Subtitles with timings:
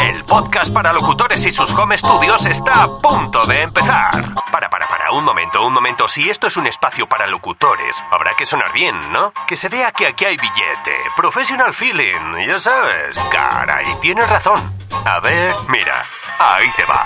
[0.00, 4.12] El podcast para locutores y sus home studios está a punto de empezar.
[4.52, 6.06] Para, para, para, un momento, un momento.
[6.06, 9.32] Si esto es un espacio para locutores, habrá que sonar bien, ¿no?
[9.46, 10.96] Que se vea que aquí hay billete.
[11.16, 13.18] Professional feeling, ya sabes.
[13.30, 14.72] Caray, tienes razón.
[15.04, 16.04] A ver, mira,
[16.38, 17.02] ahí te va.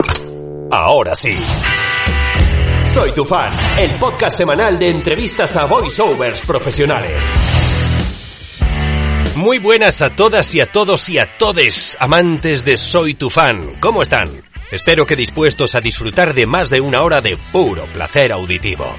[0.77, 1.37] Ahora sí.
[2.85, 7.70] Soy tu fan, el podcast semanal de entrevistas a voiceovers profesionales.
[9.37, 13.75] Muy buenas a todas y a todos y a todes, amantes de Soy tu fan.
[13.79, 14.43] ¿Cómo están?
[14.73, 18.93] Espero que dispuestos a disfrutar de más de una hora de puro placer auditivo.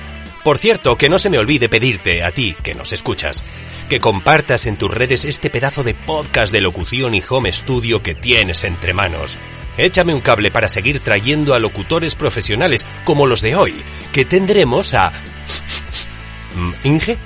[0.44, 3.44] Por cierto, que no se me olvide pedirte a ti que nos escuchas,
[3.90, 8.16] que compartas en tus redes este pedazo de podcast de locución y home studio que
[8.16, 9.38] tienes entre manos.
[9.78, 13.82] Échame un cable para seguir trayendo a locutores profesionales como los de hoy,
[14.14, 15.12] que tendremos a...
[16.56, 17.18] Mm, ¿Inge?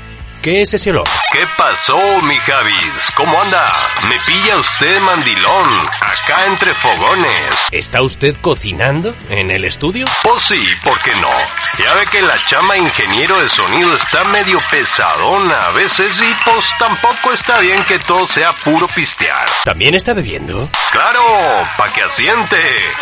[0.45, 1.09] ¿Qué es ese olor?
[1.31, 3.11] ¿Qué pasó, mi Javis?
[3.15, 3.67] ¿Cómo anda?
[4.07, 5.67] Me pilla usted mandilón,
[5.99, 7.65] acá entre fogones.
[7.71, 10.05] ¿Está usted cocinando en el estudio?
[10.21, 11.31] Pues sí, ¿por qué no?
[11.79, 16.63] Ya ve que la chama ingeniero de sonido está medio pesadona a veces y pues
[16.77, 19.49] tampoco está bien que todo sea puro pistear.
[19.63, 20.69] ¿También está bebiendo?
[20.91, 21.23] Claro,
[21.75, 22.61] pa' que asiente,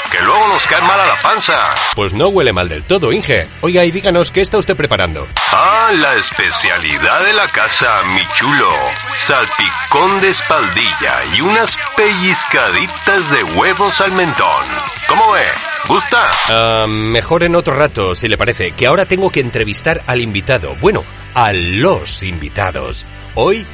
[0.10, 1.76] que luego nos cae mal a la panza.
[1.94, 3.48] Pues no huele mal del todo, Inge.
[3.60, 5.28] Oiga, y díganos, ¿qué está usted preparando?
[5.52, 8.70] Ah, la especialidad de la casa, mi chulo.
[9.18, 14.66] Salpicón de espaldilla y unas pellizcaditas de huevos al mentón.
[15.08, 15.46] ¿Cómo ve?
[15.88, 16.32] ¿Gusta?
[16.50, 20.76] Ah, mejor en otro rato, si le parece, que ahora tengo que entrevistar al invitado.
[20.80, 23.06] Bueno, a los invitados.
[23.36, 23.66] Hoy,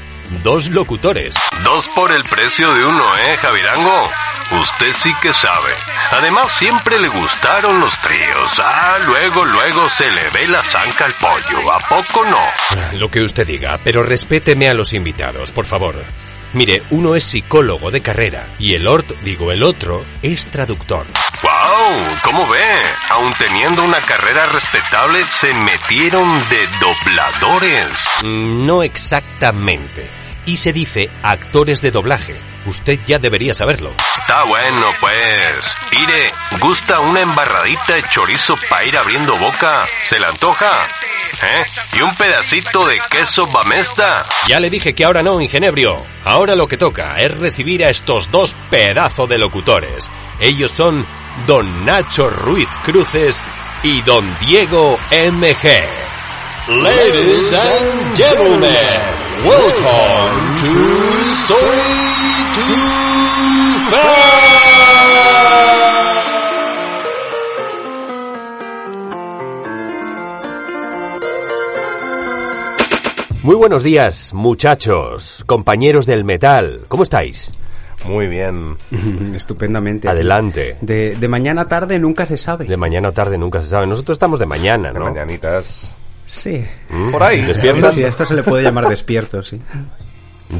[0.44, 1.35] dos locutores.
[1.63, 4.09] Dos por el precio de uno, ¿eh, Javirango?
[4.61, 5.73] Usted sí que sabe.
[6.11, 8.52] Además, siempre le gustaron los tríos.
[8.58, 11.71] Ah, luego, luego se le ve la zanca al pollo.
[11.71, 12.38] ¿A poco no?
[12.71, 15.95] Ah, Lo que usted diga, pero respéteme a los invitados, por favor.
[16.53, 21.05] Mire, uno es psicólogo de carrera y el otro, digo, el otro es traductor.
[21.43, 22.17] ¡Wow!
[22.23, 22.64] ¿Cómo ve?
[23.09, 27.87] Aun teniendo una carrera respetable, se metieron de dobladores.
[28.23, 30.09] Mm, No exactamente.
[30.45, 32.39] Y se dice actores de doblaje.
[32.66, 33.92] Usted ya debería saberlo.
[34.20, 35.66] Está bueno, pues.
[35.92, 39.86] Mire, ¿gusta una embarradita de chorizo para ir abriendo boca?
[40.08, 40.83] ¿Se le antoja?
[41.42, 41.66] ¿Eh?
[41.98, 44.26] ¿Y un pedacito de queso bamesta?
[44.48, 46.05] Ya le dije que ahora no, ingenebrio.
[46.26, 50.11] Ahora lo que toca es recibir a estos dos pedazos de locutores.
[50.39, 51.05] Ellos son
[51.48, 53.42] Don Nacho Ruiz Cruces
[53.83, 56.18] y Don Diego MG.
[56.67, 58.67] Ladies and gentlemen,
[59.43, 60.71] welcome to
[61.33, 61.80] Soy
[62.53, 63.80] Tu
[73.42, 76.81] Muy buenos días, muchachos, compañeros del metal.
[76.87, 77.52] ¿Cómo estáis?
[78.05, 78.77] Muy bien.
[79.33, 80.09] Estupendamente.
[80.09, 80.77] Adelante.
[80.81, 82.65] De, de mañana a tarde nunca se sabe.
[82.65, 83.87] De mañana tarde nunca se sabe.
[83.87, 85.05] Nosotros estamos de mañana, De ¿no?
[85.05, 85.95] mañanitas.
[86.30, 86.64] Sí.
[87.12, 87.42] Por ahí.
[87.42, 87.95] ¿Despiertas?
[87.95, 89.60] Sí, esto se le puede llamar despierto, sí.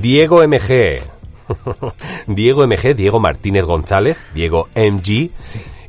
[0.02, 1.04] Diego MG.
[2.28, 5.30] Diego MG, Diego Martínez González, Diego MG.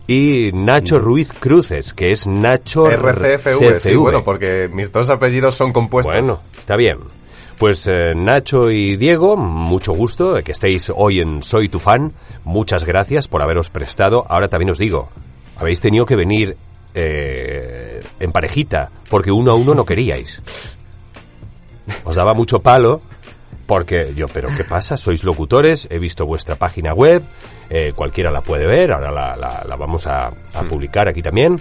[0.07, 5.73] Y Nacho Ruiz Cruces, que es Nacho RCFV, sí, bueno, porque mis dos apellidos son
[5.73, 6.13] compuestos.
[6.13, 6.99] Bueno, está bien.
[7.57, 12.13] Pues eh, Nacho y Diego, mucho gusto de que estéis hoy en Soy tu fan.
[12.45, 14.25] Muchas gracias por haberos prestado.
[14.29, 15.11] Ahora también os digo,
[15.57, 16.57] habéis tenido que venir
[16.95, 20.43] eh, en parejita, porque uno a uno no queríais.
[22.05, 23.01] Os daba mucho palo,
[23.67, 24.97] porque yo, pero ¿qué pasa?
[24.97, 27.23] Sois locutores, he visto vuestra página web,
[27.69, 31.61] eh, cualquiera la puede ver, ahora la, la- la vamos a, a publicar aquí también.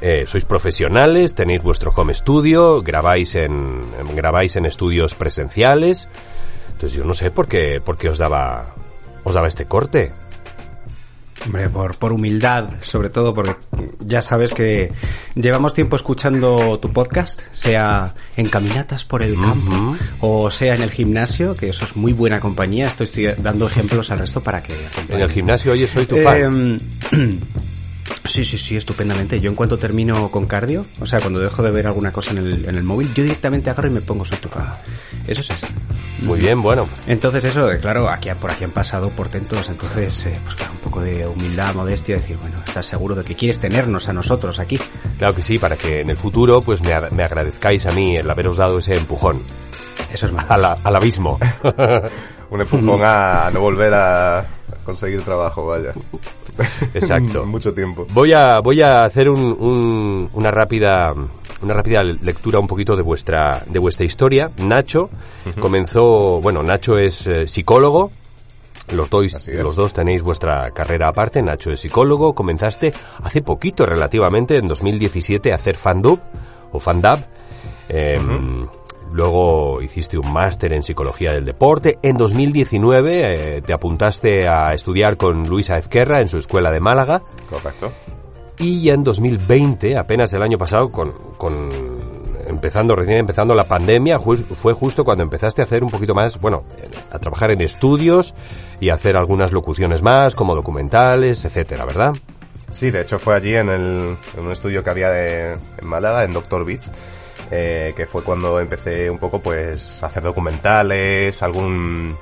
[0.00, 6.08] Eh, sois profesionales, tenéis vuestro home studio, grabáis en, en- grabáis en estudios presenciales.
[6.72, 8.74] Entonces yo no sé por qué, por qué os daba,
[9.24, 10.12] os daba este corte.
[11.44, 13.56] Hombre, por, por humildad, sobre todo, porque
[14.00, 14.92] ya sabes que
[15.34, 20.90] llevamos tiempo escuchando tu podcast, sea en caminatas por el campo o sea en el
[20.90, 22.88] gimnasio, que eso es muy buena compañía.
[22.88, 24.74] Estoy estoy dando ejemplos al resto para que...
[25.08, 26.80] En el gimnasio, oye, soy tu fan.
[27.12, 27.38] Eh,
[28.24, 29.40] Sí, sí, sí, estupendamente.
[29.40, 32.38] Yo en cuanto termino con cardio, o sea, cuando dejo de ver alguna cosa en
[32.38, 34.74] el, en el móvil, yo directamente agarro y me pongo fan.
[35.26, 35.66] Eso es así.
[36.20, 36.86] Muy bien, bueno.
[37.06, 40.78] Entonces eso, eh, claro, aquí por aquí han pasado portentos, entonces, eh, pues claro, un
[40.78, 44.78] poco de humildad, modestia, decir, bueno, estás seguro de que quieres tenernos a nosotros aquí.
[45.18, 48.30] Claro que sí, para que en el futuro pues me, me agradezcáis a mí el
[48.30, 49.42] haberos dado ese empujón
[50.12, 50.46] Eso es malo.
[50.50, 51.38] a la- al abismo.
[52.50, 54.46] Un empujón a no volver a
[54.84, 55.92] conseguir trabajo, vaya.
[56.94, 57.44] Exacto.
[57.44, 58.06] Mucho tiempo.
[58.12, 61.12] Voy a, voy a hacer un- un- una rápida
[61.62, 64.50] una rápida lectura un poquito de vuestra de vuestra historia.
[64.58, 65.08] Nacho
[65.58, 68.10] comenzó, bueno, Nacho es eh, psicólogo,
[68.92, 71.42] Los dos, los dos tenéis vuestra carrera aparte.
[71.42, 72.34] Nacho es psicólogo.
[72.34, 72.92] Comenzaste
[73.22, 76.20] hace poquito, relativamente, en 2017, a hacer Fandub
[76.72, 77.20] o Fandab.
[77.88, 78.20] Eh,
[79.16, 81.98] Luego hiciste un máster en psicología del deporte.
[82.02, 87.22] En 2019 eh, te apuntaste a estudiar con Luisa Ezquerra en su escuela de Málaga.
[87.48, 87.90] Correcto.
[88.58, 91.70] Y ya en 2020, apenas el año pasado, con, con
[92.46, 96.38] empezando recién empezando la pandemia, ju- fue justo cuando empezaste a hacer un poquito más,
[96.38, 96.64] bueno,
[97.10, 98.34] a trabajar en estudios
[98.80, 102.12] y a hacer algunas locuciones más, como documentales, etcétera, ¿verdad?
[102.70, 106.24] Sí, de hecho fue allí en, el, en un estudio que había de- en Málaga,
[106.24, 106.92] en Doctor Beats,
[107.50, 112.16] eh, que fue cuando empecé un poco pues a hacer documentales, algún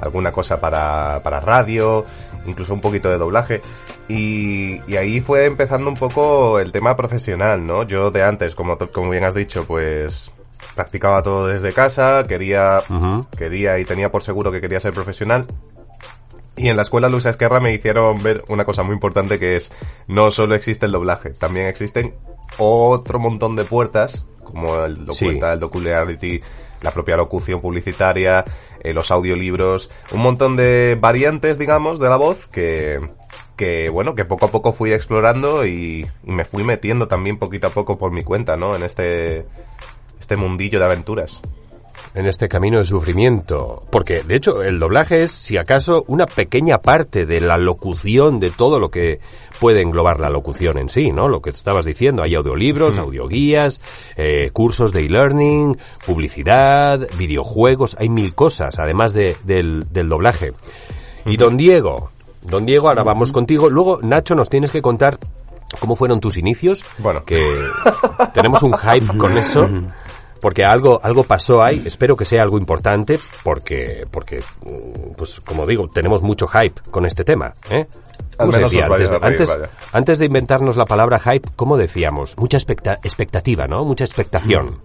[0.00, 2.04] alguna cosa para, para radio,
[2.46, 3.60] incluso un poquito de doblaje.
[4.08, 7.82] Y, y ahí fue empezando un poco el tema profesional, ¿no?
[7.82, 10.30] Yo de antes, como, como bien has dicho, pues
[10.74, 12.82] practicaba todo desde casa, quería,
[13.36, 15.46] quería y tenía por seguro que quería ser profesional.
[16.56, 19.70] Y en la escuela Luisa Esquerra me hicieron ver una cosa muy importante que es
[20.08, 22.14] no solo existe el doblaje, también existen
[22.58, 26.40] otro montón de puertas, como el documental, el docularity,
[26.82, 28.44] la propia locución publicitaria,
[28.80, 33.00] eh, los audiolibros, un montón de variantes, digamos, de la voz que,
[33.56, 37.66] que bueno, que poco a poco fui explorando y, y me fui metiendo también poquito
[37.66, 38.76] a poco por mi cuenta, ¿no?
[38.76, 39.46] En este,
[40.20, 41.40] este mundillo de aventuras.
[42.14, 43.82] En este camino de sufrimiento.
[43.90, 48.50] Porque, de hecho, el doblaje es, si acaso, una pequeña parte de la locución de
[48.50, 49.20] todo lo que
[49.60, 51.28] puede englobar la locución en sí, ¿no?
[51.28, 53.80] Lo que estabas diciendo, hay audiolibros, audioguías,
[54.16, 60.52] eh, cursos de e-learning, publicidad, videojuegos, hay mil cosas, además de, del, del doblaje.
[61.26, 62.10] Y don Diego,
[62.42, 63.68] don Diego, ahora vamos contigo.
[63.68, 65.18] Luego, Nacho, nos tienes que contar
[65.78, 66.84] cómo fueron tus inicios.
[66.98, 67.24] Bueno.
[67.24, 67.44] Que
[68.32, 69.68] tenemos un hype con eso.
[70.40, 75.66] Porque algo, algo pasó ahí, espero que sea algo importante, porque, porque, mm, pues como
[75.66, 77.86] digo, tenemos mucho hype con este tema, ¿eh?
[78.36, 79.58] ¿Cómo Al se menos decía antes, reír, antes,
[79.92, 82.36] antes de inventarnos la palabra hype, ¿cómo decíamos?
[82.38, 83.84] Mucha expecta- expectativa, ¿no?
[83.84, 84.80] Mucha expectación.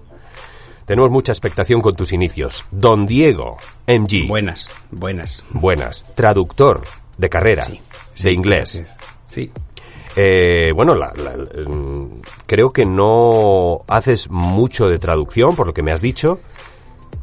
[0.86, 2.66] Tenemos mucha expectación con tus inicios.
[2.72, 3.58] Don Diego,
[3.88, 4.28] MG.
[4.28, 5.44] Buenas, buenas.
[5.52, 6.04] Buenas.
[6.16, 6.82] Traductor
[7.18, 7.64] de carrera.
[7.64, 7.80] Sí.
[8.24, 8.82] De inglés.
[9.26, 9.52] Sí.
[10.16, 11.36] Eh, bueno, la- la-
[11.68, 12.16] mm,
[12.46, 16.40] creo que no haces mucho de traducción, por lo que me has dicho,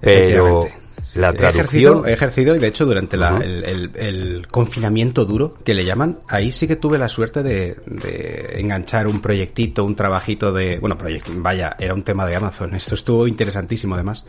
[0.01, 0.67] pero
[1.15, 1.55] la He traducción...
[1.55, 3.43] ejercido, he ejercido y de hecho durante la- Ujú.
[3.43, 7.77] el, el- el confinamiento duro que le llaman, ahí sí que tuve la suerte de,
[7.87, 10.79] de enganchar un proyectito, un trabajito de...
[10.79, 12.75] Bueno, proyecto, vaya, era un tema de Amazon.
[12.75, 14.25] Esto estuvo interesantísimo además.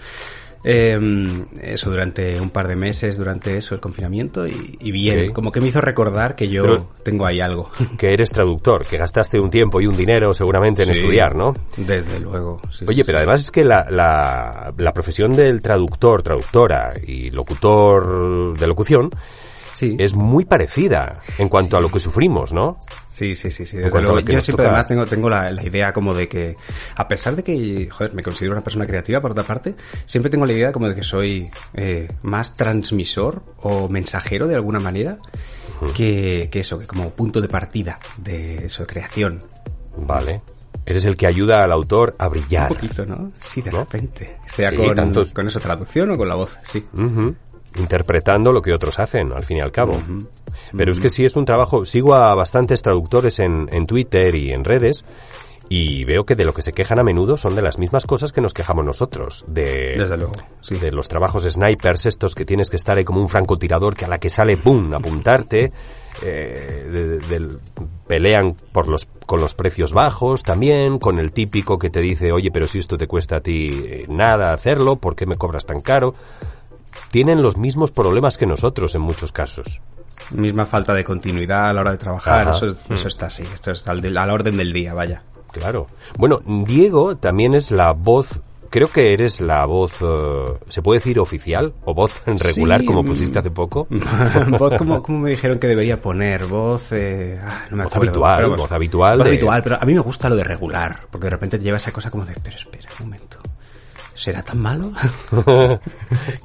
[0.63, 1.00] Eh,
[1.62, 5.34] eso durante un par de meses, durante eso, el confinamiento y, y bien, Ok.
[5.34, 7.69] como que me hizo recordar que yo Pero- tengo ahí algo.
[7.98, 11.00] que eres traductor, que gastaste un tiempo y un dinero seguramente en Sí.
[11.00, 11.56] estudiar, ¿no?
[11.78, 12.62] Desde luego.
[12.72, 17.31] sí, Oye, sí, pero además es que la, la, la profesión del traductor, traductora y
[17.31, 19.10] locutor de locución
[19.81, 19.95] Sí.
[20.00, 22.78] es muy parecida en cuanto a lo que sufrimos, ¿no?
[23.07, 23.78] Sí, sí, sí, sí.
[23.78, 24.19] Desde luego.
[24.19, 26.56] Yo siempre toca- además tengo, tengo la, la idea como de que,
[26.95, 29.74] a pesar de que, joder, me considero una persona creativa por otra parte,
[30.06, 34.80] siempre tengo la idea como de que soy eh, más transmisor o mensajero de alguna
[34.80, 35.18] manera
[35.95, 39.42] que, que eso, que como punto de partida de eso, de creación.
[39.98, 40.42] Vale.
[40.86, 42.68] Eres el que ayuda al autor a Un brillar.
[42.69, 43.31] poquito, ¿no?
[43.39, 43.80] Sí, de ¿No?
[43.80, 44.38] repente.
[44.48, 46.86] Sea Sí, con, tantos- con eso, traducción o con la voz, sí.
[47.77, 50.00] Interpretando lo que otros hacen, al fin y al cabo.
[50.75, 51.85] Pero es que sí es un trabajo.
[51.85, 55.03] Sigo a bastantes traductores en, en Twitter y en redes.
[55.69, 58.34] Y veo que de lo que se quejan a menudo son de las mismas cosas
[58.34, 59.46] que nos quejamos nosotros.
[59.48, 60.75] De, Desde luego, sí.
[60.75, 64.10] de los trabajos snipers estos que tienes que estar ahí como un francotirador que a
[64.10, 65.72] la que sale, ¡pum!, apuntarte.
[66.24, 67.48] Eh, de-
[68.05, 72.51] pelean por los, con los precios bajos también, con el típico que te dice, oye,
[72.51, 75.79] pero si esto te cuesta a ti eh, nada hacerlo, ¿por qué me cobras tan
[75.79, 76.13] caro?
[77.12, 79.81] Tienen los mismos problemas que nosotros en muchos casos.
[80.31, 83.71] Misma falta de continuidad a la hora de trabajar, eso, es- eso está así, esto
[83.71, 85.24] está al de- a la orden del día, vaya.
[85.51, 85.88] Claro.
[86.17, 90.05] Bueno, Diego también es la voz, creo que eres la voz, eh,
[90.69, 91.74] ¿se puede decir oficial?
[91.83, 93.05] ¿O voz regular, Sí, como mm.
[93.07, 93.88] pusiste hace poco?
[94.57, 98.12] voz como, como me dijeron que debería poner voz eh, ah, no me Voz acuerdo,
[98.12, 100.43] habitual, pero bueno, voz habitual voz de- habitual pero a mí me gusta lo de
[100.45, 103.38] regular porque de repente te lleva esa cosa como de pero espera un momento
[104.22, 104.92] será tan malo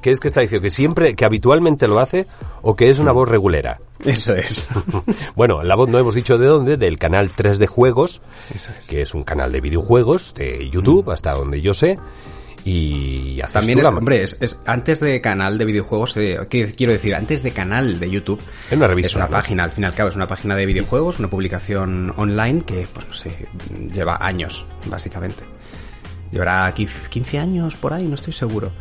[0.01, 0.63] ¿Qué es que está diciendo?
[0.63, 2.27] ¿Que siempre, que habitualmente lo hace
[2.61, 3.79] o que es una voz regulera?
[4.03, 4.67] eso es
[5.35, 8.21] Bueno, la voz no hemos dicho de dónde, del canal 3 de Juegos,
[8.53, 11.97] eso es que es un canal de videojuegos de YouTube, hasta donde yo sé.
[12.65, 16.73] Y haces también es la- hombre es, es antes de canal de videojuegos eh, ¿qué
[16.73, 19.31] quiero decir antes de canal de YouTube Es una revista, es una ¿no?
[19.31, 22.85] página al fin y al cabo es una página de videojuegos una publicación online que
[22.91, 23.47] pues no sé
[23.93, 25.43] lleva años básicamente
[26.31, 28.71] llevará 15 15 años por ahí no estoy seguro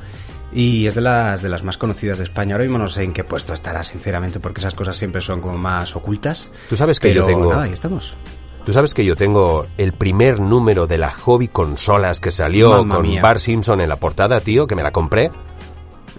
[0.53, 2.55] Y es de las, de las más conocidas de España.
[2.55, 5.59] Ahora mismo no sé en qué puesto estará, sinceramente, porque esas cosas siempre son como
[5.59, 6.51] más ocultas.
[6.69, 7.51] Tú sabes que Pero yo tengo...
[7.51, 8.17] nada, ahí estamos.
[8.65, 12.97] Tú sabes que yo tengo el primer número de la Hobby Consolas que salió Mamma
[12.97, 13.23] con mía.
[13.23, 15.31] Bart Simpson en la portada, tío, que me la compré.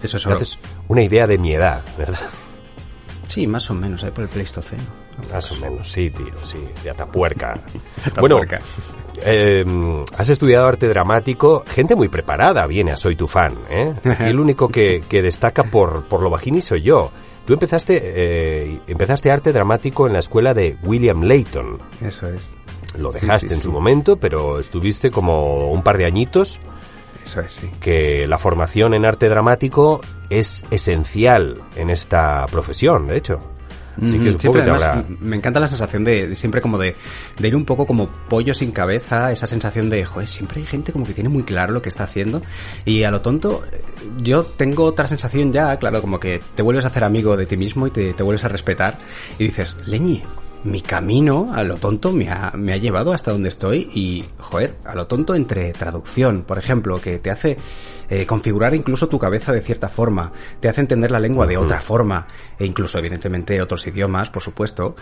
[0.01, 0.35] Eso es oro.
[0.35, 2.21] haces una idea de mi edad, ¿verdad?
[3.27, 4.83] Sí, más o menos, ahí por el Pleistoceno.
[5.31, 7.59] Más o menos, sí, tío, sí, de Atapuerca.
[8.05, 8.59] Atapuerca.
[8.59, 9.63] Bueno, eh,
[10.17, 13.93] has estudiado arte dramático, gente muy preparada viene a Soy tu fan, ¿eh?
[14.03, 17.11] Aquí el único que, que destaca por, por lo bajini soy yo.
[17.45, 21.77] Tú empezaste, eh, empezaste arte dramático en la escuela de William Layton.
[22.01, 22.49] Eso es.
[22.97, 23.65] Lo Sí, dejaste sí, en sí.
[23.65, 26.59] su momento, pero estuviste como un par de añitos
[27.23, 27.69] Eso es, sí.
[27.79, 33.39] que la formación en arte dramático es esencial en esta profesión, de hecho.
[33.97, 35.05] Así que supongo siempre, que además, habrá...
[35.19, 36.95] me encanta la sensación de, de siempre como de,
[37.37, 40.91] de ir un poco como pollo sin cabeza, esa sensación de, joder, siempre hay gente
[40.91, 42.41] como que tiene muy claro lo que está haciendo
[42.85, 43.81] y a lo tonto eh,
[44.21, 47.57] yo tengo otra sensación ya, claro, como que te vuelves a hacer amigo de ti
[47.57, 48.97] mismo y te, te vuelves a respetar
[49.39, 50.23] y dices, leñi,
[50.63, 54.75] mi camino a lo tonto me ha, me ha llevado hasta donde estoy y, joder,
[54.85, 57.57] a lo tonto entre traducción, por ejemplo, que te hace
[58.09, 61.79] eh, configurar incluso tu cabeza de cierta forma, te hace entender la lengua de otra
[61.79, 64.95] forma, e incluso evidentemente otros idiomas, por supuesto.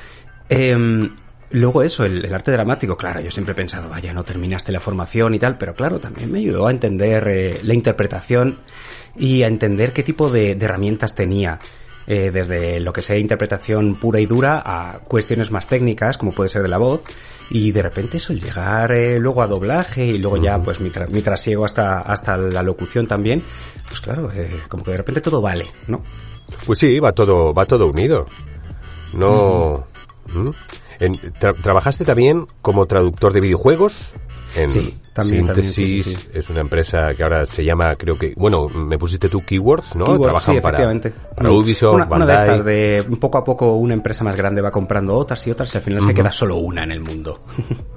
[0.50, 1.10] Em,
[1.52, 4.80] Luego eso, el, el arte dramático, claro, yo siempre he pensado, vaya, no terminaste la
[4.80, 8.60] formación y tal, pero claro, también me ayudó a entender eh, la interpretación
[9.16, 11.60] y a entender qué tipo de, de herramientas tenía.
[12.08, 16.50] Eh, desde lo que sea interpretación pura y dura a cuestiones más técnicas, como puede
[16.50, 17.02] ser de la voz,
[17.50, 21.22] y de repente eso, llegar eh, luego a doblaje y luego ya pues mi, mi
[21.22, 23.42] trasiego hasta, hasta la locución también,
[23.88, 26.02] pues claro, eh, como que de repente todo vale, ¿no?
[26.66, 28.28] Pues sí, va todo, va todo unido.
[29.14, 29.86] No.
[30.34, 30.50] ¿Mm?
[31.00, 34.14] En- tra- ¿Trabajaste también como traductor de videojuegos?
[34.56, 36.28] En Sí, también, también, Síntesis sí, sí, sí.
[36.34, 40.06] es una empresa que ahora se llama, creo que, bueno, me pusiste tú keywords, ¿no?
[40.06, 41.14] Keywords, Trabajan sí, para, efectivamente.
[41.36, 41.52] para.
[41.52, 42.46] Ubisoft, una, una de Bandai.
[42.50, 45.78] estas de poco a poco una empresa más grande va comprando otras y otras y
[45.78, 47.42] al final se queda solo una en el mundo.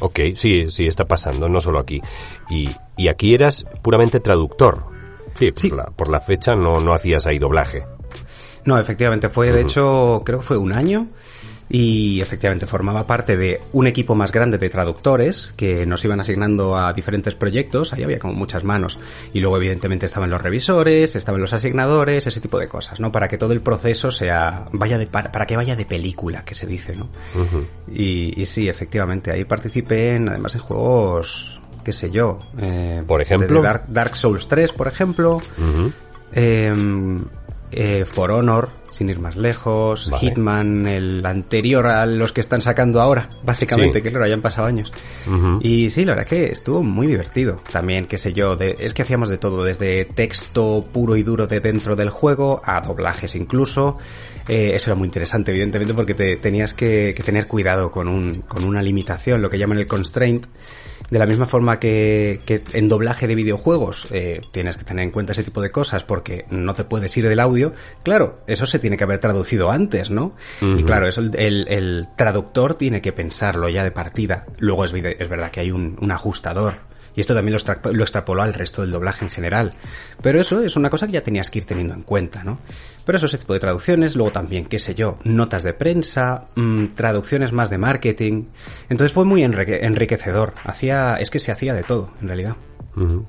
[0.00, 2.02] Ok, sí, sí, está pasando, no solo aquí.
[2.50, 4.82] Y, y aquí eras puramente traductor.
[5.38, 5.70] Sí, por, Sí.
[5.70, 7.84] La, por la fecha no, no hacías ahí doblaje.
[8.66, 11.06] No, efectivamente, fue de hecho, creo que fue un año
[11.68, 16.76] y efectivamente formaba parte de un equipo más grande de traductores que nos iban asignando
[16.76, 18.98] a diferentes proyectos, ahí había como muchas manos
[19.32, 23.10] y luego evidentemente estaban los revisores, estaban los asignadores, ese tipo de cosas, ¿no?
[23.10, 26.54] Para que todo el proceso sea vaya de para, para que vaya de película, que
[26.54, 27.08] se dice, ¿no?
[27.92, 33.22] y, y sí, efectivamente, ahí participé en, además en juegos qué sé yo, eh, Por
[33.22, 33.62] ejemplo.
[33.62, 35.40] Dark, Dark Souls 3, por ejemplo,
[36.32, 36.74] eh,
[37.70, 40.20] eh, For Honor, sin ir más lejos, Vale.
[40.28, 44.02] Hitman, el anterior a los que están sacando ahora, básicamente, Sí.
[44.04, 44.92] que claro, ya han pasado años.
[45.60, 47.60] Y sí, la verdad que estuvo muy divertido.
[47.70, 51.46] También, qué sé yo, de- es que hacíamos de todo, desde texto puro y duro
[51.46, 53.98] de dentro del juego, a doblajes incluso.
[54.48, 58.42] Eh, eso era muy interesante, evidentemente, porque te tenías que, que tener cuidado con, un,
[58.42, 60.46] con una limitación, lo que llaman el constraint.
[61.10, 65.10] De la misma forma que, que en doblaje de videojuegos eh, tienes que tener en
[65.12, 67.74] cuenta ese tipo de cosas porque no te puedes ir del audio.
[68.02, 70.34] Claro, eso se tiene que haber traducido antes, ¿no?
[70.78, 74.46] Y claro, eso el, el- el traductor tiene que pensarlo ya de partida.
[74.58, 76.74] Luego es, es verdad que hay un, un ajustador.
[77.16, 79.72] Y esto también lo, extra- lo extrapoló al resto del doblaje en general.
[80.22, 82.58] Pero eso es una cosa que ya tenías que ir teniendo en cuenta, ¿no?
[83.04, 86.88] Pero eso, ese tipo de traducciones, luego también, qué sé yo, notas de prensa, mm,
[86.94, 88.44] traducciones más de marketing.
[88.90, 90.52] Entonces fue muy enrique- enriquecedor.
[90.64, 92.54] Hacía, es que se hacía de todo, en realidad.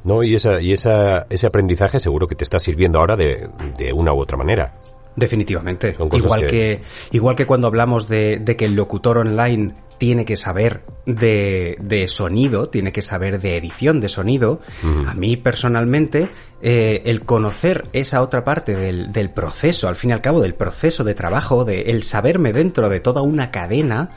[0.06, 3.91] No, y, esa, y esa, ese aprendizaje seguro que te está sirviendo ahora de, de
[3.94, 4.74] una u otra manera.
[5.15, 5.96] Definitivamente.
[6.13, 6.82] Igual que- que...
[7.12, 12.08] igual que cuando hablamos de, de que el locutor online tiene que saber de, de
[12.08, 14.60] sonido, tiene que saber de edición de sonido,
[15.08, 16.30] a mí personalmente,
[16.62, 20.56] eh, el conocer esa otra parte del, del proceso, al fin y al cabo, del
[20.56, 24.10] proceso de trabajo, de el saberme dentro de toda una cadena,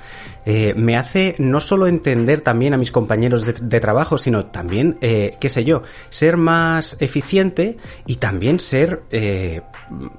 [0.46, 4.96] eh, me hace no solo entender también a mis compañeros de, de trabajo, sino también,
[5.02, 9.02] eh, qué sé yo, ser más eficiente y también ser,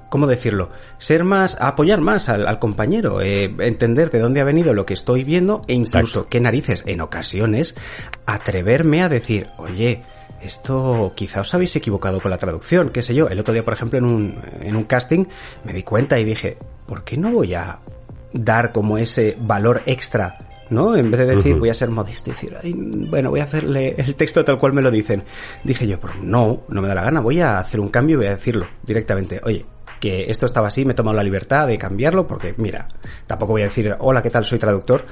[0.08, 0.70] ¿cómo decirlo?
[0.98, 5.24] Ser más, apoyar más al, al compañero, entender de dónde ha venido lo que estoy
[5.24, 6.26] viendo e incluso, Exacto.
[6.30, 7.76] qué narices, en ocasiones,
[8.26, 10.02] atreverme a decir, oye,
[10.42, 13.28] esto quizá os habéis equivocado con la traducción, qué sé yo.
[13.28, 15.26] El otro día, por ejemplo, en un, en un casting
[15.64, 16.56] me di cuenta y dije,
[16.86, 17.78] ¿por qué no voy a
[18.32, 20.34] dar como ese valor extra?
[20.70, 20.96] ¿No?
[20.96, 23.94] En vez de decir, voy a ser modesto y decir, "Ay, bueno, voy a hacerle
[23.98, 25.22] el texto tal cual me lo dicen.
[25.62, 28.16] Dije yo, pues no, no me da la gana, voy a hacer un cambio y
[28.18, 29.38] voy a decirlo directamente.
[29.44, 29.66] Oye,
[30.00, 32.88] que esto estaba así, me he tomado la libertad de cambiarlo porque, mira,
[33.26, 34.46] tampoco voy a decir, hola, ¿qué tal?
[34.46, 35.04] Soy traductor.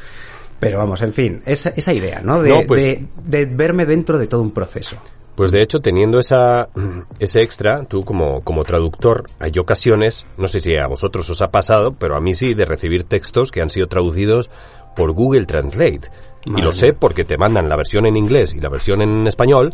[0.61, 2.43] Pero vamos, en fin, esa, esa idea, ¿no?
[2.43, 4.97] De, No, pues- de, de verme dentro de todo un proceso.
[5.35, 6.69] Pues de hecho, teniendo esa,
[7.19, 11.51] ese extra, tú como, como traductor, hay ocasiones, no sé si a vosotros os ha
[11.51, 14.51] pasado, pero a mí sí, de recibir textos que han sido traducidos
[14.95, 16.03] por Google Translate.
[16.45, 19.73] Y lo sé porque te mandan la versión en inglés y la versión en español,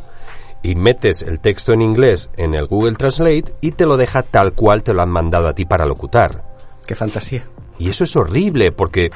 [0.62, 4.52] y metes el texto en inglés en el Google Translate y te lo deja tal
[4.52, 6.42] cual te lo han mandado a ti para locutar.
[6.86, 7.44] Qué fantasía.
[7.78, 9.10] Y eso es horrible porque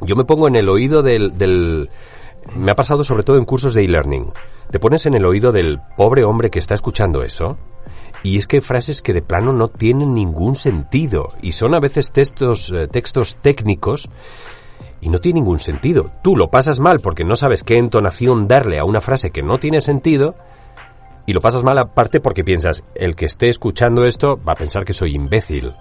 [0.00, 1.88] yo me pongo en el oído del.
[2.56, 4.30] Me ha pasado sobre todo en cursos de e-learning.
[4.70, 7.56] Te pones en el oído del pobre hombre que está escuchando eso
[8.22, 12.10] y es que frases que de plano no tienen ningún sentido y son a veces
[12.10, 14.08] textos, eh, textos técnicos
[15.00, 16.10] y no tiene ningún sentido.
[16.22, 19.58] Tú lo pasas mal porque no sabes qué entonación darle a una frase que no
[19.58, 20.34] tiene sentido
[21.26, 24.84] y lo pasas mal aparte porque piensas, el que esté escuchando esto va a pensar
[24.84, 25.74] que soy imbécil.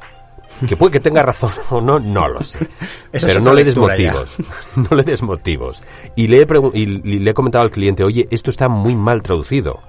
[0.68, 2.68] Que puede que tenga razón o no, no lo sé.
[3.12, 3.82] Pero no le des ya.
[3.82, 4.38] motivos.
[4.90, 5.84] No le des motivos.
[6.16, 6.86] Y le, he y
[7.20, 9.82] le he comentado al cliente, oye, esto está muy mal traducido.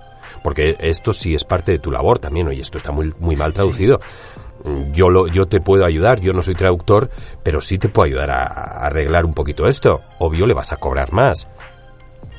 [0.42, 3.52] Porque esto sí es parte de tu labor también, oye, esto está muy, muy mal
[3.52, 3.98] traducido.
[4.92, 7.10] Yo, lo, yo te puedo ayudar, yo no soy traductor,
[7.42, 10.02] pero sí te puedo ayudar a, a arreglar un poquito esto.
[10.18, 11.46] Obvio le vas a cobrar más.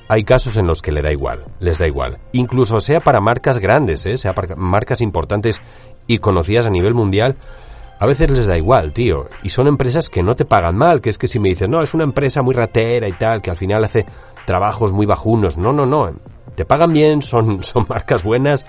[0.08, 2.20] Hay casos en los que le da igual, les da igual.
[2.32, 4.18] Incluso sea para marcas grandes, ¿eh?
[4.18, 5.62] sea para marcas importantes
[6.06, 7.36] y conocidas a nivel mundial,
[8.00, 9.26] a veces les da igual, tío.
[9.44, 11.82] Y son empresas que no te pagan mal, que es que si me dices, no,
[11.82, 14.06] es una empresa muy ratera y tal, que al final hace
[14.46, 15.58] trabajos muy bajunos.
[15.58, 16.14] No, no, no.
[16.56, 18.66] Te pagan bien, son, son marcas buenas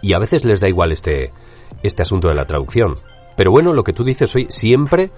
[0.00, 1.32] y a veces les da igual este,
[1.82, 2.94] este asunto de la traducción.
[3.36, 5.10] Pero bueno, lo que tú dices hoy, siempre,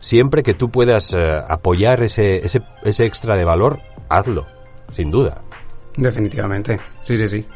[0.00, 4.46] siempre que tú puedas eh, apoyar ese, ese, ese extra de valor, hazlo,
[4.92, 5.42] sin duda.
[5.96, 7.48] Definitivamente, sí, sí, sí.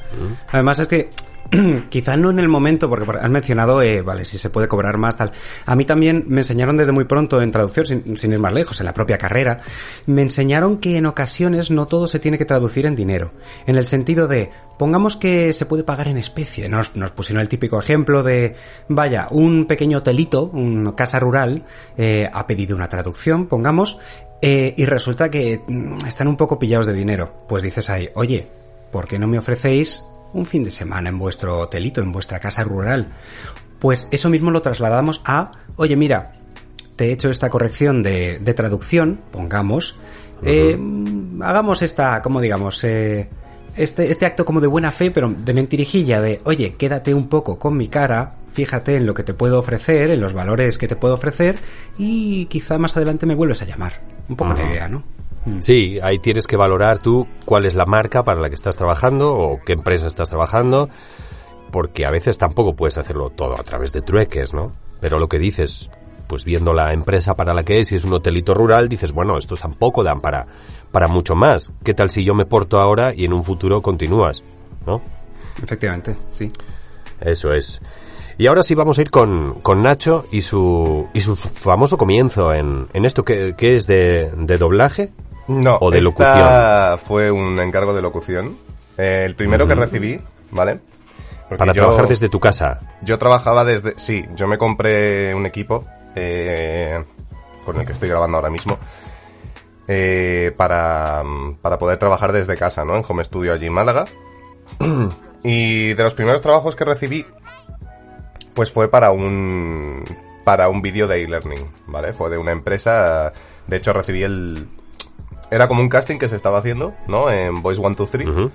[0.50, 1.10] Además es que
[1.90, 4.96] quizá no en el momento, porque por- has mencionado, eh, vale, si se puede cobrar
[4.96, 5.32] más, tal.
[5.66, 8.86] A mí también me enseñaron desde muy pronto en traducción, sin, ir más lejos, en
[8.86, 9.60] la propia carrera,
[10.06, 13.32] me enseñaron que en ocasiones no todo se tiene que traducir en dinero.
[13.66, 16.68] En el sentido de, pongamos que se puede pagar en especie.
[16.68, 18.54] Nos, nos pusieron el típico ejemplo de,
[18.88, 21.64] vaya, un pequeño hotelito, una casa rural,
[21.98, 23.98] eh, ha pedido una traducción, pongamos,
[24.40, 27.44] eh, y resulta que mm, están un poco pillados de dinero.
[27.46, 28.48] Pues dices ahí, oye,
[28.90, 32.64] ¿por qué no me ofrecéis un fin de semana en vuestro hotelito, en vuestra casa
[32.64, 33.12] rural?
[33.78, 36.32] Pues eso mismo lo trasladamos a, oye, mira,
[36.96, 39.96] te he hecho esta corrección de, de traducción, pongamos,
[40.44, 40.78] eh,
[41.40, 43.28] hagamos esta, como digamos, eh,
[43.76, 47.58] este, este acto como de buena fe, pero de mentirijilla, de, oye, quédate un poco
[47.58, 50.96] con mi cara, fíjate en lo que te puedo ofrecer, en los valores que te
[50.96, 51.56] puedo ofrecer,
[51.96, 54.00] y quizá más adelante me vuelves a llamar.
[54.28, 55.02] Un poco la idea, ¿no?
[55.60, 59.32] Sí, ahí tienes que valorar tú cuál es la marca para la que estás trabajando
[59.32, 60.88] o qué empresa estás trabajando,
[61.72, 64.72] porque a veces tampoco puedes hacerlo todo a través de trueques, ¿no?
[65.00, 65.90] Pero lo que dices,
[66.28, 69.36] pues viendo la empresa para la que es, si es un hotelito rural, dices, bueno,
[69.36, 70.46] estos tampoco dan para,
[70.92, 71.72] para mucho más.
[71.82, 74.44] ¿Qué tal si yo me porto ahora y en un futuro continúas?
[74.86, 75.02] ¿No?
[75.60, 76.50] Efectivamente, sí.
[77.20, 77.80] Eso es.
[78.38, 82.54] Y ahora sí vamos a ir con, con Nacho y su, y su famoso comienzo
[82.54, 85.10] en, en esto que, que es de, de doblaje.
[85.60, 88.56] No, O de esta fue un encargo de locución.
[88.98, 90.78] Eh, el primero que recibí, ¿vale?
[91.48, 92.78] Porque Para yo- trabajar desde tu casa.
[93.02, 93.98] Yo trabajaba desde...
[93.98, 95.84] Sí, yo me compré un equipo
[96.14, 97.02] eh,
[97.64, 98.78] con el que estoy grabando ahora mismo
[99.88, 101.22] eh, para,
[101.60, 102.96] para poder trabajar desde casa, ¿no?
[102.96, 104.04] En Home Studio allí en Málaga.
[105.42, 107.26] y de los primeros trabajos que recibí,
[108.54, 110.04] pues fue para un
[110.44, 112.12] para un vídeo de e-learning, ¿vale?
[112.12, 113.32] Fue de una empresa,
[113.68, 114.66] de hecho recibí el...
[115.52, 117.30] Era como un casting que se estaba haciendo, ¿no?
[117.30, 118.26] En Voice 123.
[118.26, 118.50] Ujú.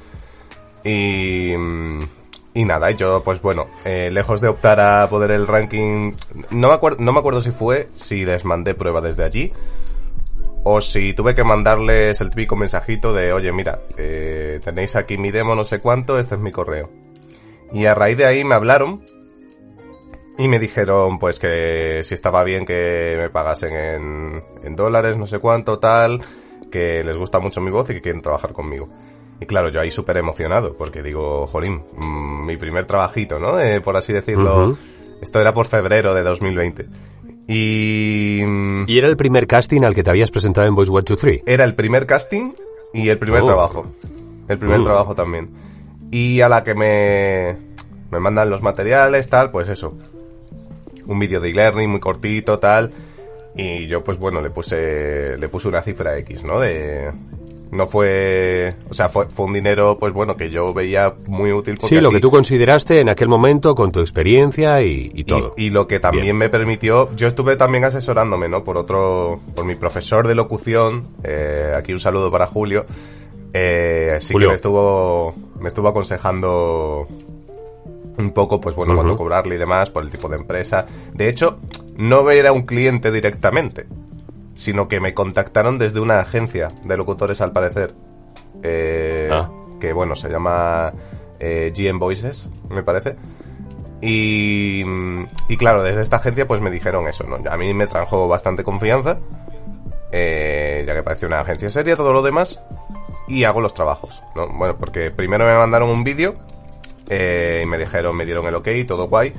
[0.83, 1.53] Y,
[2.55, 6.13] y nada, y yo, pues bueno, eh, lejos de optar a poder el ranking,
[6.49, 9.53] no me, acuerdo, no me acuerdo si fue, si les mandé prueba desde allí,
[10.63, 15.29] o si tuve que mandarles el típico mensajito de, oye, mira, eh, tenéis aquí mi
[15.29, 16.89] demo, no sé cuánto, este es mi correo.
[17.73, 19.03] Y a raíz de ahí me hablaron
[20.39, 25.27] y me dijeron, pues que si estaba bien que me pagasen en, en dólares, no
[25.27, 26.21] sé cuánto, tal,
[26.71, 28.89] que les gusta mucho mi voz y que quieren trabajar conmigo.
[29.39, 33.59] Y claro, yo ahí súper emocionado, porque digo, jolín, mm, mi primer trabajito, ¿no?
[33.59, 34.75] Eh, por así decirlo.
[35.21, 36.85] Esto era por febrero de 2020.
[37.47, 38.41] Y...
[38.43, 41.19] mm, Y era el primer casting al que te habías presentado en Voice 1, 2,
[41.19, 41.41] 3.
[41.45, 42.51] era el primer casting
[42.93, 43.45] y el primer Oh.
[43.45, 43.85] trabajo.
[44.47, 44.83] El primer Mm.
[44.83, 45.49] trabajo también.
[46.11, 47.57] Y a la que me,
[48.11, 49.97] me mandan los materiales, tal, pues eso.
[51.05, 52.91] Un vídeo de e-learning muy cortito, tal.
[53.57, 56.59] Y yo, pues bueno, le puse, le puse una cifra X, ¿no?
[56.59, 57.11] De,
[57.71, 61.77] no fue, o sea, fue, fue un dinero, pues bueno, que yo veía muy útil.
[61.81, 65.53] Sí, lo así- que tú consideraste en aquel momento con tu experiencia y, y todo.
[65.57, 66.37] y, y lo que también Bien.
[66.37, 68.63] me permitió, yo estuve también asesorándome, ¿no?
[68.63, 72.85] Por otro, por mi profesor de locución, eh, aquí un saludo para Julio,
[73.53, 74.47] Eh, sí Julio.
[74.49, 77.07] que me estuvo, me estuvo aconsejando
[78.17, 79.23] un poco, pues bueno, cuánto Ujú.
[79.23, 80.85] cobrarle y demás por el tipo de empresa.
[81.13, 81.59] De hecho,
[81.97, 83.85] no era un cliente directamente,
[84.55, 87.93] sino que me contactaron desde una agencia de locutores al parecer.
[88.63, 89.49] Eh, Ah.
[89.79, 90.91] Que bueno, se llama
[91.39, 93.15] eh, GM Voices, me parece.
[94.01, 94.81] Y,
[95.49, 97.37] y claro, desde esta agencia pues me dijeron eso, ¿no?
[97.49, 99.17] A mí me trajo bastante confianza,
[100.11, 102.63] eh, ya que parece una agencia seria, todo lo demás,
[103.27, 104.47] y hago los trabajos, ¿no?
[104.49, 106.35] Bueno, porque primero me mandaron un vídeo
[107.09, 109.33] eh, y me dijeron, me dieron el ok, todo guay,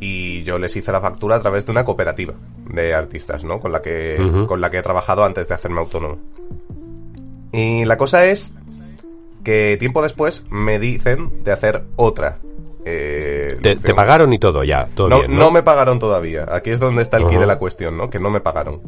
[0.00, 2.34] y yo les hice la factura a través de una cooperativa
[2.72, 3.60] de artistas, ¿no?
[3.60, 4.16] Con la que,
[4.48, 6.18] con la que he trabajado antes de hacerme autónomo.
[7.52, 8.52] Y la cosa es
[9.44, 12.38] que tiempo después me dicen de hacer otra.
[12.84, 16.46] eh, Te, te pagaron y todo, ya, todo no, bien, no me pagaron todavía.
[16.50, 17.40] Aquí es donde está el key Ajá.
[17.40, 18.08] de la cuestión, ¿no?
[18.10, 18.80] Que no me pagaron.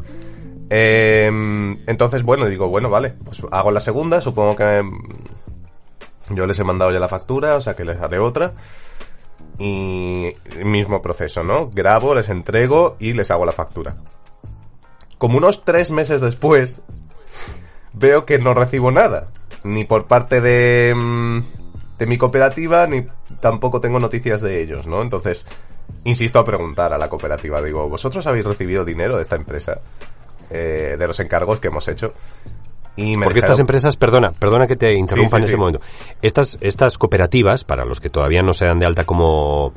[0.71, 1.27] Eh,
[1.87, 4.83] entonces, bueno, digo, bueno, vale, pues hago la segunda, supongo que
[6.31, 8.53] yo les he mandado ya la factura, o sea que les haré otra.
[9.59, 10.33] Y
[10.65, 11.69] mismo proceso, ¿no?
[11.69, 13.97] Grabo, les entrego y les hago la factura.
[15.19, 16.83] Como unos tres meses después,
[17.93, 19.29] veo que no recibo nada.
[19.63, 21.39] Ni por parte de, mm,
[21.99, 23.07] de mi cooperativa, ni
[23.41, 25.03] tampoco tengo noticias de ellos, ¿no?
[25.03, 25.47] Entonces,
[26.03, 27.63] insisto a preguntar a la cooperativa.
[27.63, 29.81] Digo, ¿vosotros habéis recibido dinero de esta empresa?
[30.51, 32.13] Eh, de los encargos que hemos hecho.
[32.97, 35.57] Y Porque estas empresas, perdona, perdona que te interrumpa Sí, sí, en este sí.
[35.59, 35.81] momento.
[36.23, 39.73] Estas, estas cooperativas, para los que todavía no se dan de alta como,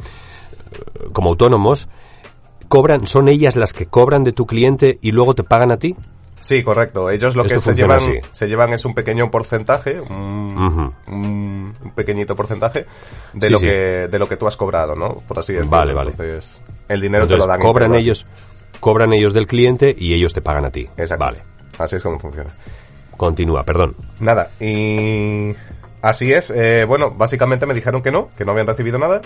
[1.13, 1.87] como autónomos,
[2.67, 5.95] cobran, son ellas las que cobran de tu cliente y luego te pagan a ti.
[6.39, 7.09] Sí, correcto.
[7.09, 8.19] Ellos lo Esto que se llevan, así.
[8.31, 10.91] se llevan es un pequeño porcentaje, un, Ujú.
[11.11, 12.85] un- un pequeñito porcentaje
[13.33, 13.65] de Sí, lo sí.
[13.65, 15.15] que de lo que tú has cobrado, ¿no?
[15.27, 15.71] Por así decirlo.
[15.75, 16.11] Vale, vale.
[16.11, 18.27] Entonces, el dinero te lo dan cobran ellos,
[18.79, 20.87] cobran ellos del cliente y ellos te pagan a ti.
[20.97, 21.25] Exacto.
[21.25, 21.39] Vale,
[21.79, 22.51] Así es como funciona.
[23.17, 23.95] Continúa, perdón.
[24.19, 25.53] Nada, y
[26.01, 26.49] así es.
[26.51, 29.21] eh, bueno, básicamente me dijeron que no, que no habían recibido nada.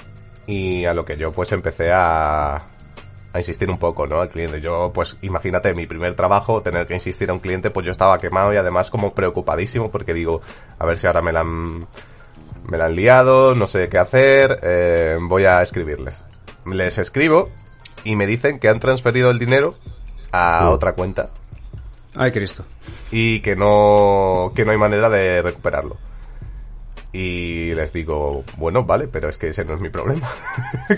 [0.47, 4.21] Y a lo que yo pues empecé a, a insistir un poco, ¿no?
[4.21, 4.59] Al cliente.
[4.59, 8.17] Yo, pues, imagínate, mi primer trabajo, tener que insistir a un cliente, pues yo estaba
[8.19, 10.41] quemado y además como preocupadísimo porque digo,
[10.79, 11.81] a ver si ahora me la han,
[12.67, 16.23] me la han liado, no sé qué hacer, eh, voy a escribirles.
[16.65, 17.49] Les escribo
[18.03, 19.75] y me dicen que han transferido el dinero
[20.31, 20.69] a Mm.
[20.69, 21.29] otra cuenta
[22.15, 22.65] Ay, Cristo.
[23.11, 25.97] y que no, que no hay manera de recuperarlo.
[27.13, 30.29] Y les digo, bueno, vale, pero es que ese no es mi problema.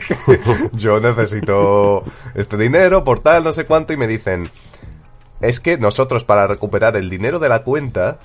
[0.74, 2.04] Yo necesito
[2.36, 4.48] este dinero por tal, no sé cuánto, y me dicen,
[5.42, 8.20] es que nosotros para recuperar el dinero de la cuenta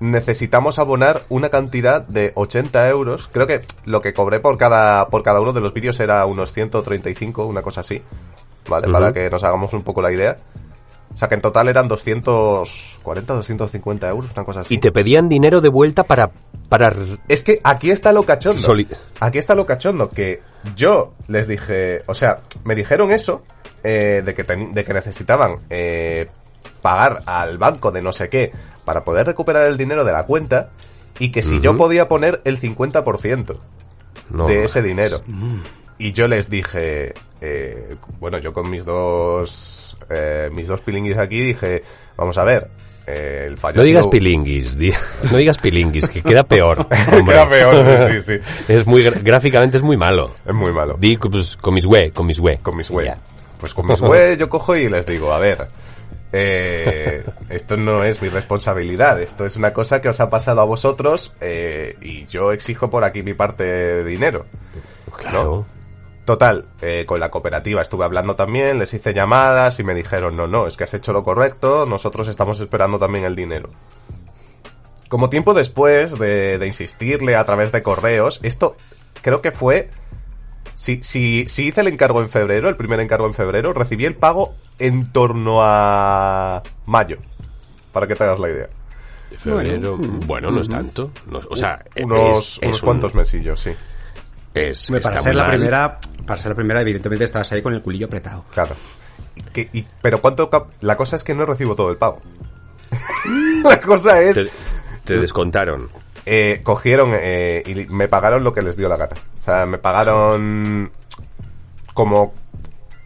[0.00, 3.28] necesitamos abonar una cantidad de 80 euros.
[3.32, 6.52] Creo que lo que cobré por cada, por cada uno de los vídeos era unos
[6.52, 8.02] 135, una cosa así.
[8.68, 8.88] ¿Vale?
[8.90, 10.38] Para que nos hagamos un poco la idea.
[11.14, 14.74] O sea que en total eran 240, 250 euros, una cosa así.
[14.74, 16.30] Y te pedían dinero de vuelta para...
[16.68, 16.92] para
[17.28, 18.58] Es que aquí está lo cachondo.
[18.58, 18.88] Soli-
[19.20, 20.42] Aquí está lo cachondo, que
[20.74, 23.42] yo les dije, o sea, me dijeron eso,
[23.84, 26.28] eh, de, que teni- de que necesitaban eh,
[26.82, 28.50] pagar al banco de no sé qué
[28.84, 30.70] para poder recuperar el dinero de la cuenta
[31.20, 33.56] y que si yo podía poner el 50%
[34.30, 35.20] no, de ese dinero.
[35.96, 41.40] Y yo les dije, eh, bueno, yo con mis dos, eh, mis dos pilinguis aquí
[41.40, 41.82] dije,
[42.16, 42.68] vamos a ver,
[43.06, 44.92] eh, el fallo No digas sido- pilinguis, di-
[45.30, 46.86] no digas pilinguis, que queda peor.
[46.88, 48.62] Queda peor, sí, sí.
[48.72, 50.30] Es muy, gráficamente es muy malo.
[50.46, 50.96] Es muy malo.
[50.98, 52.58] Di pues, con mis güey, con mis güey.
[52.58, 52.88] Con mis.
[52.88, 53.18] Ya.
[53.58, 54.00] Pues con mis
[54.38, 55.66] yo cojo y les digo, a ver,
[56.32, 60.64] eh, esto no es mi responsabilidad, esto es una cosa que os ha pasado a
[60.64, 64.44] vosotros eh, y yo exijo por aquí mi parte de dinero.
[65.16, 65.64] Claro.
[66.24, 70.46] Total, eh, con la cooperativa estuve hablando también, les hice llamadas y me dijeron, no,
[70.46, 73.68] no, es que has hecho lo correcto, nosotros estamos esperando también el dinero.
[75.08, 78.76] Como tiempo después de, de insistirle a través de correos, esto
[79.22, 79.90] creo que fue...
[80.76, 84.16] Si, si, si hice el encargo en febrero, el primer encargo en febrero, recibí el
[84.16, 87.18] pago en torno a mayo,
[87.92, 88.68] para que te hagas la idea.
[89.38, 91.10] Febrero, bueno, no es tanto.
[91.28, 93.70] No- o sea, Unos, es, unos es un- cuantos mesillos, sí.
[94.54, 95.52] Es- Hombre, para ser la mal.
[95.52, 98.44] primera, para ser la primera, evidentemente estabas ahí con el culillo apretado.
[98.52, 98.74] Claro.
[99.52, 102.20] Que- y- pero cuánto cap- la cosa es que no recibo todo el pago.
[103.64, 104.50] la cosa es Te,
[105.04, 105.88] te descontaron.
[106.26, 109.14] eh, cogieron eh, y me pagaron lo que les dio la gana.
[109.38, 110.90] O sea, me pagaron
[111.92, 112.32] como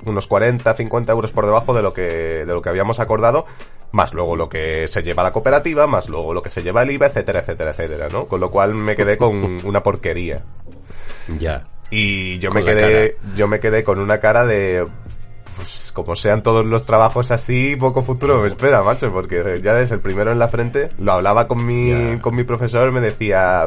[0.05, 3.47] unos 40, 50 euros por debajo de lo que de lo que habíamos acordado,
[3.93, 6.91] más luego lo que se lleva la cooperativa, más luego lo que se lleva el
[6.93, 8.27] IVA, etcétera, etcétera, etcétera, ¿no?
[8.27, 10.43] Con lo cual me quedé con una porquería.
[11.39, 11.65] Ya.
[11.91, 14.85] Y yo Con me quedé yo me quedé con una cara de
[15.57, 19.91] pues como sean todos los trabajos así, poco futuro me espera, macho, porque ya es
[19.91, 20.89] el primero en la frente.
[20.99, 22.21] Lo hablaba con mi, Ya.
[22.21, 23.67] con mi profesor, me decía,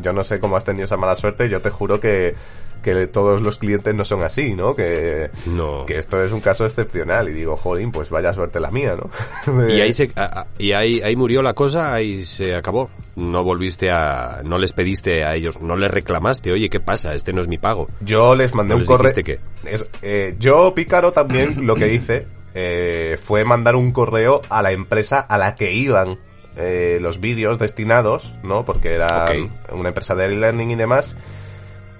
[0.00, 2.34] yo no sé cómo has tenido esa mala suerte, yo te juro que,
[2.82, 4.74] que todos los clientes no son así, ¿no?
[4.74, 5.86] Que, No.
[5.86, 7.28] que esto es un caso excepcional.
[7.28, 9.68] Y digo, jolín, pues vaya suerte la mía, ¿no?
[9.68, 12.90] Y ahí se, a- y ahí, ahí murió la cosa, ahí se acabó.
[13.16, 17.14] No volviste a, no les pediste a ellos, no les reclamaste, oye, ¿qué pasa?
[17.14, 17.88] Este no es mi pago.
[18.00, 19.12] Yo les mandé ¿No un correo.
[19.14, 24.60] dijiste Es- eh, yo, Pícaro, también lo que hice eh, fue mandar un correo a
[24.62, 26.18] la empresa a la que iban
[26.56, 28.64] eh, los vídeos destinados, ¿no?
[28.66, 29.24] Porque era
[29.72, 31.16] una empresa de e-learning y demás.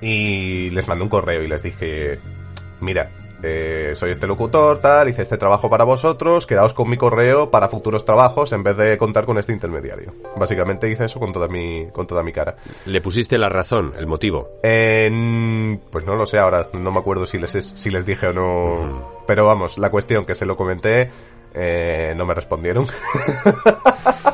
[0.02, 2.18] Y les mandé un correo y les dije,
[2.80, 3.08] mira,
[3.44, 7.68] eh, soy este locutor, tal, hice este trabajo para vosotros, quedaos con mi correo para
[7.68, 10.12] futuros trabajos en vez de contar con este intermediario.
[10.36, 12.54] Básicamente hice eso con toda mi, con toda mi cara.
[12.86, 14.50] Le pusiste la razón, el motivo.
[14.62, 18.28] En- pues no lo sé ahora, no me acuerdo si les, es- si les dije
[18.28, 19.22] o no.
[19.26, 21.08] Pero vamos, la cuestión que se lo comenté,
[21.54, 22.86] eh, no me respondieron.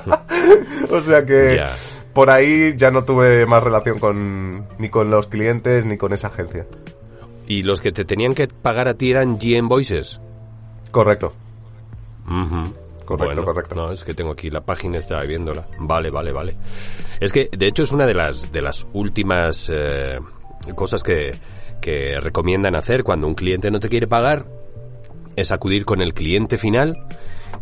[0.91, 1.55] o sea que.
[2.13, 6.29] Por ahí ya no tuve más relación con ni con los clientes ni con esa
[6.29, 6.67] agencia.
[7.47, 10.21] Y los que te tenían que pagar a ti eran GM Voices.
[10.91, 11.33] Correcto.
[13.05, 13.75] Correcto, correcto.
[13.75, 15.67] No, es que tengo aquí la página, estaba viéndola.
[15.79, 16.55] Vale, vale, vale.
[17.21, 20.19] Es que, de hecho, es una de las, de las últimas eh,
[20.75, 21.35] cosas que,
[21.81, 24.45] que recomiendan hacer cuando un cliente no te quiere pagar,
[25.37, 26.99] es acudir con el cliente final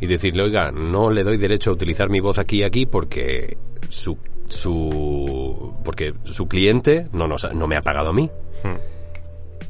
[0.00, 3.56] y decirle, oiga, no le doy derecho a utilizar mi voz aquí y aquí porque
[3.88, 8.30] su, su, porque su cliente no, nos no me ha pagado a mí.
[8.62, 8.76] Hmm.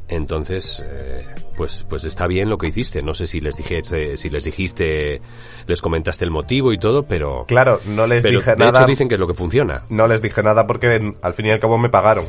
[0.09, 1.25] Entonces, eh,
[1.57, 3.01] pues, pues está bien lo que hiciste.
[3.01, 5.21] No sé si les dijiste, si les dijiste,
[5.65, 8.79] les comentaste el motivo y todo, pero, Claro, no les pero dije de nada.
[8.79, 9.83] hecho dicen que es lo que funciona.
[9.89, 12.25] No les dije nada porque al fin y al cabo me pagaron.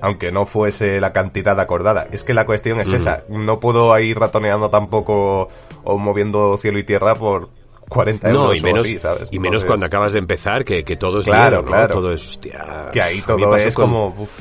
[0.00, 2.06] Aunque no fuese la cantidad acordada.
[2.12, 3.22] Es que la cuestión es esa.
[3.28, 5.48] No puedo ir ratoneando tampoco
[5.84, 7.48] o moviendo cielo y tierra por
[7.88, 9.32] 40 euros No, y o menos, así, ¿sabes?
[9.32, 11.68] y menos Entonces, cuando acabas de empezar, que, que todo es Claro, dinero, ¿no?
[11.68, 11.94] claro.
[11.94, 12.90] Todo es, hostia.
[12.92, 14.06] Que ahí A mí me todo pasó es con- como...
[14.08, 14.38] uf,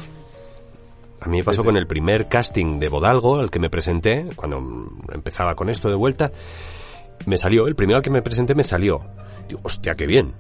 [1.22, 1.66] A mí me pasó Sí, sí.
[1.68, 4.62] con el primer casting de Bodalgo, al que me presenté, cuando
[5.14, 6.32] empezaba con esto de vuelta,
[7.26, 9.02] me salió, el primero al que me presenté me salió.
[9.48, 10.34] Digo, hostia, qué bien.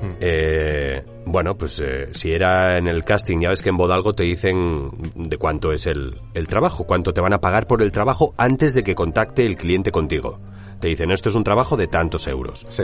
[0.00, 0.12] Hmm.
[0.20, 4.22] Eh, bueno, pues eh, si era en el casting, ya ves que en Bodalgo te
[4.24, 8.34] dicen de cuánto es el, el trabajo, cuánto te van a pagar por el trabajo
[8.38, 10.40] antes de que contacte el cliente contigo.
[10.82, 12.66] Te dicen, esto es un trabajo de tantos euros.
[12.68, 12.82] Sí.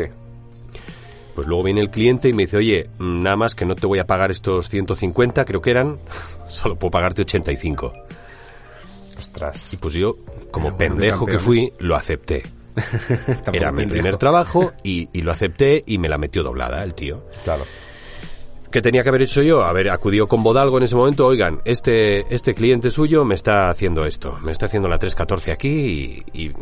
[1.34, 3.98] Pues luego viene el cliente y me dice, oye, nada más que no te voy
[3.98, 5.98] a pagar estos 150, creo que eran,
[6.48, 7.92] solo puedo pagarte 85.
[9.18, 9.74] Ostras.
[9.74, 10.16] Y pues yo,
[10.52, 12.44] como bueno, pendejo que fui, lo acepté.
[13.52, 13.90] Era mi pendejo.
[13.90, 17.24] primer trabajo y, y lo acepté y me la metió doblada el tío.
[17.42, 17.64] Claro.
[18.70, 19.64] ¿Qué tenía que haber hecho yo?
[19.64, 24.04] Haber acudido con Bodalgo en ese momento, oigan, este, este cliente suyo me está haciendo
[24.04, 26.44] esto, me está haciendo la 314 aquí y...
[26.44, 26.52] y-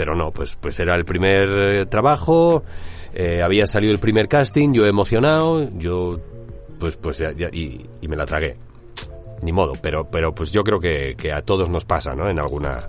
[0.00, 2.62] pero no, pues, pues era el primer eh, trabajo,
[3.12, 6.18] eh, había salido el primer casting, yo emocionado, yo
[6.78, 8.56] pues pues ya- ya- y, y me la tragué.
[9.42, 12.30] Ni modo, pero, pero pues yo creo que, que a todos nos pasa, ¿no?
[12.30, 12.88] En alguna,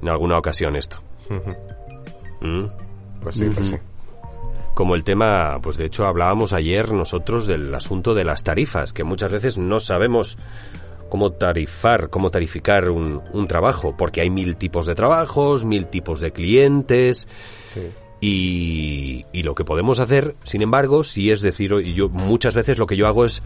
[0.00, 0.98] en alguna ocasión esto.
[2.40, 2.66] ¿Mm?
[3.20, 3.76] Pues sí, pues sí.
[4.74, 9.02] como el tema, pues de hecho hablábamos ayer nosotros del asunto de las tarifas, que
[9.02, 10.38] muchas veces no sabemos
[11.08, 16.20] cómo tarifar, cómo tarificar un, un trabajo, porque hay mil tipos de trabajos, mil tipos
[16.20, 17.26] de clientes,
[17.66, 17.90] Sí.
[18.20, 22.78] y, y lo que podemos hacer, sin embargo, si es decir, y yo muchas veces
[22.78, 23.42] lo que yo hago es,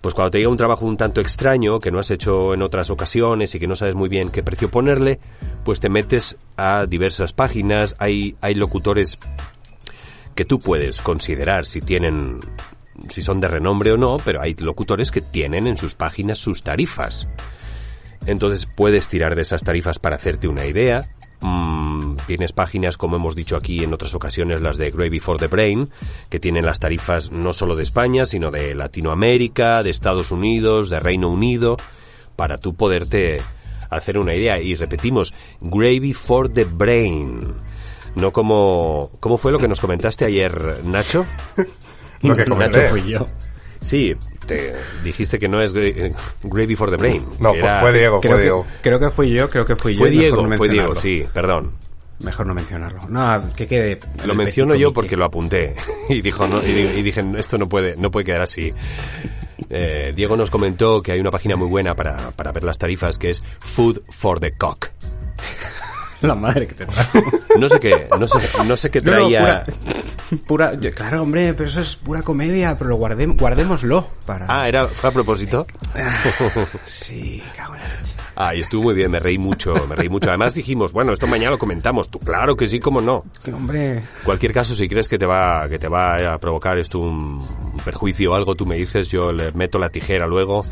[0.00, 2.90] pues cuando te llega un trabajo un tanto extraño, que no has hecho en otras
[2.90, 5.18] ocasiones y que no sabes muy bien qué precio ponerle,
[5.64, 9.18] pues te metes a diversas páginas, hay, hay locutores
[10.34, 12.40] que tú puedes considerar si tienen,
[13.08, 16.62] si son de renombre o no, pero hay locutores que tienen en sus páginas sus
[16.62, 17.28] tarifas.
[18.26, 21.06] Entonces puedes tirar de esas tarifas para hacerte una idea.
[21.40, 25.48] Mm, tienes páginas, como hemos dicho aquí en otras ocasiones, las de Gravy for the
[25.48, 25.90] Brain,
[26.30, 31.00] que tienen las tarifas no solo de España, sino de Latinoamérica, de Estados Unidos, de
[31.00, 31.76] Reino Unido,
[32.36, 33.42] para tú poderte
[33.90, 34.58] hacer una idea.
[34.58, 37.40] Y repetimos, Gravy for the Brain.
[38.14, 39.10] No como...
[39.20, 41.26] ¿Cómo fue lo que nos comentaste ayer, Nacho?
[42.28, 42.88] Lo que comenté.
[42.88, 43.26] fui yo.
[43.80, 44.14] Sí,
[44.46, 47.24] te dijiste que no es gra- Gravy for the Brain.
[47.38, 48.66] No, fue, era- fue Diego, Creo fue que, Diego.
[48.82, 49.98] creo que fui yo, creo que fui yo.
[50.00, 51.72] Fue y mejor Diego, no fue Diego, sí, perdón.
[52.20, 53.00] Mejor no mencionarlo.
[53.08, 53.98] No, que quede.
[54.24, 55.74] Lo menciono yo porque lo apunté
[56.08, 58.72] y dijo no, y, y dije esto no puede no puede quedar así.
[59.68, 63.18] Eh, Diego nos comentó que hay una página muy buena para, para ver las tarifas
[63.18, 64.90] que es Food for the Cock.
[66.26, 67.18] La madre que te trajo.
[67.58, 69.64] No sé qué, no sé, no sé qué No, no, traía.
[69.64, 69.66] pura-
[70.46, 74.46] Pura, claro, hombre, pero eso es pura comedia, pero lo guardem- guardémoslo para...
[74.48, 75.66] Ah, era, fue a propósito.
[76.86, 78.14] Sí, cago en la leche.
[78.34, 80.30] Ay, estuvo muy bien, me reí mucho, me reí mucho.
[80.30, 82.10] Además dijimos, bueno, esto mañana lo comentamos.
[82.10, 83.22] Tú, claro que sí, cómo no.
[83.44, 86.98] Que, hombre, Cualquier caso, si crees que te va, que te va a provocar esto
[86.98, 87.38] un,
[87.72, 90.64] un perjuicio o algo, tú me dices, yo le meto la tijera luego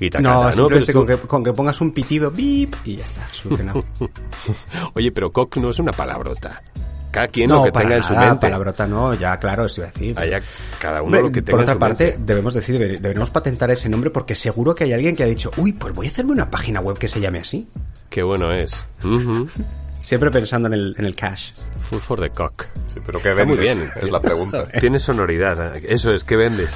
[0.00, 3.04] y te no, simplemente Pero con, que, con que pongas un pitido, bip, y ya
[3.04, 3.84] está, solucionado.
[4.94, 6.62] Oye, pero cock no es una palabrota.
[7.10, 8.40] Cada quien no, lo que para tenga en su nada, mente.
[8.42, 10.18] palabrota no, ya claro, eso iba a decir.
[10.18, 10.42] Allá
[10.78, 12.22] cada uno lo que tenga por en otra su parte, mente.
[12.26, 15.50] debemos decir, deber- deberíamos patentar ese nombre porque seguro que hay alguien que ha dicho,
[15.56, 17.66] uy, pues voy a hacerme una página web que se llame así.
[18.10, 18.84] Qué bueno es.
[19.02, 19.48] Ujú.
[20.00, 21.50] Siempre pensando en el, en el cash.
[21.90, 22.66] Food for the cock.
[22.94, 23.76] Sí, pero ¿qué Está muy vendes?
[23.78, 23.90] bien.
[24.02, 24.68] Es la pregunta.
[24.80, 25.76] Tiene sonoridad.
[25.76, 25.86] ¿eh?
[25.88, 26.70] Eso es, ¿qué vendes?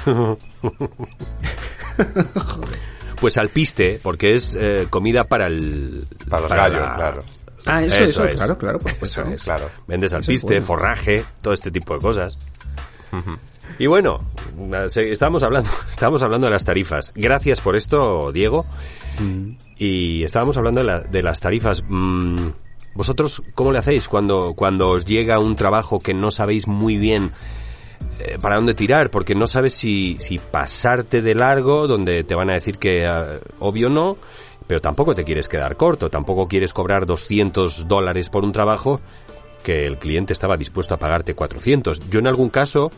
[3.23, 6.05] Pues alpiste, porque es eh, comida para el...
[6.29, 7.23] Para los gallos, la- claro.
[7.65, 8.35] Ah, eso, Eso eso, es.
[8.35, 9.21] claro, claro, por supuesto.
[9.21, 9.43] Eso es.
[9.45, 9.69] Claro.
[9.87, 10.65] Vendes Eso es alpiste, bueno.
[10.65, 12.37] forraje, todo este tipo de cosas.
[13.79, 14.19] Y bueno,
[14.85, 17.13] estábamos hablando, estábamos hablando de las tarifas.
[17.15, 18.65] Gracias por esto, Diego.
[19.19, 19.51] Mm.
[19.77, 21.83] Y estábamos hablando de, la- de las tarifas.
[21.87, 22.49] Mm,
[22.95, 27.31] ¿Vosotros cómo le hacéis cuando, cuando os llega un trabajo que no sabéis muy bien
[28.19, 29.09] eh, para dónde tirar?
[29.09, 33.39] Porque no sabes si, si pasarte de largo, donde te van a decir que ah,
[33.59, 34.17] obvio no,
[34.67, 39.01] pero tampoco te quieres quedar corto, tampoco quieres cobrar 200 dólares por un trabajo
[39.63, 42.09] que el cliente estaba dispuesto a pagarte 400.
[42.09, 42.91] Yo en algún caso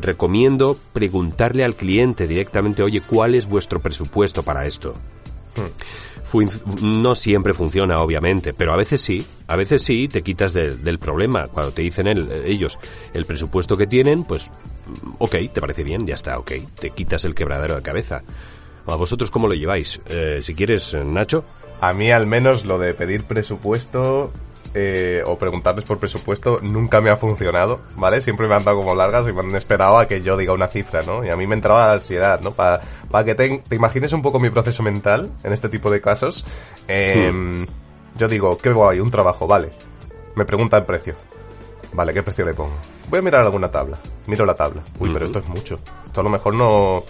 [0.00, 4.94] recomiendo preguntarle al cliente directamente, oye, ¿cuál es vuestro presupuesto para esto?
[6.24, 6.48] Fun-
[6.80, 10.98] no siempre funciona, obviamente, pero a veces sí, a veces sí te quitas de- del
[10.98, 11.48] problema.
[11.48, 12.78] Cuando te dicen el- ellos
[13.12, 14.48] el presupuesto que tienen, pues,
[14.86, 18.22] mm, ok, te parece bien, ya está, ok, te quitas el quebradero de cabeza.
[18.86, 20.00] ¿A vosotros cómo lo lleváis?
[20.06, 21.44] Eh, si quieres, eh, Nacho.
[21.80, 24.32] A mí al menos lo de pedir presupuesto
[24.74, 28.20] eh, o preguntarles por presupuesto nunca me ha funcionado, ¿vale?
[28.20, 30.66] Siempre me han dado como largas y me han esperado a que yo diga una
[30.68, 31.24] cifra, ¿no?
[31.24, 32.52] Y a mí me entraba la ansiedad, ¿no?
[32.52, 32.80] Para,
[33.10, 36.46] para que te, te imagines un poco mi proceso mental en este tipo de casos.
[36.88, 37.66] eh,
[38.16, 39.70] Yo digo, qué guay, un trabajo, vale.
[40.34, 41.14] Me pregunta el precio.
[41.94, 42.72] Vale, ¿qué precio le pongo?
[43.10, 43.98] Voy a mirar alguna tabla.
[44.26, 44.80] Miro la tabla.
[44.98, 45.78] Uy, pero esto es mucho.
[46.06, 47.02] Esto a lo mejor no...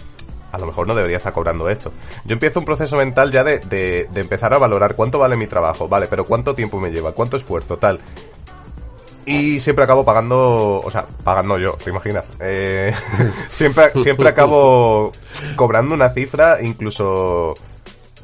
[0.53, 1.91] A lo mejor no debería estar cobrando esto.
[2.23, 5.47] Yo empiezo un proceso mental ya de, de, de empezar a valorar cuánto vale mi
[5.47, 5.89] trabajo.
[5.89, 7.99] Vale, pero cuánto tiempo me lleva, cuánto esfuerzo, tal.
[9.25, 12.25] Y siempre acabo pagando, o sea, pagando yo, ¿te imaginas?
[12.39, 12.93] Eh,
[13.49, 15.13] siempre, siempre acabo
[15.55, 17.53] cobrando una cifra incluso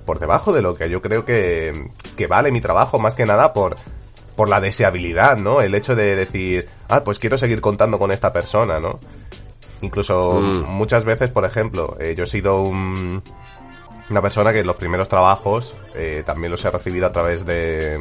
[0.05, 3.53] por debajo de lo que yo creo que, que vale mi trabajo, más que nada
[3.53, 3.77] por,
[4.35, 5.61] por la deseabilidad, ¿no?
[5.61, 8.99] El hecho de decir, ah, pues quiero seguir contando con esta persona, ¿no?
[9.81, 10.63] Incluso Mm.
[10.65, 13.21] muchas veces, por ejemplo, eh, yo he sido un,
[14.09, 17.97] una persona que en los primeros trabajos eh, también los he recibido a través de,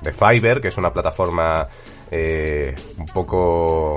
[0.00, 1.66] de Fiverr, que es una plataforma
[2.10, 3.96] eh, un poco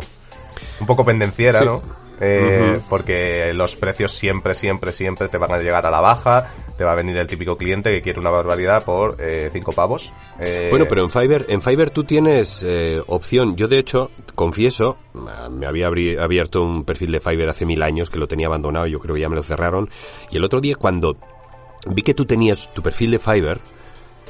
[0.79, 1.65] un poco pendenciera, Sí.
[1.65, 1.81] ¿no?
[2.21, 2.79] Eh.
[2.89, 6.51] Porque los precios siempre, siempre, siempre te van a llegar a la baja.
[6.77, 10.11] Te va a venir el típico cliente que quiere una barbaridad por eh, cinco pavos.
[10.39, 13.55] Eh, Bueno, pero en Fiverr, en Fiverr tú tienes eh, opción.
[13.55, 14.97] Yo de hecho, confieso,
[15.27, 18.87] ah, me había abierto un perfil de Fiverr hace mil años que lo tenía abandonado,
[18.87, 19.89] yo creo que ya me lo cerraron.
[20.31, 21.15] Y el otro día cuando
[21.87, 23.59] vi que tú tenías tu perfil de Fiverr,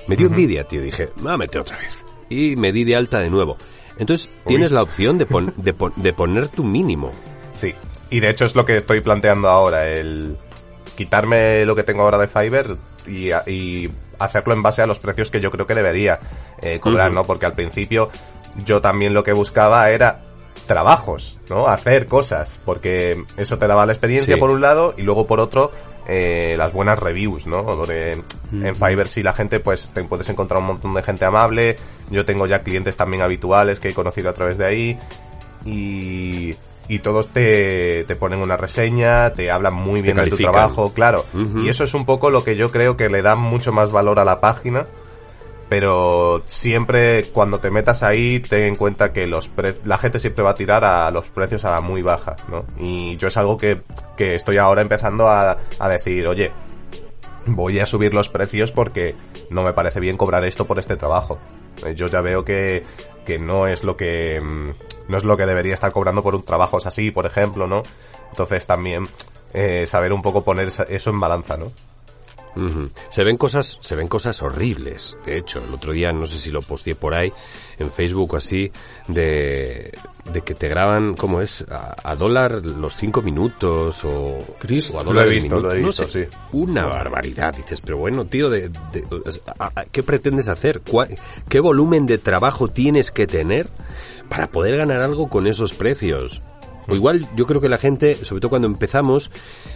[0.07, 0.81] me dio envidia, tío.
[0.81, 1.97] Dije, me voy a meter otra vez.
[2.29, 3.57] Y me di de alta de nuevo.
[3.97, 7.11] Entonces tienes la opción de, pon- de, pon- de poner tu mínimo.
[7.55, 7.73] Sí,
[8.09, 10.37] y de hecho es lo que estoy planteando ahora, el
[10.95, 15.41] quitarme lo que tengo ahora de Fiverr y, hacerlo en base a los precios que
[15.41, 16.19] yo creo que debería
[16.61, 17.13] eh, cobrar.
[17.13, 17.25] ¿no?
[17.25, 18.09] Porque al principio
[18.63, 20.21] yo también lo que buscaba era
[20.65, 21.67] trabajos, ¿no?
[21.67, 24.39] Hacer cosas, porque eso te daba la experiencia Sí.
[24.39, 25.71] por un lado y luego por otro
[26.07, 27.63] eh, las buenas reviews, ¿no?
[27.63, 31.75] Donde en Fiverr sí la gente pues te puedes encontrar un montón de gente amable,
[32.09, 34.99] yo tengo ya clientes también habituales que he conocido a través de ahí
[35.65, 36.55] y,
[36.87, 41.25] y todos te, te ponen una reseña, te hablan muy bien de tu trabajo, claro.
[41.65, 44.19] Y eso es un poco lo que yo creo que le da mucho más valor
[44.19, 44.85] a la página.
[45.67, 50.43] Pero siempre cuando te metas ahí, ten en cuenta que los pre- la gente siempre
[50.43, 52.65] va a tirar a los precios a la muy baja, ¿no?
[52.79, 53.81] Y yo es algo que,
[54.15, 56.51] que estoy ahora empezando a, a decir, oye,
[57.45, 59.15] voy a subir los precios porque
[59.49, 61.39] no me parece bien cobrar esto por este trabajo.
[61.86, 62.84] Eh, Yo ya veo que,
[63.25, 64.69] que no es lo que mm,
[65.10, 67.84] no es lo que debería estar cobrando por un trabajo así, por ejemplo, ¿no?
[68.31, 69.08] Entonces también
[69.53, 71.71] eh, saber un poco poner eso en balanza, ¿no?
[72.56, 72.89] Ujú.
[73.10, 75.18] Se ven cosas, se ven cosas horribles.
[75.26, 77.32] De hecho, el otro día no sé si lo posteé por ahí
[77.80, 78.72] en Facebook o así
[79.08, 79.91] de,
[80.32, 84.97] de que te graban cómo es a, a dólar los cinco minutos o, Cristo.
[84.97, 86.38] o a Lo he visto, lo he No visto, sé, sí.
[86.53, 87.56] Una barbaridad.
[87.56, 89.03] Dices, pero bueno, tío, de, de-
[89.91, 90.82] ¿qué pretendes hacer?
[90.82, 91.18] ¿Cuál-
[91.49, 93.70] ¿Qué volumen de trabajo tienes que tener
[94.30, 96.41] para poder ganar algo con esos precios?
[96.88, 99.31] O igual yo creo que la gente, sobre todo cuando empezamos,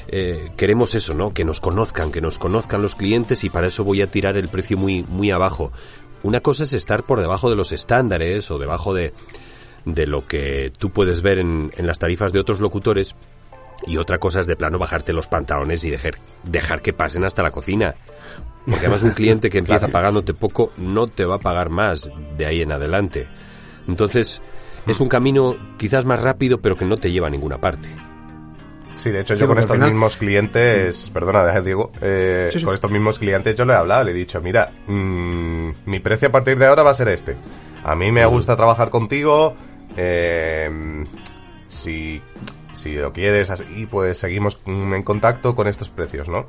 [0.08, 1.34] eh, queremos eso, ¿no?
[1.34, 4.48] Que nos conozcan, que nos conozcan los clientes y para eso voy a tirar el
[4.48, 5.72] precio muy, muy abajo.
[6.24, 9.14] Una cosa es estar por debajo de los estándares o debajo de,
[9.86, 13.16] de lo que tú puedes ver en, en las tarifas de otros locutores
[13.86, 17.44] y otra cosa es de plano bajarte los pantalones y dejar, dejar que pasen hasta
[17.44, 17.96] la cocina.
[18.66, 22.46] Porque además un cliente que empieza pagándote poco no te va a pagar más de
[22.46, 23.28] ahí en adelante.
[23.88, 24.42] Entonces,
[24.92, 27.90] es un camino quizás más rápido, pero que no te lleva a ninguna parte.
[28.96, 32.60] Sí, de hecho Sí, yo con estos final- mismos clientes, perdona, deja, Diego, eh, Sí,
[32.60, 32.66] sí.
[32.66, 36.28] con estos mismos clientes yo le he hablado, le he dicho, mira, mm, mi precio
[36.28, 37.38] a partir de ahora va a ser este.
[37.86, 39.56] A mí me gusta trabajar contigo,
[39.96, 41.06] eh,
[41.66, 42.22] si,
[42.74, 46.48] si lo quieres así, pues seguimos mm, en contacto con estos precios, ¿no?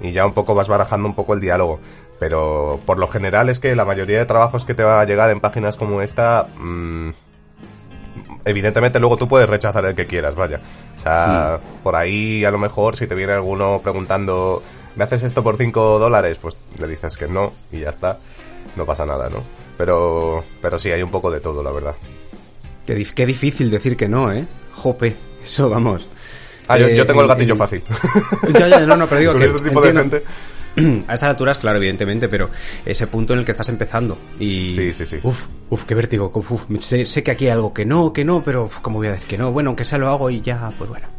[0.00, 1.78] Y ya un poco vas barajando un poco el diálogo.
[2.18, 5.30] Pero por lo general es que la mayoría de trabajos que te va a llegar
[5.30, 7.10] en páginas como esta, mm,
[8.44, 10.60] evidentemente luego tú puedes rechazar el que quieras, vaya.
[10.96, 14.62] O sea, por ahí a lo mejor si te viene alguno preguntando,
[14.96, 16.38] ¿me haces esto por 5 dólares?
[16.40, 18.18] Pues le dices que no y ya está.
[18.76, 19.42] No pasa nada, ¿no?
[19.76, 21.94] Pero, pero sí, hay un poco de todo, la verdad.
[22.86, 24.46] Qué, qué difícil decir que no, ¿eh?
[24.76, 26.06] Jope, eso vamos.
[26.68, 27.82] Ah, yo, Eh, yo tengo el gatillo fácil.
[28.54, 30.22] Ya, ya, no, no, pero digo que este tipo de gente.
[31.06, 32.50] A estas alturas, claro, evidentemente, pero
[32.84, 34.72] ese punto en el que estás empezando y...
[34.74, 35.18] Sí, sí, sí.
[35.22, 36.32] Uf, uf, qué vértigo.
[36.34, 39.08] Uf, sé, sé que aquí hay algo que no, que no, pero uf, ¿cómo voy
[39.08, 39.52] a decir que no?
[39.52, 41.11] Bueno, aunque sea lo hago y ya, pues bueno.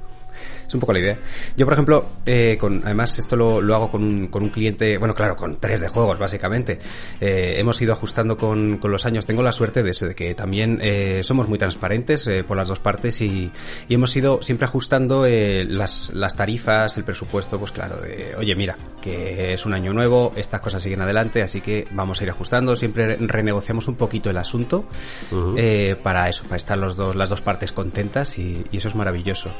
[0.74, 1.19] Es un poco la idea.
[1.55, 4.97] Yo, por ejemplo, eh, con, además esto lo, lo hago con un, con un cliente,
[4.97, 6.80] bueno, claro, con tres de juegos, básicamente.
[7.21, 9.28] Eh, hemos ido ajustando con, con los años.
[9.28, 12.69] Tengo la suerte de eso, de que también eh, somos muy transparentes eh, por las
[12.69, 13.51] dos partes y,
[13.88, 18.76] y hemos ido siempre ajustando las, las tarifas, el presupuesto, pues claro, de, oye, mira,
[18.99, 22.76] que es un año nuevo, estas cosas siguen adelante, así que vamos a ir ajustando.
[22.76, 24.86] Siempre renegociamos un poquito el asunto
[26.01, 29.51] para eso, para estar los dos, las dos partes contentas y, y eso es maravilloso.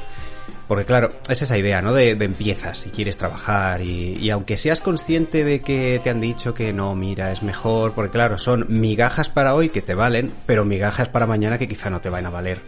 [0.66, 1.92] Porque claro, es esa idea, ¿no?
[1.92, 6.54] De, empiezas si quieres trabajar y, y aunque seas consciente de que te han dicho
[6.54, 10.64] que no, mira, es mejor, porque claro, son migajas para hoy que te valen, pero
[10.64, 12.60] migajas para mañana que quizá no te van a valer.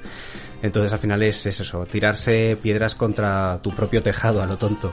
[0.63, 4.93] Entonces al final es, es eso, tirarse piedras contra tu propio tejado a lo tonto.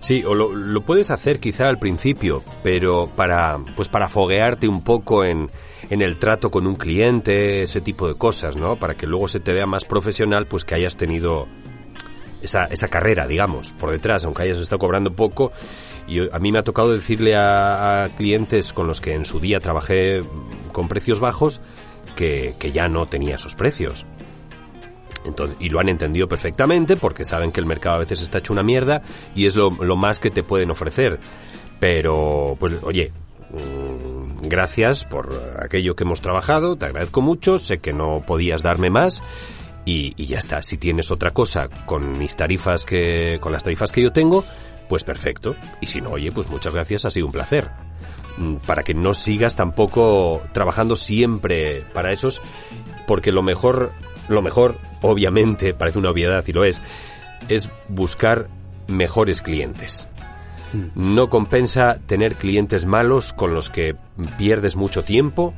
[0.00, 4.82] Sí, o lo, lo puedes hacer quizá al principio, pero para, pues para foguearte un
[4.82, 5.50] poco en,
[5.88, 8.76] en el trato con un cliente, ese tipo de cosas, ¿no?
[8.76, 11.46] Para que luego se te vea más profesional, pues que hayas tenido
[12.42, 15.52] esa, esa carrera, digamos, por detrás, aunque hayas estado cobrando poco.
[16.06, 19.60] Y a mí me ha tocado decirle a, clientes con los que en su día
[19.60, 20.22] trabajé
[20.72, 21.60] con precios bajos
[22.16, 24.06] que, que ya no tenía esos precios.
[25.24, 28.52] Entonces, y lo han entendido perfectamente porque saben que el mercado a veces está hecho
[28.52, 29.02] una mierda
[29.34, 31.18] y es lo, lo más que te pueden ofrecer.
[31.78, 33.12] Pero, pues, oye,
[33.50, 35.28] mm, gracias por
[35.62, 39.22] aquello que hemos trabajado, te agradezco mucho, sé que no podías darme más
[39.90, 40.62] y, y ya está.
[40.62, 44.44] Si tienes otra cosa con mis tarifas que, con las tarifas que yo tengo,
[44.88, 45.56] pues perfecto.
[45.80, 47.70] Y si no, oye, pues muchas gracias, ha sido un placer.
[48.38, 52.40] Mm, Para que no sigas tampoco trabajando siempre para esos,
[53.08, 53.92] porque lo mejor,
[54.28, 56.80] lo mejor, obviamente, parece una obviedad y lo es,
[57.48, 58.48] es buscar
[58.86, 60.06] mejores clientes.
[60.94, 63.96] No compensa tener clientes malos con los que
[64.38, 65.52] pierdes mucho tiempo.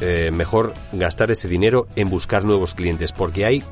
[0.00, 3.62] Eh, mejor gastar ese dinero en buscar nuevos clientes, porque hay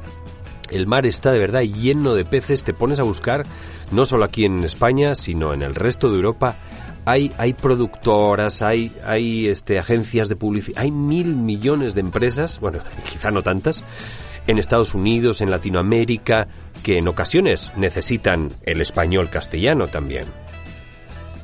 [0.72, 3.44] el mar está de verdad lleno de peces, te pones a buscar,
[3.90, 6.56] no solo aquí en España, sino en el resto de Europa.
[7.04, 12.78] Hay, hay productoras, hay, hay este, agencias de publicidad, hay mil millones de empresas, bueno,
[13.10, 13.84] quizá no tantas,
[14.46, 16.48] en Estados Unidos, en Latinoamérica,
[16.82, 20.26] que en ocasiones necesitan el español castellano también.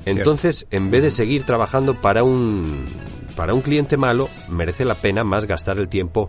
[0.05, 2.87] Entonces, en vez de seguir trabajando para un,
[3.39, 6.28] para un cliente malo, merece la pena más gastar el tiempo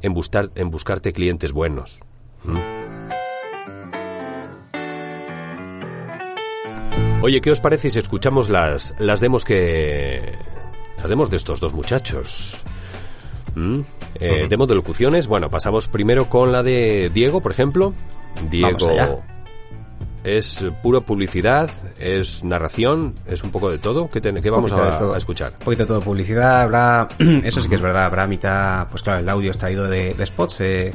[0.00, 2.00] en, buscar, en buscarte clientes buenos.
[2.44, 2.56] ¿Mm?
[7.22, 10.32] Oye, ¿qué os parece si escuchamos las, las demos que...
[10.96, 12.62] Las demos de estos dos muchachos?
[13.54, 13.80] ¿Mm?
[14.14, 14.46] Eh.
[14.48, 15.26] Demos de locuciones.
[15.26, 17.92] Bueno, pasamos primero con la de Diego, por ejemplo.
[18.50, 19.22] Diego...
[20.26, 21.70] ¿Es pura publicidad?
[22.00, 23.14] ¿Es narración?
[23.26, 24.10] ¿Es un poco de todo?
[24.10, 25.14] ¿Qué, te- qué vamos a, todo.
[25.14, 25.52] a escuchar?
[25.60, 27.06] Un poquito de todo publicidad, habrá,
[27.44, 30.60] eso sí que es verdad, habrá mitad, pues claro, el audio extraído de, de spots,
[30.62, 30.92] eh,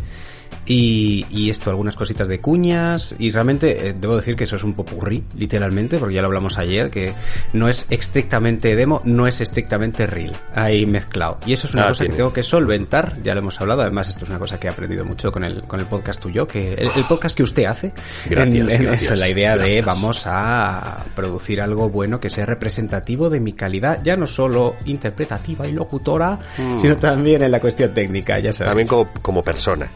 [0.66, 4.64] y, y esto, algunas cositas de cuñas, y realmente eh, debo decir que eso es
[4.64, 7.14] un popurrí, literalmente, porque ya lo hablamos ayer, que
[7.54, 11.40] no es estrictamente demo, no es estrictamente reel, hay mezclado.
[11.46, 12.14] Y eso es una Ah, cosa tiene.
[12.14, 14.70] que tengo que solventar, ya lo hemos hablado, además esto es una cosa que he
[14.70, 17.92] aprendido mucho con el, con el podcast tuyo, que el, el podcast que usted hace,
[18.30, 22.46] Gracias, en, en gracias, eso, la idea de vamos a producir algo bueno que sea
[22.46, 26.40] representativo de mi calidad, ya no solo interpretativa y locutora,
[26.80, 28.68] sino también en la cuestión técnica, ya sabes.
[28.68, 28.72] Mm.
[28.72, 29.88] También como, como persona.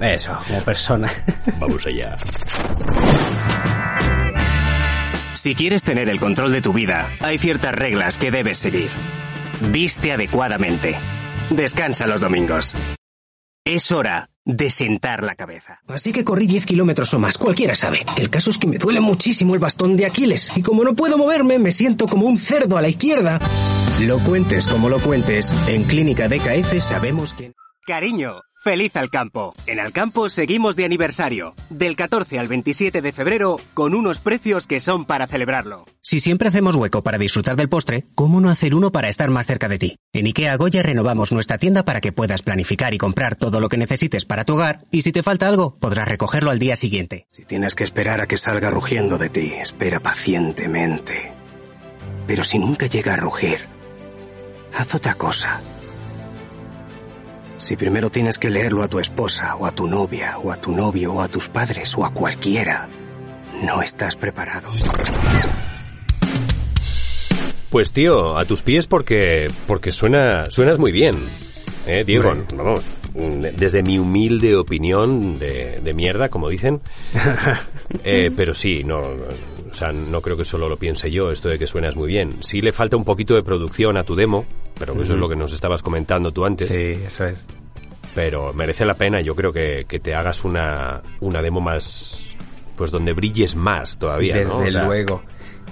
[0.00, 1.12] Eso, como persona.
[1.58, 2.16] Vamos allá.
[5.32, 8.90] Si quieres tener el control de tu vida, hay ciertas reglas que debes seguir.
[9.70, 10.96] Viste adecuadamente.
[11.50, 12.74] Descansa los domingos.
[13.64, 15.80] Es hora de sentar la cabeza.
[15.88, 18.04] Así que corrí 10 kilómetros o más, cualquiera sabe.
[18.16, 21.18] El caso es que me duele muchísimo el bastón de Aquiles, y como no puedo
[21.18, 23.40] moverme, me siento como un cerdo a la izquierda.
[24.00, 27.52] Lo cuentes como lo cuentes, en Clínica DKF sabemos que...
[27.86, 29.54] Cariño, feliz al campo.
[29.68, 31.54] En Alcampo seguimos de aniversario.
[31.70, 35.84] Del 14 al 27 de febrero, con unos precios que son para celebrarlo.
[36.02, 39.46] Si siempre hacemos hueco para disfrutar del postre, ¿cómo no hacer uno para estar más
[39.46, 39.96] cerca de ti?
[40.12, 43.76] En IKEA Goya renovamos nuestra tienda para que puedas planificar y comprar todo lo que
[43.76, 47.28] necesites para tu hogar, y si te falta algo, podrás recogerlo al día siguiente.
[47.30, 51.32] Si tienes que esperar a que salga rugiendo de ti, espera pacientemente.
[52.26, 53.60] Pero si nunca llega a rugir,
[54.74, 55.60] haz otra cosa.
[57.58, 60.72] Si primero tienes que leerlo a tu esposa, o a tu novia, o a tu
[60.72, 62.88] novio, o a tus padres, o a cualquiera,
[63.62, 64.68] no estás preparado.
[67.70, 71.14] Pues tío, a tus pies porque porque suena suenas muy bien.
[71.86, 76.80] Eh, Diego, vamos, desde mi humilde opinión de, de mierda, como dicen,
[78.04, 79.02] eh, pero sí, no,
[79.76, 82.42] sea, no creo que solo lo piense yo, esto de que suenas muy bien.
[82.42, 84.46] Sí le falta un poquito de producción a tu demo,
[84.78, 86.68] pero eso es lo que nos estabas comentando tú antes.
[86.68, 87.46] Sí, eso es.
[88.14, 92.34] pero merece la pena, yo creo que, que te hagas una, una demo más,
[92.76, 94.58] pues donde brilles más todavía, Desde ¿no?
[94.58, 95.22] O sea, luego.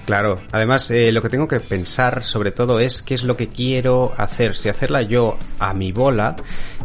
[0.07, 0.43] Claro.
[0.53, 4.13] Además, eh, lo que tengo que pensar sobre todo es qué es lo que quiero
[4.17, 4.55] hacer.
[4.55, 6.37] Si hacerla yo a mi bola,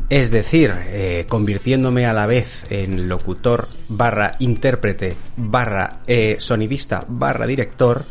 [0.09, 7.45] es decir, eh, convirtiéndome a la vez en locutor barra intérprete barra eh, sonidista barra
[7.45, 8.05] director,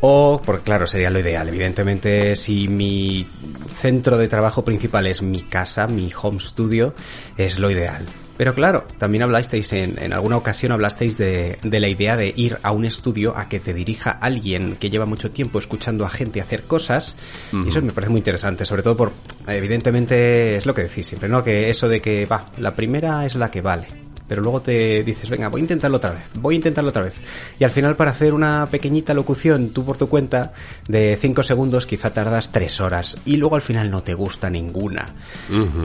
[0.00, 1.48] o, porque claro, sería lo ideal.
[1.48, 3.26] Evidentemente, si mi
[3.74, 6.94] centro de trabajo principal es mi casa, mi home studio,
[7.36, 8.06] es lo ideal.
[8.36, 12.58] Pero claro, también hablasteis en, en alguna ocasión hablasteis de, de la idea de ir
[12.62, 16.40] a un estudio a que te dirija alguien que lleva mucho tiempo escuchando a gente
[16.40, 17.16] hacer cosas.
[17.52, 19.12] Y eso me parece muy interesante, sobre todo por,
[19.46, 21.42] evidentemente, es lo que decís siempre, ¿no?
[21.42, 25.28] Que eso de que, va, la primera es la que vale pero luego te dices,
[25.30, 27.14] venga, voy a intentarlo otra vez, voy a intentarlo otra vez.
[27.58, 30.52] Y al final para hacer una pequeñita locución, tú por tu cuenta,
[30.88, 35.06] de 5 segundos, quizá tardas 3 horas y luego al final no te gusta ninguna.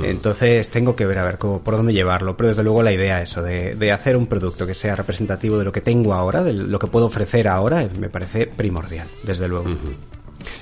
[0.03, 3.21] Entonces tengo que ver a ver cómo, por dónde llevarlo, pero desde luego la idea
[3.21, 6.53] eso, de, de hacer un producto que sea representativo de lo que tengo ahora, de
[6.53, 9.65] lo que puedo ofrecer ahora, me parece primordial, desde luego.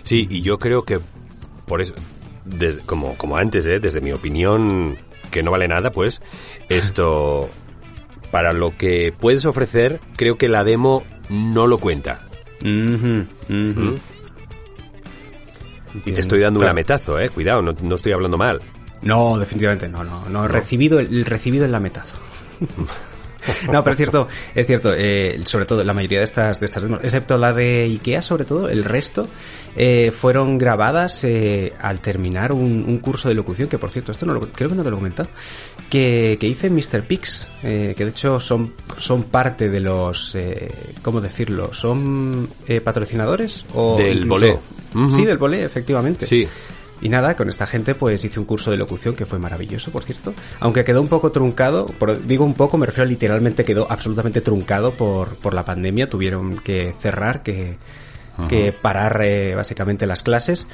[0.03, 0.99] Sí, y yo creo que
[1.65, 1.93] por eso,
[2.85, 3.79] como, como antes, ¿eh?
[3.79, 4.97] desde mi opinión,
[5.31, 6.21] que no vale nada, pues,
[6.67, 7.49] esto,
[8.31, 12.27] para lo que puedes ofrecer, creo que la demo no lo cuenta.
[12.61, 13.79] Ujú, ujú.
[13.81, 13.95] ¿Mm?
[16.05, 16.75] Y te estoy dando un Claro.
[16.75, 18.61] lametazo, eh, cuidado, no, no estoy hablando mal.
[19.01, 22.17] No, definitivamente no, no, no, recibido el, el recibido el lametazo.
[23.71, 26.83] No, pero es cierto, es cierto, eh, sobre todo la mayoría de estas, de estas
[26.83, 29.27] demos, excepto la de Ikea, sobre todo, el resto,
[29.75, 34.25] eh, fueron grabadas eh, al terminar un, un curso de locución, que por cierto, esto
[34.25, 35.29] no lo, creo que no te lo he comentado,
[35.89, 37.03] que, que hice en Mr.
[37.07, 40.67] Pix, eh, que de hecho son, son parte de los, eh,
[41.01, 41.73] ¿cómo decirlo?
[41.73, 43.63] ¿Son eh, patrocinadores?
[43.73, 44.59] O Del incluso-
[44.93, 45.11] Bolé.
[45.11, 46.25] Sí, del Bolé, efectivamente.
[46.25, 46.47] Sí.
[47.01, 50.03] Y nada, con esta gente pues hice un curso de locución que fue maravilloso, por
[50.03, 50.33] cierto.
[50.59, 54.41] Aunque quedó un poco truncado, por- digo un poco, me refiero a literalmente quedó absolutamente
[54.41, 56.09] truncado por, por la pandemia.
[56.09, 57.77] Tuvieron que cerrar, que,
[58.47, 60.67] que parar eh, básicamente las clases.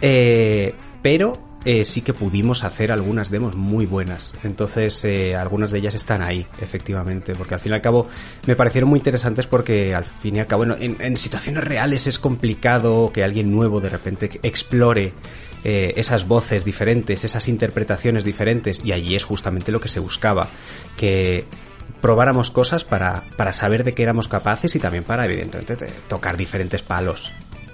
[0.00, 1.32] Eh, pero
[1.64, 4.32] eh, sí que pudimos hacer algunas demos muy buenas.
[4.42, 8.08] Entonces, eh, algunas de ellas están ahí, efectivamente, porque al fin y al cabo
[8.46, 12.06] me parecieron muy interesantes porque al fin y al cabo bueno, en, en situaciones reales
[12.06, 15.12] es complicado que alguien nuevo de repente explore
[15.64, 20.48] eh, esas voces diferentes, esas interpretaciones diferentes, y allí es justamente lo que se buscaba,
[20.96, 21.46] que
[22.00, 26.36] probáramos cosas para, para saber de qué éramos capaces y también para, evidentemente, te- tocar
[26.36, 27.30] diferentes palos.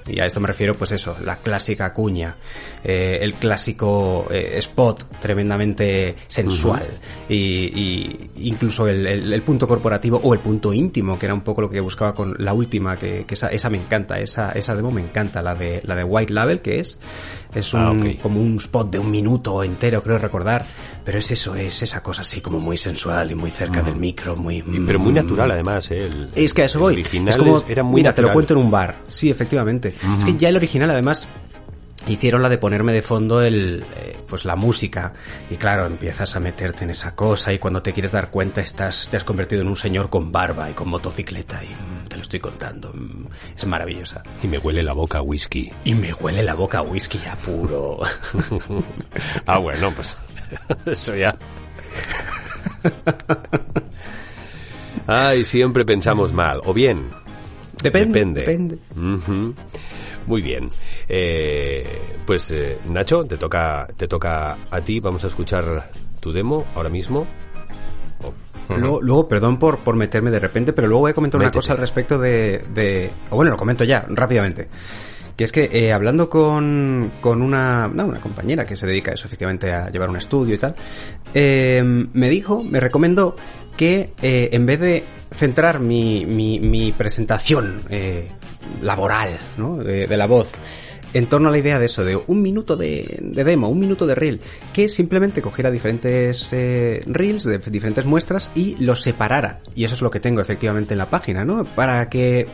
[0.09, 2.37] Y a esto me refiero, pues eso, la clásica cuña,
[2.85, 6.99] eh, el clásico eh, spot tremendamente sensual.
[7.29, 11.43] Y, y incluso el, el- el punto corporativo o el punto íntimo, que era un
[11.43, 14.75] poco lo que buscaba con la última, que, que esa, esa me encanta, esa, esa
[14.75, 16.99] demo me encanta, la de, la de White Label, que es,
[17.55, 18.21] es un, Ah, ok.
[18.23, 20.65] como un spot de un minuto entero, creo recordar,
[21.05, 24.37] pero es eso, es esa cosa así como muy sensual y muy cerca del micro,
[24.37, 24.63] muy...
[24.63, 26.07] Pero muy mm, natural además, ¿eh?
[26.07, 26.95] El- es que a eso voy.
[26.95, 28.97] original es como, era muy mira, te lo cuento en un bar.
[29.09, 29.95] Sí, efectivamente.
[30.19, 31.27] Es que ya el original, además,
[32.13, 35.13] hicieron la de ponerme de fondo el, eh, pues la música.
[35.51, 39.09] Y claro, empiezas a meterte en esa cosa y cuando te quieres dar cuenta estás,
[39.11, 42.23] te has convertido en un señor con barba y con motocicleta y mm, te lo
[42.23, 42.93] estoy contando.
[42.93, 44.23] mm, es maravillosa.
[44.43, 45.71] Y me huele la boca a whisky.
[45.85, 48.01] Y me huele la boca a whisky ya puro.
[49.47, 50.17] ah, bueno, pues
[50.87, 51.35] eso ya.
[55.07, 56.61] Ay, siempre pensamos mal.
[56.65, 57.11] O bien,
[57.83, 58.41] Depende.
[58.41, 58.77] depende.
[58.95, 59.55] Depende.
[60.27, 60.69] Muy bien.
[61.09, 61.87] Eh,
[62.27, 65.01] pues eh, Nacho, te toca, te toca a ti.
[65.01, 67.27] Vamos a escuchar tu demo ahora mismo.
[68.77, 71.73] Luego, luego, perdón por, por meterme de repente, pero luego voy a comentar una cosa
[71.73, 73.11] al respecto de, de...
[73.31, 74.69] O bueno, lo comento ya, rápidamente.
[75.37, 79.15] Que es que eh, hablando con, con una, no, una compañera que se dedica a
[79.15, 80.75] eso, efectivamente, a llevar un estudio y tal,
[81.33, 83.37] eh, me dijo, me recomendó
[83.77, 88.29] que eh, en vez de centrar mi, mi, mi presentación eh,
[88.83, 89.79] laboral, ¿no?
[89.79, 90.53] De, de la voz
[91.15, 94.07] en torno a la idea de eso, de un minuto de, de demo, un minuto
[94.07, 94.41] de reel,
[94.73, 99.61] que simplemente cogiera diferentes eh, reels, de diferentes muestras y los separara.
[99.75, 101.65] Y eso es lo que tengo efectivamente en la página, ¿no?
[101.65, 102.47] Para que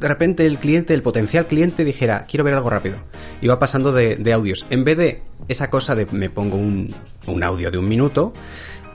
[0.00, 2.96] de repente el cliente, el potencial cliente dijera, quiero ver algo rápido.
[3.40, 4.66] Y va pasando de, de audios.
[4.70, 6.92] En vez de esa cosa de me pongo un,
[7.26, 8.32] un audio de un minuto,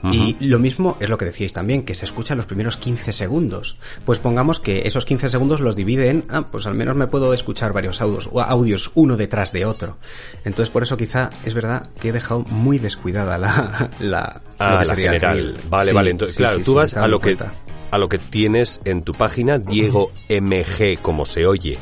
[0.04, 3.76] y lo mismo es lo que decíais también, que se escuchan los primeros 15 segundos.
[4.04, 7.32] Pues pongamos que esos 15 segundos los divide en, ah, pues al menos me puedo
[7.34, 9.98] escuchar varios audios, o audios uno detrás de otro.
[10.44, 14.92] Entonces por eso quizá es verdad que he dejado muy descuidada la, la, Ah, la
[14.92, 15.56] el general.
[15.70, 16.10] Vale, Sí, vale.
[16.10, 17.54] Entonces, sí, claro, sí, tú vas a lo que cuenta.
[17.90, 21.78] a lo que tienes en tu página Diego MG como se oye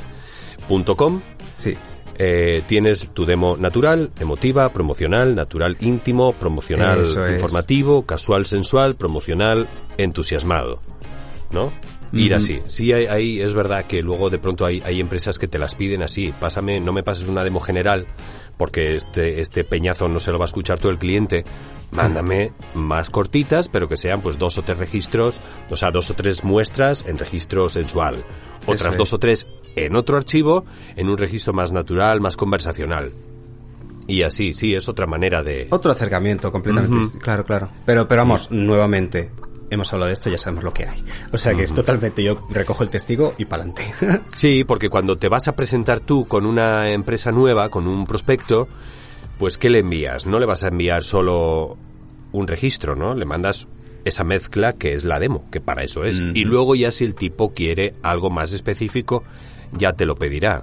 [0.68, 1.20] punto com.
[1.56, 1.76] Sí.
[2.18, 7.34] Eh, tienes tu demo natural, emotiva, promocional, natural íntimo, promocional Eso es.
[7.34, 9.66] informativo, casual sensual, promocional
[9.98, 10.80] entusiasmado.
[11.50, 11.70] ¿No?
[12.12, 12.36] Ir Ujú.
[12.36, 12.60] así.
[12.68, 15.74] Sí, hay, hay- es verdad que luego de pronto hay, hay empresas que te las
[15.74, 16.32] piden así.
[16.40, 18.06] Pásame, no me pases una demo general,
[18.56, 21.44] porque este, este peñazo no se lo va a escuchar todo el cliente.
[21.92, 25.40] Mándame más cortitas, pero que sean pues dos o tres registros,
[25.70, 28.24] o sea, dos o tres muestras en registro sensual.
[28.66, 28.98] Otras es.
[28.98, 29.46] dos o tres
[29.76, 30.64] en otro archivo,
[30.96, 33.12] en un registro más natural, más conversacional.
[34.08, 35.66] Y así, sí, es otra manera de...
[35.70, 37.06] Otro acercamiento completamente, Ujú.
[37.06, 37.68] dist- claro, claro.
[37.84, 39.30] Pero, pero vamos, nuevamente,
[39.70, 41.04] hemos hablado de esto, ya sabemos lo que hay.
[41.32, 43.92] O sea que es totalmente, yo recojo el testigo y pa'lante.
[44.34, 48.68] Sí, porque cuando te vas a presentar tú con una empresa nueva, con un prospecto,
[49.38, 50.26] pues ¿qué le envías?
[50.26, 51.76] No le vas a enviar solo
[52.32, 53.14] un registro, ¿no?
[53.14, 53.66] Le mandas
[54.04, 56.18] esa mezcla que es la demo, que para eso es.
[56.18, 59.24] Y luego ya si el tipo quiere algo más específico,
[59.72, 60.62] ya te lo pedirá.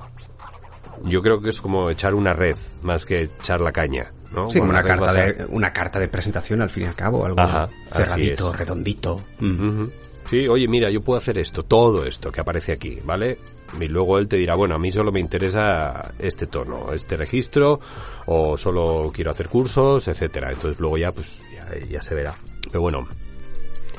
[1.03, 4.49] Yo creo que es como echar una red, más que echar la caña, ¿no?
[4.49, 7.25] Sí, la una carta, a- de, una carta de presentación al fin y al cabo,
[7.25, 9.23] algo Ajá, cerradito, redondito.
[9.39, 9.83] Mm.
[10.29, 13.37] Sí, oye, mira, yo puedo hacer esto, todo esto que aparece aquí, ¿vale?
[13.79, 17.79] Y luego él te dirá, bueno, a mí solo me interesa este tono, este registro,
[18.27, 20.51] o solo quiero hacer cursos, etcétera.
[20.51, 22.35] Entonces luego ya, pues, ya, ya se verá.
[22.67, 23.07] Pero bueno,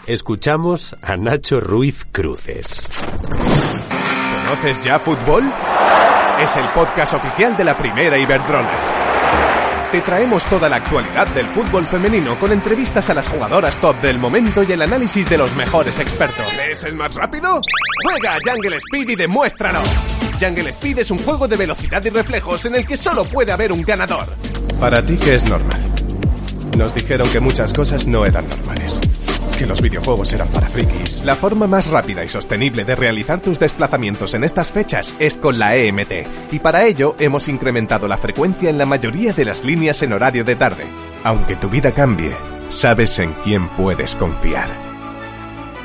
[0.06, 2.82] escuchamos a Nacho Ruiz Cruces.
[4.48, 5.44] ¿Conoces ya fútbol?
[6.40, 9.03] Es el podcast oficial de la primera Iberdrola.
[9.94, 14.18] Te traemos toda la actualidad del fútbol femenino con entrevistas a las jugadoras top del
[14.18, 16.44] momento y el análisis de los mejores expertos.
[16.68, 17.60] ¿Es el más rápido?
[18.02, 19.78] Juega a Jungle Speed y demuéstralo.
[20.40, 23.70] Jungle Speed es un juego de velocidad y reflejos en el que solo puede haber
[23.70, 24.34] un ganador.
[24.80, 25.80] Para ti, ¿qué es normal?
[26.76, 29.00] Nos dijeron que muchas cosas no eran normales.
[29.58, 31.22] Que los videojuegos eran para frikis.
[31.24, 35.58] La forma más rápida y sostenible de realizar tus desplazamientos en estas fechas es con
[35.58, 36.52] la EMT.
[36.52, 40.44] Y para ello hemos incrementado la frecuencia en la mayoría de las líneas en horario
[40.44, 40.86] de tarde.
[41.22, 42.34] Aunque tu vida cambie,
[42.68, 44.93] sabes en quién puedes confiar.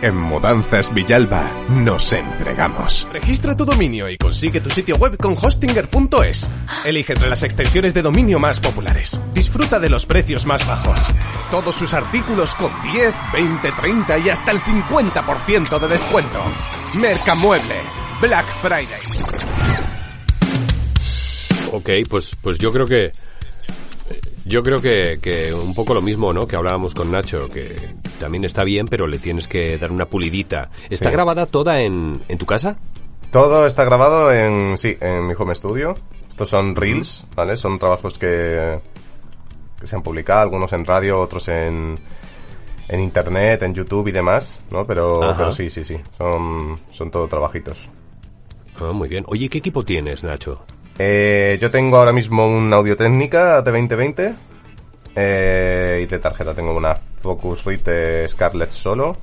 [0.02, 3.08] En Mudanzas Villalba nos entregamos.
[3.12, 6.52] Registra tu dominio y consigue tu sitio web con hostinger.es.
[6.86, 9.22] Elige entre las extensiones de dominio más populares.
[9.34, 11.08] Disfruta de los precios más bajos.
[11.52, 16.44] Todos sus artículos con 10, 20, 30 y hasta el 50% de descuento.
[17.02, 17.76] Mercamueble.
[18.22, 19.02] Black Friday.
[21.74, 23.12] Ok, pues, pues yo creo que...
[24.46, 26.48] Yo creo que, que un poco lo mismo, ¿no?
[26.48, 27.76] Que hablábamos con Nacho, que
[28.20, 30.70] también está bien, pero le tienes que dar una pulidita.
[30.90, 31.12] ¿Está Sí.
[31.12, 32.78] grabada toda en, en tu casa?
[33.32, 35.94] Todo está grabado en, sí, en mi home studio.
[36.30, 37.56] Estos son reels, ¿vale?
[37.58, 38.80] Son trabajos que,
[39.80, 41.96] que se han publicado, algunos en radio, otros en,
[42.88, 44.86] en internet, en YouTube y demás, ¿no?
[44.88, 45.38] Pero, Ajá.
[45.38, 47.90] pero sí, sí, sí, son, son todo trabajitos.
[48.82, 49.26] Ah, muy bien.
[49.28, 50.64] Oye, ¿qué equipo tienes, Nacho?
[51.02, 54.36] Eh, yo tengo ahora mismo un Audio Técnica T2020
[55.16, 59.16] eh, y de tarjeta tengo una Focusrite Scarlett solo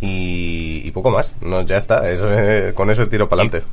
[0.00, 3.66] y, y poco más, no ya está, es, eh, con eso tiro para adelante.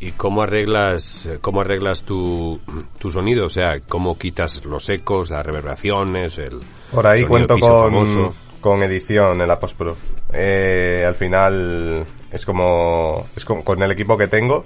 [0.00, 2.58] ¿Y cómo arreglas, eh, cómo arreglas tu,
[2.98, 3.46] tu sonido?
[3.46, 6.58] O sea, ¿cómo quitas los ecos, las reverberaciones, el
[6.90, 8.34] Por ahí cuento con, famoso?
[8.60, 9.96] con edición en la postpro.
[10.32, 14.64] Eh, al final es como es como- con el equipo que tengo.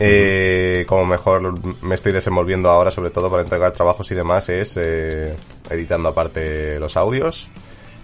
[0.00, 4.76] Eh, como mejor me estoy desenvolviendo ahora, sobre todo para entregar trabajos y demás, es
[4.76, 5.36] eh,
[5.70, 7.48] editando aparte los audios,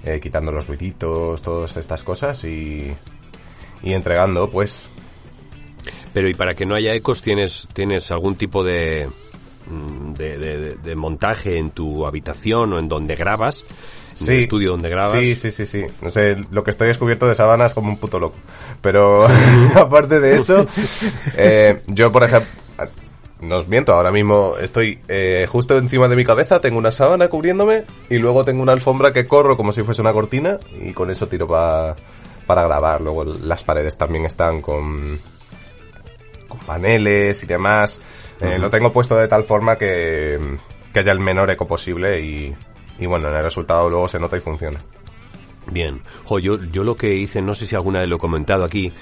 [0.04, 2.94] eh, quitando los ruiditos, todas estas cosas y,
[3.82, 4.90] y entregando, pues.
[6.12, 9.08] Pero y para que no haya ecos, ¿tienes, tienes algún tipo de,
[9.68, 13.64] mm, de, de- de- de montaje en tu habitación o en donde grabas?
[14.20, 15.20] El estudio donde grabas.
[15.20, 15.84] Sí, sí, sí, sí.
[16.00, 18.36] No sé, lo que estoy descubierto de sábanas como un puto loco.
[18.80, 19.26] Pero
[19.74, 20.66] aparte de eso,
[21.36, 22.48] eh, yo, por ejemplo,
[23.40, 27.28] no os miento, ahora mismo estoy eh, justo encima de mi cabeza, tengo una sábana
[27.28, 31.10] cubriéndome y luego tengo una alfombra que corro como si fuese una cortina y con
[31.10, 31.94] eso tiro pa-
[32.46, 33.02] para grabar.
[33.02, 35.20] Luego las paredes también están con,
[36.48, 38.00] con paneles y demás.
[38.40, 40.38] Eh, Lo tengo puesto de tal forma que,
[40.92, 42.54] que haya el menor eco posible y,
[42.98, 44.78] y bueno, en el resultado luego se nota y funciona.
[45.70, 46.00] Bien.
[46.24, 48.92] Jo, yo, yo lo que hice, no sé si alguna vez lo he comentado aquí,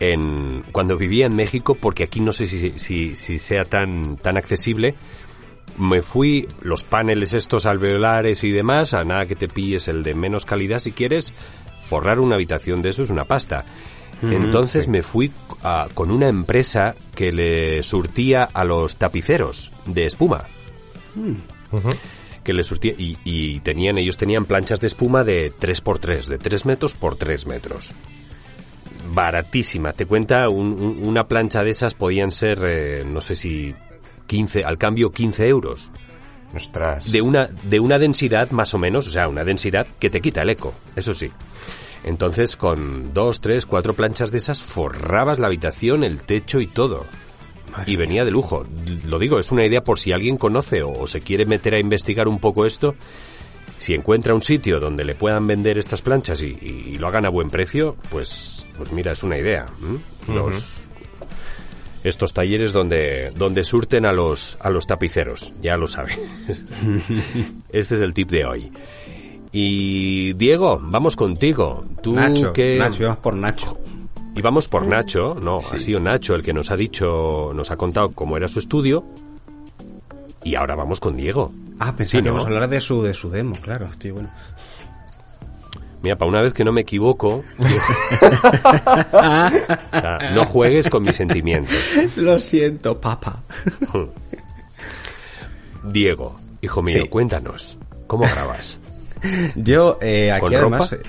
[0.00, 4.36] en, cuando vivía en México, porque aquí no sé si, si, si sea tan, tan
[4.36, 4.94] accesible,
[5.78, 10.14] me fui los paneles estos alveolares y demás, a nada que te pilles el de
[10.14, 11.32] menos calidad si quieres,
[11.84, 13.64] forrar una habitación de eso es una pasta.
[14.20, 15.30] Entonces me fui
[15.62, 20.44] a- con una empresa que le surtía a los tapiceros de espuma
[22.54, 26.94] que surtía y, y tenían ellos tenían planchas de espuma de 3x3, de 3 metros
[26.94, 27.92] por 3 metros.
[29.12, 33.74] Baratísima, te cuenta, un- un- una plancha de esas podían ser, eh, no sé si
[34.26, 35.90] 15, al cambio 15 euros.
[36.54, 37.10] Ostras.
[37.12, 40.42] De una, de una densidad más o menos, o sea, una densidad que te quita
[40.42, 41.30] el eco, eso sí.
[42.04, 47.04] Entonces, con dos, tres, cuatro planchas de esas, forrabas la habitación, el techo y todo.
[47.86, 48.64] Y venía de lujo.
[49.06, 52.28] Lo digo, es una idea por si alguien conoce o, se quiere meter a investigar
[52.28, 52.94] un poco esto.
[53.78, 57.26] Si encuentra un sitio donde le puedan vender estas planchas y, y- y lo hagan
[57.26, 59.66] a buen precio, pues, pues mira, es una idea.
[62.04, 66.18] estos talleres donde, donde surten a los, a los tapiceros, ya lo saben.
[67.70, 68.70] este es el tip de hoy.
[69.52, 71.84] Y Diego, vamos contigo.
[72.02, 73.78] Tú Nacho, que Nacho, vamos por Nacho.
[74.38, 77.76] Y vamos por Nacho, no, ha sido Nacho el que nos ha dicho, nos ha
[77.76, 79.04] contado cómo era su estudio.
[80.44, 81.52] Y ahora vamos con Diego.
[81.80, 82.28] Ah, pensé Sí, que ¿no?
[82.28, 83.86] íbamos a hablar de su, de su demo, claro.
[83.86, 84.30] Estoy bueno.
[86.00, 87.42] Mira, para una vez que no me equivoco,
[90.34, 91.74] no juegues con mis sentimientos.
[92.16, 93.42] Lo siento, papá.
[95.84, 97.08] Diego, hijo mío, Sí.
[97.08, 98.78] cuéntanos, ¿cómo grabas?
[99.56, 100.92] Yo, eh, aquí ¿Con además...
[100.92, 101.08] ropa?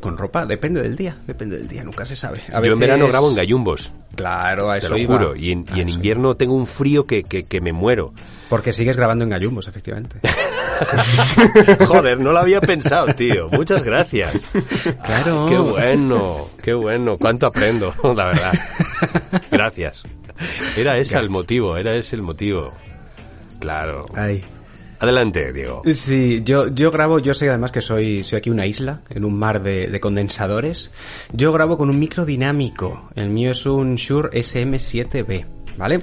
[0.00, 2.42] Con ropa, depende del día, depende del día, nunca se sabe.
[2.52, 5.18] A Yo en verano grabo en gallumbos, Claro, a te eso lo iba.
[5.18, 8.12] juro, y en, y invierno tengo un frío que, que, que me muero.
[8.48, 10.20] Porque sigues grabando en gallumbos, efectivamente.
[11.86, 13.48] Joder, no lo había pensado, tío.
[13.50, 14.34] Muchas gracias.
[15.04, 15.46] Claro.
[15.48, 17.18] Qué bueno, qué bueno.
[17.18, 18.52] Cuánto aprendo, la verdad.
[19.50, 20.04] Gracias.
[20.76, 22.72] Era ese el motivo, era ese el motivo.
[23.58, 24.00] Claro.
[24.14, 24.44] Ay.
[24.98, 25.82] Adelante, Diego.
[25.92, 29.38] Sí, yo, yo grabo, yo sé además que soy, soy aquí una isla, en un
[29.38, 30.90] mar de, de condensadores.
[31.32, 33.10] Yo grabo con un micro dinámico.
[33.14, 35.44] El mío es un Shure SM7B,
[35.76, 35.98] ¿vale?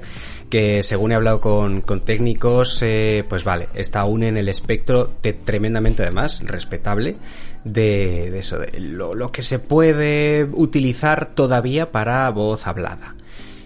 [0.50, 5.10] Que según he hablado con, con técnicos, eh, pues vale, está aún en el espectro
[5.24, 7.16] de- tremendamente además, respetable,
[7.64, 13.16] de, de eso, de lo, lo que se puede utilizar todavía para voz hablada.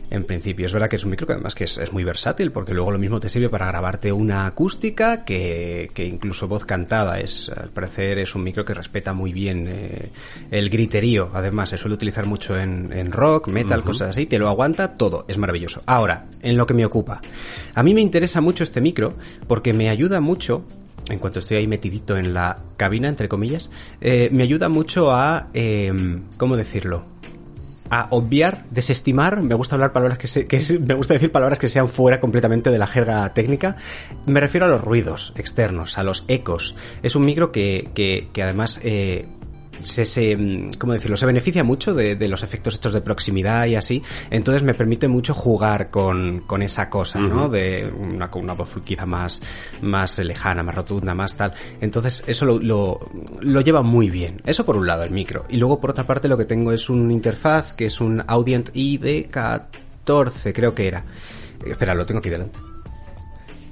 [0.09, 2.51] En principio, es verdad que es un micro que además que es, es muy versátil,
[2.51, 7.19] porque luego lo mismo te sirve para grabarte una acústica que, que incluso voz cantada.
[7.19, 10.09] Es, al parecer es un micro que respeta muy bien eh,
[10.49, 11.29] el griterío.
[11.33, 14.25] Además, se suele utilizar mucho en, en rock, metal, cosas así.
[14.27, 15.25] Te lo aguanta todo.
[15.27, 15.83] Es maravilloso.
[15.85, 17.21] Ahora, en lo que me ocupa.
[17.75, 19.15] A mí me interesa mucho este micro
[19.47, 20.63] porque me ayuda mucho
[21.09, 23.69] en cuanto estoy ahí metidito en la cabina, entre comillas,
[24.01, 27.05] eh, me ayuda mucho a, eh, ¿cómo decirlo?
[27.89, 31.59] A obviar, desestimar, me gusta hablar palabras que, se- que se- me gusta decir palabras
[31.59, 33.77] que sean fuera completamente de la jerga técnica.
[34.25, 36.75] Me refiero a los ruidos externos, a los ecos.
[37.03, 39.25] Es un micro que, que, que además eh,
[39.83, 40.37] se, se,
[40.77, 41.17] ¿cómo decirlo?
[41.17, 45.07] Se beneficia mucho de, de los efectos estos de proximidad y así, entonces me permite
[45.07, 47.49] mucho jugar con, con esa cosa, ¿no?
[47.49, 49.41] De una, con una voz quizá más,
[49.81, 51.53] más lejana, más rotunda, más tal.
[51.81, 52.99] Entonces eso lo, lo,
[53.41, 54.41] lo lleva muy bien.
[54.45, 55.45] Eso por un lado, el micro.
[55.49, 58.71] Y luego por otra parte lo que tengo es un interfaz que es un Audient
[58.73, 61.03] ID14, creo que era.
[61.65, 62.57] Eh, Espera, lo tengo aquí delante.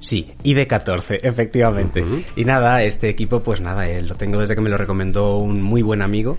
[0.06, 2.04] Sí, ID14, efectivamente.
[2.36, 5.60] Y nada, este equipo, pues nada, eh, lo tengo desde que me lo recomendó un
[5.62, 6.38] muy buen amigo.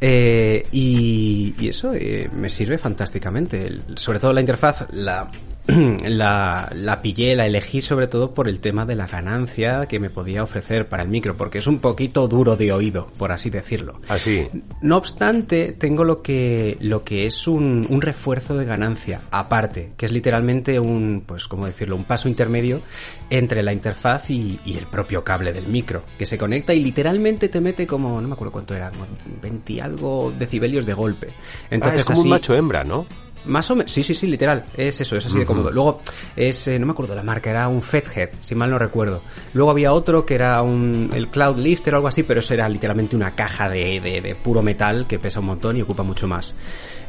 [0.00, 3.66] Eh, y, y eso eh, me sirve fantásticamente.
[3.66, 5.30] El- sobre todo la interfaz, la,
[6.08, 10.10] la, la pillé, la elegí sobre todo por el tema de la ganancia que me
[10.10, 14.00] podía ofrecer para el micro, porque es un poquito duro de oído, por así decirlo.
[14.08, 14.48] Así.
[14.80, 20.06] No obstante, tengo lo que, lo que es un, un refuerzo de ganancia aparte, que
[20.06, 21.96] es literalmente un, pues, ¿cómo decirlo?
[21.96, 22.82] Un paso intermedio
[23.30, 27.48] entre la interfaz y, y el propio cable del micro, que se conecta y literalmente
[27.48, 29.06] te mete como, no me acuerdo cuánto era, como
[29.40, 31.28] 20 y algo decibelios de golpe.
[31.70, 33.06] ah, es como así- un macho hembra, ¿no?
[33.46, 35.70] Más o menos, sí, sí, sí, literal, es eso, es así de cómodo.
[35.70, 36.00] Luego,
[36.36, 39.22] es, eh, no me acuerdo la marca, era un Fethead, si mal no recuerdo.
[39.54, 42.68] Luego había otro que era un, el Cloud Lifter o algo así, pero eso era
[42.68, 46.26] literalmente una caja de, de, de puro metal que pesa un montón y ocupa mucho
[46.28, 46.54] más.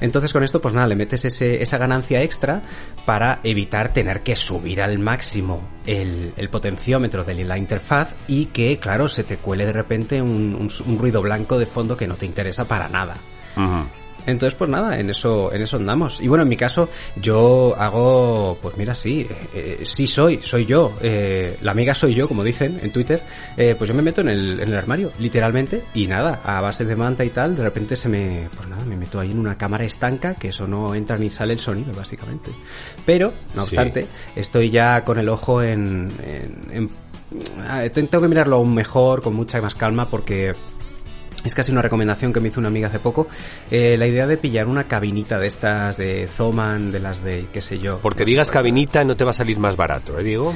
[0.01, 2.61] Entonces con esto, pues nada, le metes ese, esa ganancia extra
[3.05, 8.77] para evitar tener que subir al máximo el, el potenciómetro de la interfaz y que,
[8.77, 12.15] claro, se te cuele de repente un, un- un ruido blanco de fondo que no
[12.15, 13.15] te interesa para nada.
[14.25, 16.19] Entonces, pues nada, en eso, en eso andamos.
[16.21, 20.65] Y bueno, en mi caso, yo hago, pues mira, sí, eh, eh, sí soy, soy
[20.65, 20.93] yo.
[21.01, 23.21] Eh, la amiga soy yo, como dicen en Twitter.
[23.57, 26.85] Eh, pues yo me meto en el, en el armario, literalmente, y nada, a base
[26.85, 29.57] de manta y tal, de repente se me, pues nada, me meto ahí en una
[29.57, 32.51] cámara estanca, que eso no entra ni sale el sonido, básicamente.
[33.05, 33.75] Pero, no Sí.
[33.75, 36.89] obstante, estoy ya con el ojo en, en, en-
[37.67, 40.53] ah, tengo que mirarlo aún mejor, con mucha más calma, porque
[41.43, 43.27] es casi una recomendación que me hizo una amiga hace poco.
[43.71, 47.61] Eh, la idea de pillar una cabinita de estas de Zoman, de las de qué
[47.61, 47.99] sé yo.
[48.01, 50.53] Porque digas cabinita no te va a salir más barato, ¿eh, Diego?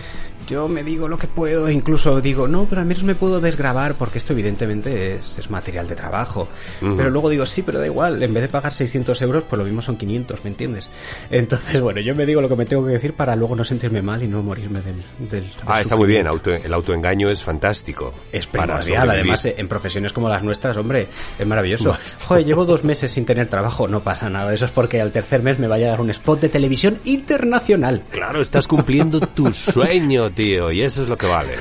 [0.47, 3.95] Yo me digo lo que puedo, incluso digo, no, pero al menos me puedo desgrabar
[3.95, 6.47] porque esto evidentemente es, es material de trabajo.
[6.79, 9.65] Pero luego digo, sí, pero da igual, en vez de pagar 600 euros, pues lo
[9.65, 10.89] mismo son 500, ¿me entiendes?
[11.29, 14.01] Entonces, bueno, yo me digo lo que me tengo que decir para luego no sentirme
[14.01, 15.03] mal y no morirme del...
[15.29, 16.27] del Ah, está muy bien.
[16.27, 18.13] auto- el autoengaño es fantástico.
[18.31, 21.07] Es primordial, además en profesiones como las nuestras, hombre,
[21.37, 21.95] es maravilloso.
[22.27, 25.41] Joder, llevo dos meses sin tener trabajo, no pasa nada, eso es porque al tercer
[25.43, 28.03] mes me va a llegar un spot de televisión internacional.
[28.11, 31.53] Claro, estás cumpliendo tu sueño, tío, y eso es lo que vale.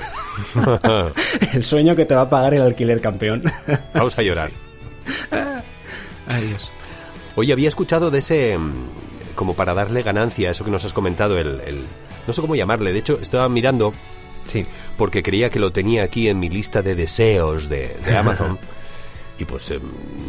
[1.52, 3.42] El sueño que te va a pagar el alquiler campeón.
[3.94, 4.50] Vamos a llorar.
[6.28, 6.70] Adiós.
[7.36, 8.72] Oye, había escuchado de ese, mm,
[9.34, 11.86] como para darle ganancia, eso que nos has comentado, el, el-
[12.26, 13.92] no sé cómo llamarle, de hecho estaba mirando
[14.46, 14.64] Sí.
[14.96, 18.58] porque creía que lo tenía aquí en mi lista de deseos de, de Amazon
[19.38, 19.82] y pues em,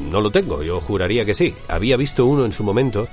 [0.10, 1.54] no lo tengo, yo juraría que sí.
[1.68, 3.08] Había visto uno en su momento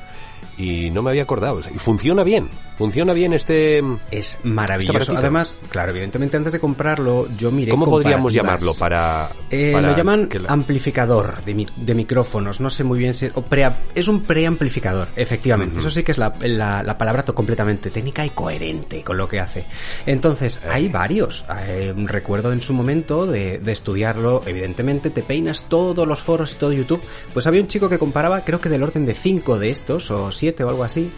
[0.59, 1.61] y no me había acordado.
[1.74, 2.48] Y funciona bien,
[2.78, 3.78] funciona bien este...
[4.11, 4.92] Es Este maravilloso.
[4.92, 5.18] aparatito.
[5.18, 9.28] Además, claro, evidentemente antes de comprarlo, yo miré ¿Cómo podríamos llamarlo para...?
[9.50, 13.26] Eh, para lo llaman la- amplificador de, mi- de micrófonos, no sé muy bien si...
[13.34, 15.80] O prea- es un preamplificador, efectivamente.
[15.80, 19.40] Eso sí que es la, la- la palabra completamente técnica y coherente con lo que
[19.40, 19.64] hace.
[20.07, 21.44] Entonces, hay varios.
[21.66, 26.57] Eh, recuerdo en su momento de, de estudiarlo, evidentemente te peinas todos los foros y
[26.57, 27.00] todo YouTube.
[27.32, 30.30] Pues había un chico que comparaba, creo que del orden de 5 de estos, o
[30.30, 31.11] 7 o algo así,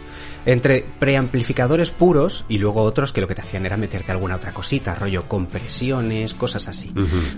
[0.45, 4.53] entre preamplificadores puros y luego otros que lo que te hacían era meterte alguna otra
[4.53, 6.93] cosita, rollo compresiones, cosas así.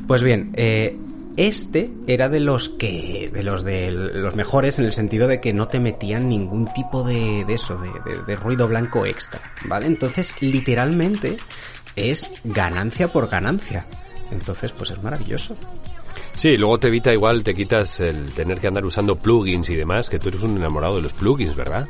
[0.07, 0.95] Pues bien, eh,
[1.37, 5.53] este era de los que, de los de los mejores en el sentido de que
[5.53, 9.85] no te metían ningún tipo de, de eso, de, de- de ruido blanco extra, ¿vale?
[9.87, 11.37] Entonces, literalmente
[11.95, 13.85] es ganancia por ganancia.
[14.31, 15.55] Entonces, pues es maravilloso.
[16.35, 20.09] Sí, luego te evita igual, te quitas el tener que andar usando plugins y demás,
[20.09, 21.87] que tú eres un enamorado de los plugins, ¿verdad?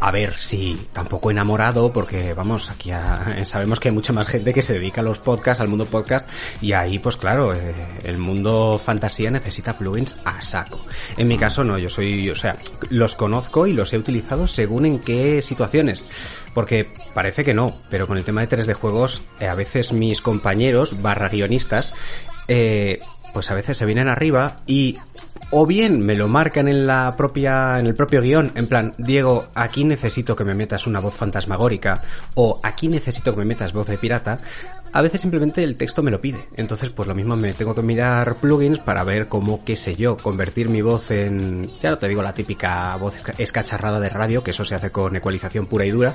[0.00, 4.52] A ver, sí, tampoco enamorado, porque vamos, aquí a- sabemos que hay mucha más gente
[4.52, 6.28] que se dedica a los podcasts, al mundo podcast,
[6.60, 7.72] y ahí, pues claro, eh,
[8.02, 10.84] el mundo fantasía necesita plugins a saco.
[11.16, 12.56] En mi caso no, yo soy, o sea,
[12.90, 16.04] los conozco y los he utilizado según en qué situaciones.
[16.52, 20.20] Porque parece que no, pero con el tema de 3D juegos, eh, a veces mis
[20.20, 21.94] compañeros, barra guionistas,
[22.48, 22.98] eh,
[23.32, 24.98] pues a veces se vienen arriba y
[25.50, 29.48] o bien me lo marcan en la propia en el propio guion en plan Diego
[29.54, 32.02] aquí necesito que me metas una voz fantasmagórica
[32.34, 34.38] o aquí necesito que me metas voz de pirata
[34.92, 37.82] a veces simplemente el texto me lo pide entonces pues lo mismo me tengo que
[37.82, 42.08] mirar plugins para ver cómo qué sé yo convertir mi voz en ya no te
[42.08, 45.84] digo la típica voz esca- escacharrada de radio que eso se hace con ecualización pura
[45.86, 46.14] y dura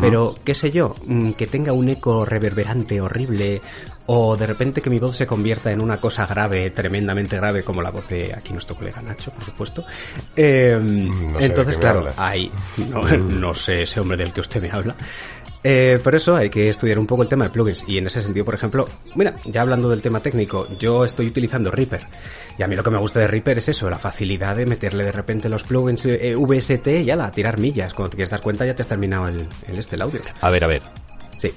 [0.00, 3.60] pero qué sé yo mm, que tenga un eco reverberante horrible
[4.12, 7.80] o de repente que mi voz se convierta en una cosa grave, tremendamente grave, como
[7.80, 9.84] la voz de aquí nuestro colega Nacho, por supuesto.
[10.34, 12.50] Eh, No sé de entonces, claro, hay,
[12.90, 14.96] no, no sé ese hombre del que usted me habla.
[15.62, 17.84] Eh, por eso hay que estudiar un poco el tema de plugins.
[17.86, 21.70] Y en ese sentido, por ejemplo, mira, ya hablando del tema técnico, yo estoy utilizando
[21.70, 22.00] Reaper.
[22.58, 25.04] Y a mí lo que me gusta de Reaper es eso, la facilidad de meterle
[25.04, 27.92] de repente los plugins eh, VST y ala, a tirar millas.
[27.92, 30.20] Cuando te quieres dar cuenta ya te has terminado el, el este, el audio.
[30.40, 30.82] A ver, a ver,
[31.38, 31.52] Sí,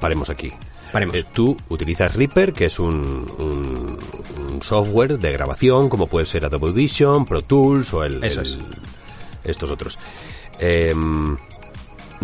[0.00, 0.52] paremos aquí.
[0.92, 1.14] paremos.
[1.16, 3.98] Eh, tú utilizas Reaper, que es un, un-
[4.50, 8.46] un software de grabación, como puede ser Adobe Audition, Pro Tools o el, Eso el-
[8.46, 8.58] es.
[9.44, 9.98] estos otros.
[10.58, 11.36] Em,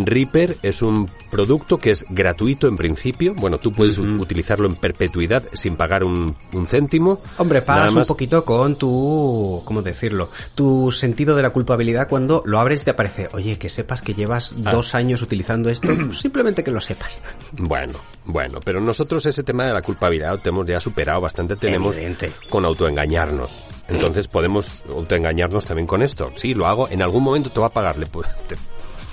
[0.06, 3.34] Reaper es un producto que es gratuito en principio.
[3.34, 7.20] Bueno, tú puedes utilizarlo en perpetuidad sin pagar un, un céntimo.
[7.38, 10.30] Hombre, pagas un poquito con tu, ¿cómo decirlo?
[10.54, 14.14] Tu sentido de la culpabilidad cuando lo abres y te aparece, oye, que sepas que
[14.14, 14.72] llevas Ah.
[14.72, 17.22] dos años utilizando esto, simplemente que lo sepas.
[17.52, 21.96] Bueno, bueno, pero nosotros ese tema de la culpabilidad lo tenemos ya superado bastante, tenemos
[21.96, 22.30] Evidente.
[22.48, 23.66] con autoengañarnos.
[23.88, 26.30] Entonces podemos autoengañarnos también con esto.
[26.36, 28.56] Sí, lo hago, en algún momento te va a pagar, le, pu- te,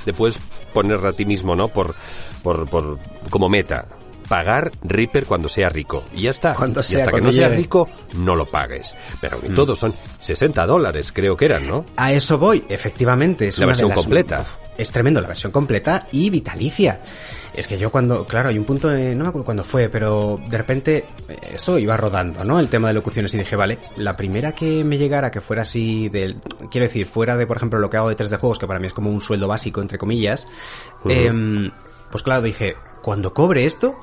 [0.05, 0.39] te puedes
[0.73, 1.67] poner a ti mismo, ¿no?
[1.67, 1.93] Por,
[2.43, 2.99] por, por,
[3.29, 3.87] como meta.
[4.29, 6.03] Pagar Reaper cuando sea rico.
[6.15, 6.53] Y ya está.
[6.55, 7.49] Cuando y sea, hasta que no llegue.
[7.49, 8.95] rico, no lo pagues.
[9.21, 11.85] Pero ni todos son 60 dólares, creo que eran, ¿no?
[11.95, 13.47] A eso voy, efectivamente.
[13.49, 14.45] Es La una de versión las- completa.
[14.77, 16.99] Es tremendo, la versión completa y vitalicia.
[17.53, 20.57] Es que yo cuando, claro, hay un punto, no me acuerdo cuándo fue, pero de
[20.57, 22.59] repente eh, eso iba rodando, ¿no?
[22.59, 26.09] El tema de locuciones y dije, vale, la primera que me llegara que fuera así
[26.09, 28.79] del, quiero decir, fuera de, por ejemplo, lo que hago de 3D juegos, que para
[28.79, 30.47] mí es como un sueldo básico, entre comillas,
[31.05, 31.71] em,
[32.11, 33.95] pues claro, dije, cuando cobre esto,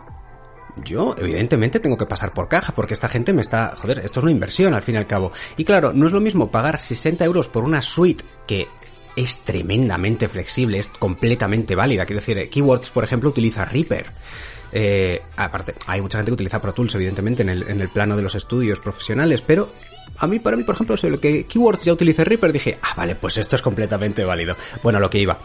[0.76, 3.74] yo, evidentemente, tengo que pasar por caja, porque esta gente me está...
[3.76, 5.32] Joder, esto es una inversión, al fin y al cabo.
[5.58, 8.68] Y claro, no es lo mismo pagar 60 euros por una suite que
[9.16, 12.06] es tremendamente flexible, es completamente válida.
[12.06, 14.06] Quiero decir, eh, Keywords, por ejemplo, utiliza Reaper.
[14.74, 18.16] Eh, aparte, hay mucha gente que utiliza Pro Tools, evidentemente, en el, en el plano
[18.16, 19.70] de los estudios profesionales, pero
[20.18, 22.94] a mí, para mí, por ejemplo, sobre lo que Keywords ya utilice Reaper, dije, ah,
[22.96, 24.56] vale, pues esto es completamente válido.
[24.82, 25.38] Bueno, lo que iba.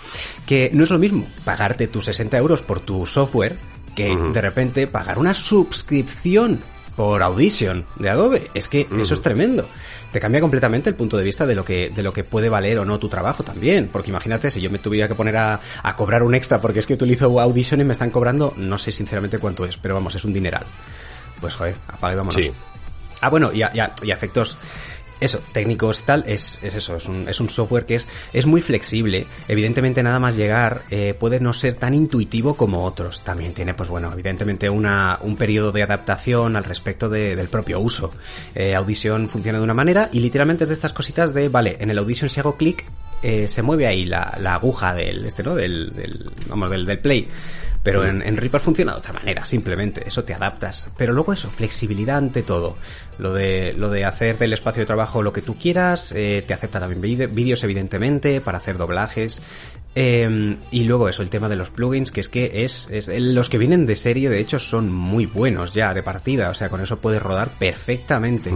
[0.45, 3.57] Que no es lo mismo pagarte tus 60 euros por tu software
[3.95, 6.61] que de repente pagar una suscripción
[6.95, 8.47] por Audition de Adobe.
[8.53, 9.67] Es que eso es tremendo.
[10.11, 12.79] Te cambia completamente el punto de vista de lo que, de lo que puede valer
[12.79, 13.89] o no tu trabajo también.
[13.91, 16.87] Porque imagínate, si yo me tuviera que poner a, a cobrar un extra porque es
[16.87, 20.23] que utilizo Audition y me están cobrando, no sé sinceramente cuánto es, pero vamos, es
[20.25, 20.65] un dineral.
[21.41, 22.35] Pues joder, apague y vámonos.
[22.35, 22.51] Sí.
[23.21, 24.57] Ah, bueno, y a, y a- y a efectos
[25.19, 28.61] eso, técnicos tal, es, es eso, es un, es un software que es, es muy
[28.61, 29.25] flexible.
[29.47, 33.21] Evidentemente nada más llegar eh, puede no ser tan intuitivo como otros.
[33.23, 37.79] También tiene, pues bueno, evidentemente una, un periodo de adaptación al respecto de- del propio
[37.79, 38.11] uso.
[38.53, 41.89] Eh, Audition funciona de una manera y literalmente es de estas cositas de, vale, en
[41.89, 42.85] el Audition si hago clic,
[43.23, 45.55] eh, se mueve ahí la, la aguja del, este, ¿no?
[45.55, 47.27] Del, del, vamos, del, del play.
[47.83, 50.89] Pero en, en Reaper funciona de otra manera, simplemente, eso te adaptas.
[50.97, 52.75] Pero luego eso, flexibilidad ante todo.
[53.17, 56.53] Lo de, lo de hacer del espacio de trabajo lo que tú quieras, eh, te
[56.53, 57.01] acepta también
[57.33, 59.41] vídeos evidentemente, para hacer doblajes.
[59.99, 63.49] Eh, y luego eso, el tema de los plugins, que es que es, es- los
[63.49, 66.81] que vienen de serie, de hecho, son muy buenos ya de partida, o sea, con
[66.81, 68.51] eso puedes rodar perfectamente.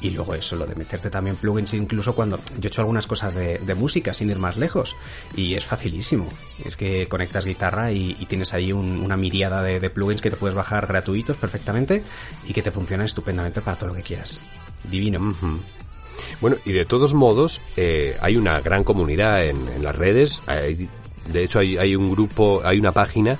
[0.00, 3.34] Y luego eso, lo de meterte también plugins, incluso cuando yo he hecho algunas cosas
[3.36, 4.96] de, de música sin ir más lejos,
[5.36, 6.28] y es facilísimo.
[6.64, 10.30] Es que conectas guitarra y, y tienes ahí un- una miriada de, de plugins que
[10.30, 12.02] te puedes bajar gratuitos perfectamente
[12.48, 14.40] y que te funcionan estupendamente para todo lo que quieras.
[14.82, 15.20] Divino.
[16.40, 20.42] Bueno, y de todos modos, eh, hay una gran comunidad en, las redes.
[20.46, 20.88] Hay-
[21.26, 23.36] de hecho, hay, hay un grupo, hay una página.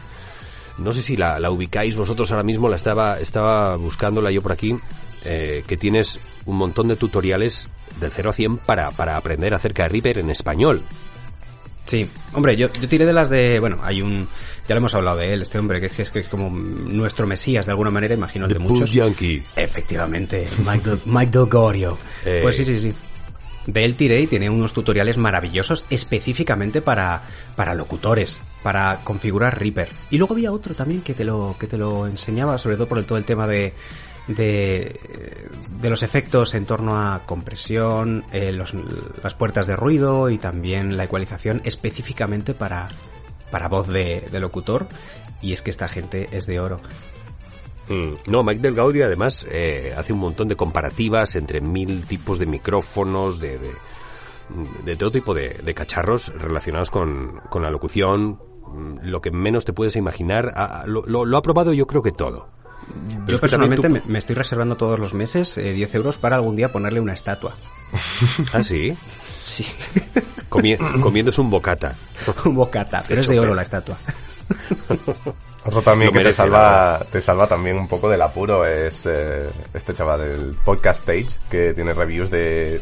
[0.79, 4.53] No sé si la, la ubicáis vosotros ahora mismo, la estaba, estaba buscándola yo por
[4.53, 4.77] aquí,
[5.25, 7.69] eh, que tienes un montón de tutoriales
[8.01, 10.83] del 0 a 100 para, para aprender acerca de Reaper en español.
[11.91, 14.29] Sí, hombre, yo, yo tiré de las de, bueno, hay un,
[14.69, 16.49] ya lo hemos hablado de él, este hombre, que es, que es, que es como
[16.51, 18.93] nuestro mesías de alguna manera, imagino el de muchos.
[18.93, 19.43] Yankee.
[19.57, 21.99] Efectivamente, Mike, Del- Mike Del Gorio.
[22.25, 22.39] Eh.
[22.43, 22.93] Pues sí, sí, sí.
[23.67, 27.23] De él tiré y tiene unos tutoriales maravillosos específicamente para,
[27.57, 29.89] para locutores, para configurar Reaper.
[30.11, 32.99] Y luego había otro también que te lo, que te lo enseñaba, sobre todo por
[32.99, 33.75] el, todo el tema de,
[34.35, 35.01] de,
[35.81, 38.75] de los efectos en torno a compresión, eh, los-
[39.23, 42.89] las puertas de ruido y también la ecualización específicamente para,
[43.51, 44.87] para voz de, de locutor.
[45.43, 46.81] Y es que esta gente es de oro.
[47.89, 52.39] Mm, No, Mike Del Gaudio además eh, hace un montón de comparativas entre mil tipos
[52.39, 53.59] de micrófonos, de,
[54.85, 59.65] de, todo tipo de, de cacharros relacionados con, con la locución, mm, lo que menos
[59.65, 60.53] te puedes imaginar.
[60.87, 62.51] Lo ha probado yo creo que todo.
[62.89, 66.19] Pero Yo es personalmente tú- me, me estoy reservando todos los meses eh, 10 euros
[66.19, 67.55] para algún día ponerle una estatua.
[68.53, 68.95] Ah, sí.
[69.43, 69.65] Sí.
[70.49, 71.95] Comie- comiéndose un bocata.
[72.45, 73.97] Un bocata, pero es de oro la estatua.
[75.65, 79.93] Otro también que te salva, te salva también un poco del apuro es eh, este
[79.93, 82.81] chaval del Podcast Stage, que tiene reviews de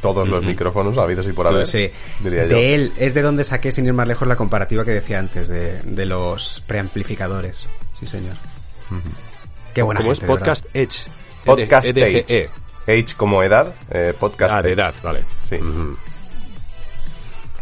[0.00, 1.90] todos los micrófonos habidos y por haber, Sí.
[2.22, 2.56] diría yo.
[2.56, 5.48] De él es de donde saqué, sin ir más lejos, la comparativa que decía antes
[5.48, 7.66] de, de los preamplificadores.
[8.00, 8.36] Sí, señor.
[9.74, 10.46] Qué buena Como es gente, verdad.
[10.46, 11.04] Podcast Edge.
[11.44, 12.18] Podcast EDGE.
[12.24, 12.50] Age.
[12.88, 15.24] Age como edad, eh, podcast Ah, de edad, vale.
[15.48, 15.56] Sí.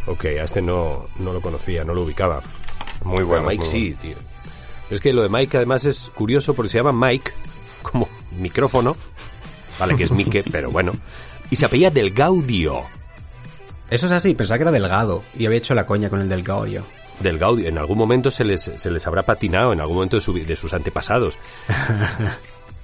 [0.07, 2.43] Ok, a este no, no lo conocía, no lo ubicaba.
[3.05, 3.47] Muy bueno.
[3.47, 4.17] Mike muy sí, tío.
[4.91, 7.33] Es que lo de Mike además es curioso porque se llama Mike,
[7.83, 8.09] como
[8.39, 8.97] micrófono.
[9.79, 10.93] Vale, que es Mike, pero bueno.
[11.51, 12.83] Y se apellía del Gaudio.
[13.91, 16.67] Eso es así, pensaba que era delgado y había hecho la coña con el delgado
[16.67, 16.83] yo.
[17.21, 17.69] Del Gaudio.
[17.69, 20.57] En algún momento se les, se les habrá patinado, en algún momento de, su- de
[20.57, 21.39] sus antepasados.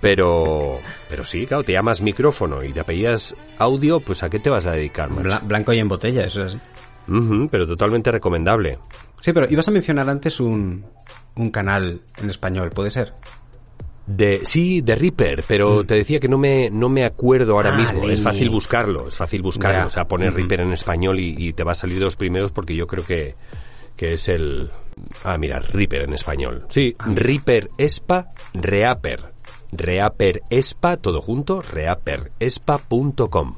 [0.00, 4.48] Pero, pero sí, claro, te llamas micrófono y te apellidas audio, pues ¿a qué te
[4.48, 5.24] vas a dedicar, macho?
[5.24, 6.60] Bla- blanco y en botella, eso es así.
[7.06, 8.78] Ujú, pero totalmente recomendable.
[9.20, 10.86] Sí, pero ibas a mencionar antes un,
[11.36, 13.12] un canal en español, ¿puede ser?
[14.06, 17.76] De, sí, de Reaper, pero te decía que no me, no me acuerdo ahora Ah,
[17.76, 18.08] mismo.
[18.08, 19.86] Es fácil buscarlo, es fácil buscarlo.
[19.86, 20.38] O sea, poner Ujú.
[20.38, 23.04] Reaper en español y, y te va a salir de los primeros porque yo creo
[23.04, 23.34] que,
[23.96, 24.70] que es el...
[25.24, 26.66] Ah, mira, Reaper en español.
[26.68, 29.20] Sí, Reaper Espa Reaper.
[29.72, 33.56] Reaper Espa, todo junto, reaperespa.com.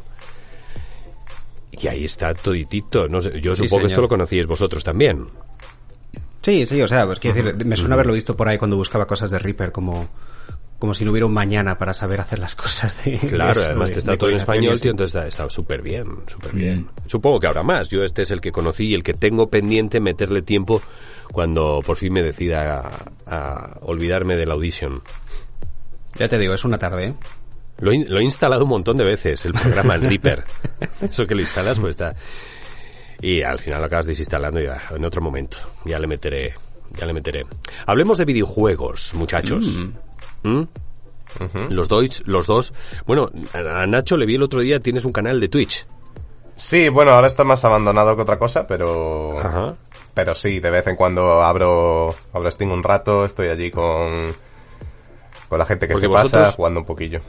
[1.73, 3.09] Y ahí está toditito.
[3.09, 5.27] No sé, yo Sí, supongo que esto lo conocíais vosotros también.
[6.43, 9.07] Sí, sí, o sea, pues quiero decir, me suena haberlo visto por ahí cuando buscaba
[9.07, 10.09] cosas de Reaper, como,
[10.83, 13.91] como si no hubiera un mañana para saber hacer las cosas de Claro, de- además
[13.91, 16.89] de- te está de todo en español, tío, entonces está está súper bien, súper bien.
[17.07, 17.89] Supongo que habrá más.
[17.89, 20.83] Yo este es el que conocí y el que tengo pendiente meterle tiempo
[21.31, 25.01] cuando por fin me decida a, a olvidarme del Audition.
[26.17, 27.15] Ya te digo, es una tarde, ¿eh?
[27.79, 30.43] Lo, he in- lo he instalado un montón de veces, el programa, el Reaper.
[31.01, 32.13] Eso que lo instalas, pues está...
[33.21, 35.59] Y al final lo acabas desinstalando y ah, en otro momento.
[35.85, 36.55] Ya le meteré,
[36.99, 37.47] ya le meteré.
[37.87, 39.79] Hablemos de videojuegos, muchachos.
[39.79, 39.93] ¿Mm?
[41.71, 42.75] Los dos, los dos.
[43.07, 45.87] Bueno, a Nacho le vi el otro día, tienes un canal de Twitch.
[46.57, 49.39] Sí, bueno, ahora está más abandonado que otra cosa, pero...
[49.39, 49.75] Ajá.
[50.15, 54.35] Pero sí, de vez en cuando abro, abro Steam un rato, estoy allí con,
[55.49, 57.21] con la gente que Porque se pasa jugando un poquillo.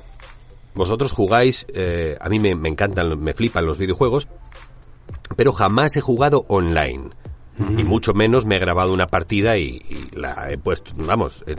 [0.73, 4.27] Vosotros jugáis, eh, a mí me, me encantan, me flipan los videojuegos,
[5.37, 7.11] pero jamás he jugado online.
[7.57, 11.55] Y mucho menos me he grabado una partida y, y la he puesto, vamos, eh,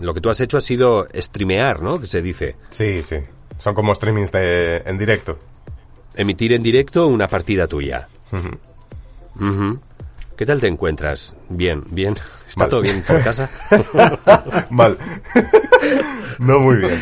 [0.00, 2.00] lo que tú has hecho ha sido streamear, ¿no?
[2.00, 2.56] Que se dice.
[2.70, 3.16] Sí, sí.
[3.58, 5.38] Son como streamings de, en directo.
[6.14, 8.08] Emitir en directo una partida tuya.
[10.36, 11.34] ¿Qué tal te encuentras?
[11.48, 12.16] Bien, bien.
[12.48, 12.68] ¿Está Mal.
[12.68, 13.50] todo bien por casa?
[14.70, 14.98] Mal.
[16.38, 17.00] no muy bien.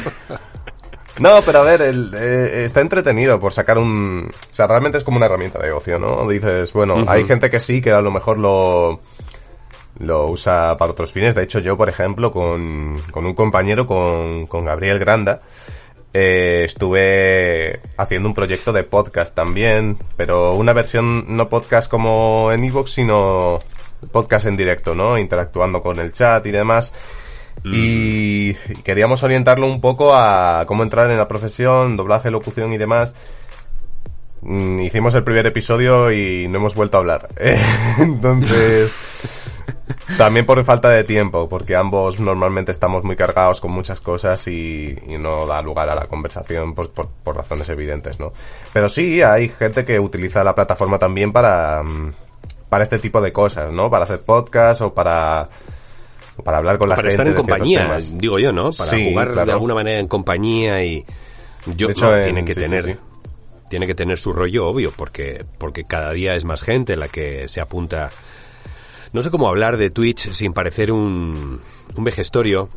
[1.19, 4.31] No, pero a ver, el, eh, está entretenido por sacar un...
[4.31, 6.29] O sea, realmente es como una herramienta de negocio, ¿no?
[6.29, 9.01] Dices, bueno, hay gente que sí, que a lo mejor lo
[9.99, 11.34] lo usa para otros fines.
[11.34, 15.40] De hecho, yo, por ejemplo, con, con un compañero, con, con Gabriel Granda,
[16.14, 22.64] eh, estuve haciendo un proyecto de podcast también, pero una versión no podcast como en
[22.64, 23.61] Evox, sino
[24.11, 25.16] podcast en directo, ¿no?
[25.18, 26.93] Interactuando con el chat y demás.
[27.64, 32.78] Y, y queríamos orientarlo un poco a cómo entrar en la profesión, doblaje, locución y
[32.78, 33.14] demás.
[34.43, 37.28] Mm, Hicimos el primer episodio y no hemos vuelto a hablar.
[37.99, 38.95] Entonces,
[40.19, 44.97] también por falta de tiempo, porque ambos normalmente estamos muy cargados con muchas cosas y,
[45.07, 48.33] y no da lugar a la conversación pues, por, por razones evidentes, ¿no?
[48.73, 52.13] Pero sí, hay gente que utiliza la plataforma también para, mm,
[52.69, 53.91] para este tipo de cosas, ¿no?
[53.91, 55.49] Para hacer podcast o para,
[56.45, 58.71] para hablar con la para gente estar en compañía, digo yo, ¿no?
[58.71, 61.05] Para Sí, jugar de alguna manera en compañía y
[61.77, 62.97] yo hecho, no, en- tiene que sí, tener sí.
[63.69, 67.49] tiene que tener su rollo obvio porque porque cada día es más gente la que
[67.49, 68.11] se apunta.
[69.13, 71.61] No sé cómo hablar de Twitch sin parecer un
[71.95, 72.69] un vejestorio,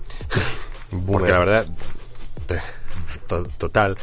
[1.08, 1.68] porque la verdad
[3.28, 3.98] to- total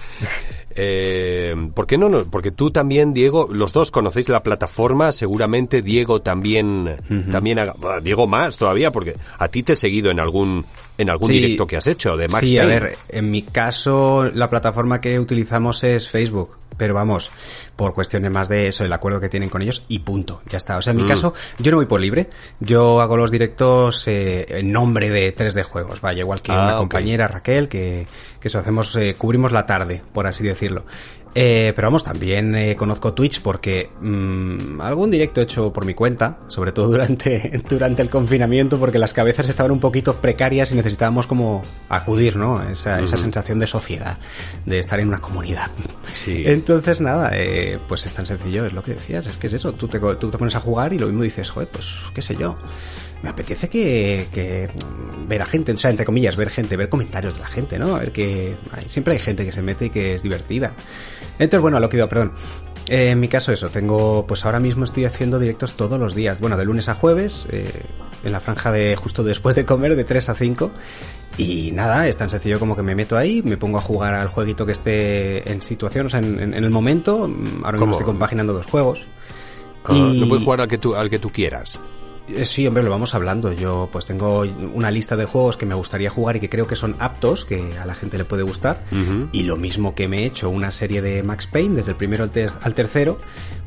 [0.76, 2.24] eh, ¿Por qué no, no?
[2.24, 6.96] Porque tú también, Diego, los dos conocéis la plataforma, seguramente Diego también,
[7.30, 10.64] también haga- Diego más todavía, porque a ti te he seguido en algún,
[10.98, 11.34] en algún Sí.
[11.34, 15.18] directo que has hecho de Max Sí, a ver, en mi caso la plataforma que
[15.18, 17.30] utilizamos es Facebook, pero vamos,
[17.76, 20.78] por cuestiones más de eso, el acuerdo que tienen con ellos y punto, ya está.
[20.78, 21.02] O sea, en Mm.
[21.02, 22.28] mi caso, yo no voy por libre,
[22.60, 26.76] yo hago los directos eh, en nombre de 3D Juegos, vaya, igual que Ah, una
[26.76, 28.06] compañera Raquel, que,
[28.40, 30.61] que eso hacemos, eh, cubrimos la tarde, por así decirlo.
[31.34, 35.94] Eh, pero vamos, también eh, conozco Twitch porque mm, algún directo he hecho por mi
[35.94, 40.74] cuenta, sobre todo durante, durante el confinamiento, porque las cabezas estaban un poquito precarias y
[40.74, 42.62] necesitábamos como acudir, ¿no?
[42.62, 44.18] Esa, esa sensación de sociedad,
[44.66, 45.70] de estar en una comunidad.
[46.12, 46.42] Sí.
[46.46, 49.72] Entonces, nada, eh, pues es tan sencillo, es lo que decías, es que es eso,
[49.72, 52.36] tú te, tú te pones a jugar y lo mismo dices, joder, pues qué sé
[52.36, 52.56] yo.
[53.22, 54.68] Me apetece que, que
[55.28, 57.96] ver a gente, o sea, entre comillas, ver gente, ver comentarios de la gente, ¿no?
[57.96, 58.56] A ver que
[58.88, 60.72] siempre hay gente que se mete y que es divertida.
[61.38, 62.32] Entonces, bueno, a lo que iba, perdón.
[62.88, 66.40] Eh, en mi caso eso, tengo, pues ahora mismo estoy haciendo directos todos los días,
[66.40, 67.64] bueno, de lunes a jueves, eh,
[68.24, 70.70] en la franja de justo después de comer, de 3 a 5.
[71.38, 74.28] Y nada, es tan sencillo como que me meto ahí, me pongo a jugar al
[74.28, 77.22] jueguito que esté en situación, o sea, en, el momento.
[77.62, 77.92] Ahora mismo ¿Cómo?
[77.92, 79.06] estoy compaginando dos juegos.
[79.88, 81.78] No puedes jugar al que tú, al que tú quieras.
[82.28, 83.52] Eh, Sí, hombre, lo vamos hablando.
[83.52, 86.76] Yo pues tengo una lista de juegos que me gustaría jugar y que creo que
[86.76, 88.84] son aptos, que a la gente le puede gustar.
[89.32, 92.22] Y lo mismo que me he hecho una serie de Max Payne, desde el primero
[92.24, 93.18] al, ter- al tercero.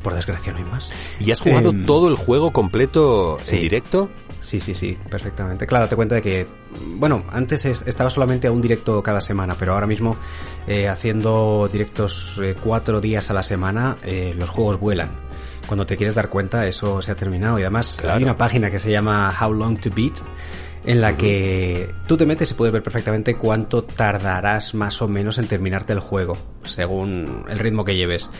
[0.02, 0.90] Por desgracia no hay más.
[1.18, 3.56] ¿Y has jugado todo el juego completo sí.
[3.56, 4.08] en directo?
[4.40, 5.66] Sí, sí, sí, perfectamente.
[5.66, 6.46] Claro, te cuenta de que,
[6.96, 10.16] bueno, antes es- estaba solamente a un directo cada semana, pero ahora mismo
[10.68, 15.25] eh, haciendo directos eh, cuatro días a la semana, eh, los juegos vuelan.
[15.66, 17.58] Cuando te quieres dar cuenta, eso se ha terminado.
[17.58, 18.16] Y además Claro.
[18.18, 20.14] hay una página que se llama How Long to Beat,
[20.84, 25.38] en la que tú te metes y puedes ver perfectamente cuánto tardarás más o menos
[25.38, 28.30] en terminarte el juego, según el ritmo que lleves.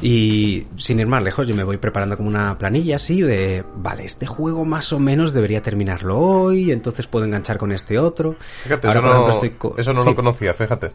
[0.00, 4.04] Y sin ir más lejos, yo me voy preparando como una planilla así de, vale,
[4.04, 8.36] este juego más o menos debería terminarlo hoy, entonces puedo enganchar con este otro.
[8.62, 10.08] Fíjate, Ahora, eso por no, ejemplo, estoy co- eso no Sí.
[10.10, 10.92] lo conocía, fíjate.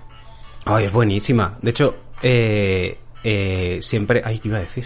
[0.64, 1.58] Ay, es buenísima.
[1.62, 4.22] De hecho, eh, eh, siempre...
[4.24, 4.86] Ay, ¿qué iba a decir?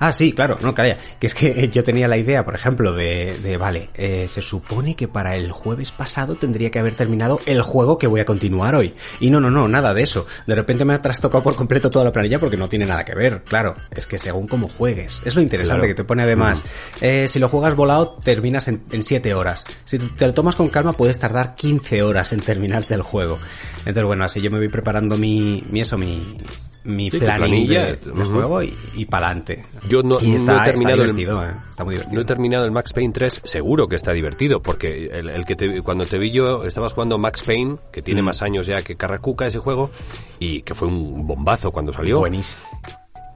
[0.00, 0.98] Ah, sí, claro, no, calla.
[1.20, 4.96] Que es que yo tenía la idea, por ejemplo, de, de vale, eh, se supone
[4.96, 8.74] que para el jueves pasado tendría que haber terminado el juego que voy a continuar
[8.74, 8.94] hoy.
[9.20, 10.26] Y no, no, no, nada de eso.
[10.46, 13.14] De repente me ha trastocado por completo toda la planilla porque no tiene nada que
[13.14, 13.42] ver.
[13.44, 15.22] Claro, es que según cómo juegues.
[15.24, 15.88] Es lo interesante Claro.
[15.94, 16.64] que te pone además.
[17.00, 19.64] eh, si lo juegas volado, terminas en, en 7 horas.
[19.84, 23.38] Si te lo tomas con calma, puedes tardar 15 horas en terminarte el juego.
[23.80, 26.36] Entonces, bueno, así yo me voy preparando mi, mi eso, mi,
[26.84, 29.64] mi Sí, planilla, de, juego y, y pa'lante.
[29.88, 32.14] Yo no- y no está, he terminado el- está divertido, eh, Está muy divertido.
[32.14, 35.56] No he terminado el Max Payne 3, seguro que está divertido, porque el, el que
[35.56, 38.04] te- cuando te vi yo estabas jugando Max Payne, que Mm.
[38.04, 39.90] tiene más años ya que Carracuca ese juego,
[40.38, 42.18] y que fue un bombazo cuando salió.
[42.20, 42.62] Buenísimo.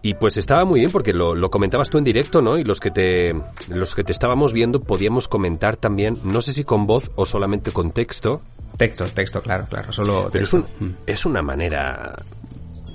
[0.02, 2.58] Y pues estaba muy bien porque lo, lo comentabas tú en directo, ¿no?
[2.58, 3.34] Y los que te
[3.68, 7.70] los que te estábamos viendo podíamos comentar también, no sé si con voz o solamente
[7.72, 8.42] con texto,
[8.76, 9.92] Texto, texto, claro, claro.
[9.92, 10.90] Solo pero es, un- Mm.
[11.06, 12.16] es una manera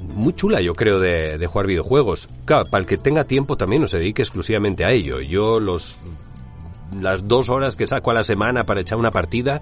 [0.02, 2.30] muy chula, yo creo, de, de jugar videojuegos.
[2.46, 5.20] Claro, para el que tenga tiempo también no se dedique exclusivamente a ello.
[5.22, 5.98] Yo los
[7.00, 9.62] las dos horas que saco a la semana para echar una partida,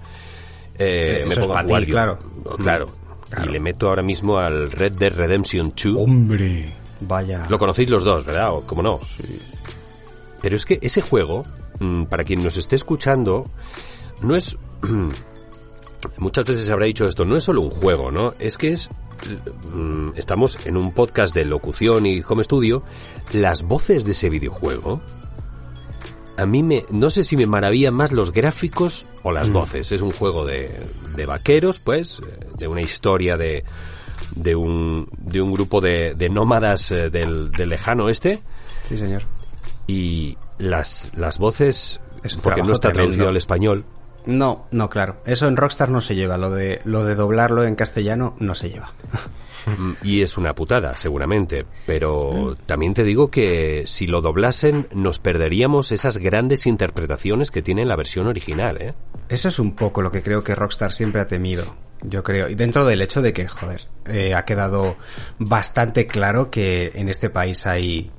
[0.78, 2.18] eh, me pongo a ti, jugar claro.
[2.58, 2.88] Claro.
[3.28, 3.50] Claro.
[3.50, 5.96] Y le meto ahora mismo al Red Dead Redemption 2.
[6.02, 6.64] Hombre,
[7.00, 7.46] vaya.
[7.50, 8.54] Lo conocéis los dos, ¿verdad?
[8.54, 9.00] O como no.
[10.40, 11.44] Pero es que ese juego,
[11.78, 13.46] mm, para quien nos esté escuchando,
[14.22, 14.56] no es...
[16.16, 18.34] Muchas veces se habrá dicho esto, no es solo un juego, ¿no?
[18.38, 18.88] Es que es...
[19.74, 22.82] mm, Estamos en un podcast de locución y home studio.
[23.32, 25.00] Las voces de ese videojuego...
[26.36, 26.84] A mí me...
[26.90, 29.90] No sé si me maravillan más los gráficos o las voces.
[29.90, 30.70] Es un juego de,
[31.16, 33.64] de vaqueros, pues, eh, de una historia de,
[34.36, 38.38] de, un, de un grupo de, de nómadas eh, del, del lejano oeste
[38.84, 39.24] Sí, señor.
[39.88, 43.84] y las, las voces, Es porque no está traducido al español,
[44.26, 45.22] No, no, claro.
[45.24, 46.36] Eso en Rockstar no se lleva.
[46.36, 48.92] Lo de, lo de doblarlo en castellano no se lleva.
[50.02, 55.92] y es una putada, seguramente, pero también te digo que si lo doblasen nos perderíamos
[55.92, 58.94] esas grandes interpretaciones que tiene la versión original, ¿eh?
[59.28, 61.64] Eso es un poco lo que creo que Rockstar siempre ha temido.
[62.02, 62.48] Yo creo.
[62.48, 64.96] Y dentro del hecho de que, joder, eh, ha quedado
[65.38, 68.10] bastante claro que en este país hay.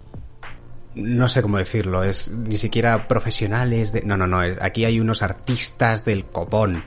[0.95, 4.01] No sé cómo decirlo, es ni siquiera profesionales de.
[4.01, 4.39] No, no, no.
[4.61, 6.83] Aquí hay unos artistas del copón.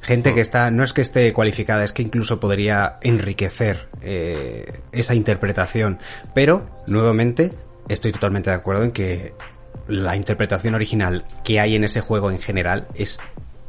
[0.00, 5.14] Gente que está, no es que esté cualificada, es que incluso podría enriquecer eh, esa
[5.14, 5.98] interpretación.
[6.34, 7.50] Pero, nuevamente,
[7.88, 9.32] estoy totalmente de acuerdo en que
[9.88, 13.18] la interpretación original que hay en ese juego en general es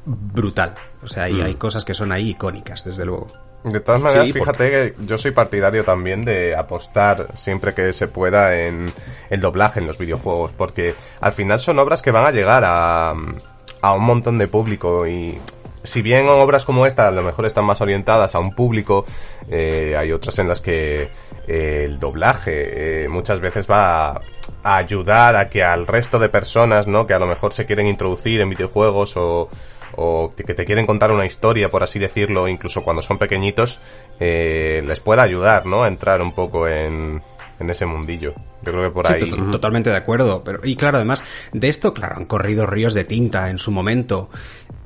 [0.05, 0.73] brutal.
[1.03, 3.27] O sea, y hay cosas que son ahí icónicas, desde luego.
[3.65, 8.07] De todas maneras, Sí, fíjate que yo soy partidario también de apostar siempre que se
[8.07, 8.85] pueda en
[9.31, 13.15] el doblaje en los videojuegos, porque al final son obras que van a llegar a,
[13.81, 15.39] a un montón de público y
[15.81, 19.05] si bien obras como esta a lo mejor están más orientadas a un público,
[19.49, 21.09] eh, hay otras en las que
[21.47, 24.21] eh, el doblaje eh, muchas veces va a,
[24.63, 27.07] a ayudar a que al resto de personas, ¿no?
[27.07, 29.49] Que a lo mejor se quieren introducir en videojuegos o,
[29.97, 33.79] o que te quieren contar una historia, por así decirlo, incluso cuando son pequeñitos,
[34.19, 35.83] eh, les pueda ayudar, ¿no?
[35.83, 37.21] A entrar un poco en,
[37.59, 38.33] en ese mundillo.
[38.63, 39.19] Yo creo que por Sí, ahí...
[39.29, 40.43] to- totalmente de acuerdo.
[40.43, 41.23] Pero, y claro, además,
[41.53, 44.29] de esto, claro, han corrido ríos de tinta en su momento.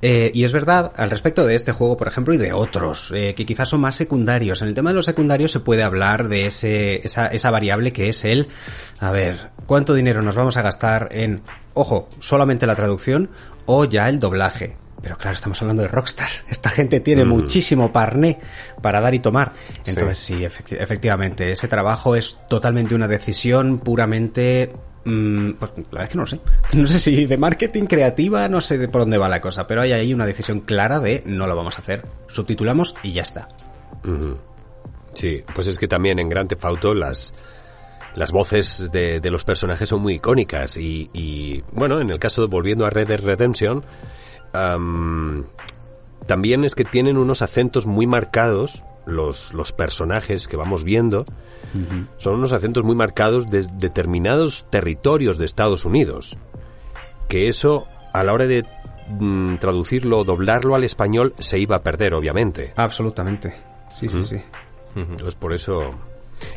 [0.02, 3.34] Eh, y es verdad, al respecto de este juego, por ejemplo, y de otros, eh,
[3.36, 4.62] que quizás son más secundarios.
[4.62, 8.08] En el tema de los secundarios se puede hablar de ese, esa, esa variable que
[8.10, 8.48] es el,
[9.02, 11.42] a ver, ¿cuánto dinero nos vamos a gastar en,
[11.74, 13.30] ojo, solamente la traducción
[13.66, 14.78] o ya el doblaje?
[15.02, 16.28] Pero claro, estamos hablando de Rockstar.
[16.50, 18.38] Esta gente tiene muchísimo parné
[18.82, 19.54] para dar y tomar.
[19.86, 24.74] Entonces sí, efecti- efectivamente, ese trabajo es totalmente una decisión puramente...
[25.06, 26.40] mm, pues la verdad es que no lo sé.
[26.74, 29.82] No sé si de marketing creativa, no sé de por dónde va la cosa, pero
[29.82, 32.06] hay ahí una decisión clara de no lo vamos a hacer.
[32.28, 33.48] Subtitulamos y ya está.
[35.14, 37.34] Sí, pues es que también en Grand Theft Auto las,
[38.16, 42.42] las voces de, de los personajes son muy icónicas y, y, bueno, en el caso
[42.42, 43.84] de volviendo a Red Dead Redemption,
[44.54, 45.46] am,
[46.26, 51.26] también es que tienen unos acentos muy marcados los, los personajes que vamos viendo.
[52.18, 56.38] Son unos acentos muy marcados de determinados territorios de Estados Unidos.
[57.28, 58.66] Que eso, a la hora de
[59.08, 62.74] mm, traducirlo o doblarlo al español, se iba a perder, obviamente.
[62.76, 63.54] Absolutamente.
[63.96, 64.38] Sí, sí, sí.
[64.96, 65.94] Entonces por eso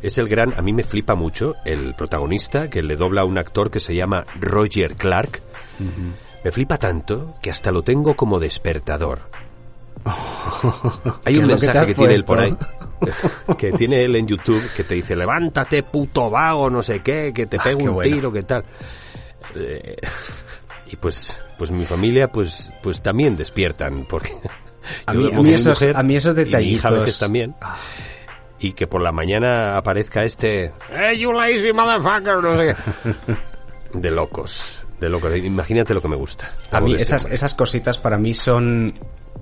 [0.03, 3.39] es el gran, a mí me flipa mucho el protagonista que le dobla a un
[3.39, 5.43] actor que se llama Roger Clark.
[6.45, 9.21] Me flipa tanto que hasta lo tengo como despertador.
[11.25, 12.57] Hay ¿Qué un que mensaje has que tiene él por ahí.
[13.59, 17.47] que tiene él en YouTube que te dice levántate puto vago no sé qué que
[17.47, 18.11] te Ah, pego un bueno.
[18.15, 18.63] tiro que tal
[19.57, 19.97] Eh,
[20.87, 24.33] y pues pues mi familia pues pues también despiertan porque
[25.07, 27.55] A mí- a mí esos- mujer a mí esos y mi hija detallitos- también
[28.61, 34.11] y que por la mañana aparezca este hey you lazy motherfucker no sé qué de
[34.13, 37.35] locos de locos imagínate lo que me gusta A mí este esas, hombre.
[37.35, 38.93] esas cositas para mí son...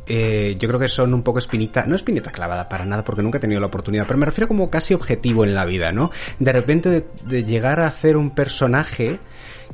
[0.07, 3.39] eh, yo creo que son un poco espinita, no espinita clavada para nada porque nunca
[3.39, 6.11] he tenido la oportunidad, pero me refiero como casi objetivo en la vida, ¿no?
[6.41, 9.21] De repente de, de llegar a hacer un personaje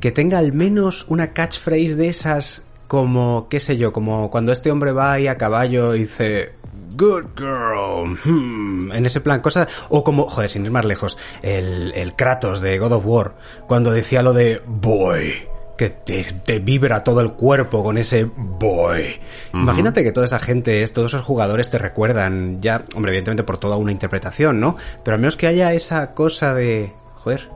[0.00, 4.70] que tenga al menos una catchphrase de esas como, qué sé yo, como cuando este
[4.70, 6.52] hombre va ahí a caballo y dice...
[6.96, 8.16] Good girl.
[8.24, 9.68] hmm", En ese plan, cosas.
[9.90, 13.34] O como, joder, sin ir más lejos, el, el Kratos de God of War,
[13.66, 15.34] cuando decía lo de boy
[15.76, 19.14] que te, te vibra todo el cuerpo con ese boy.
[19.52, 23.58] Imagínate que toda esa gente, es- todos esos jugadores te recuerdan, ya, hombre, evidentemente por
[23.58, 24.76] toda una interpretación, ¿no?
[25.04, 27.48] Pero al menos que haya esa cosa de, joder,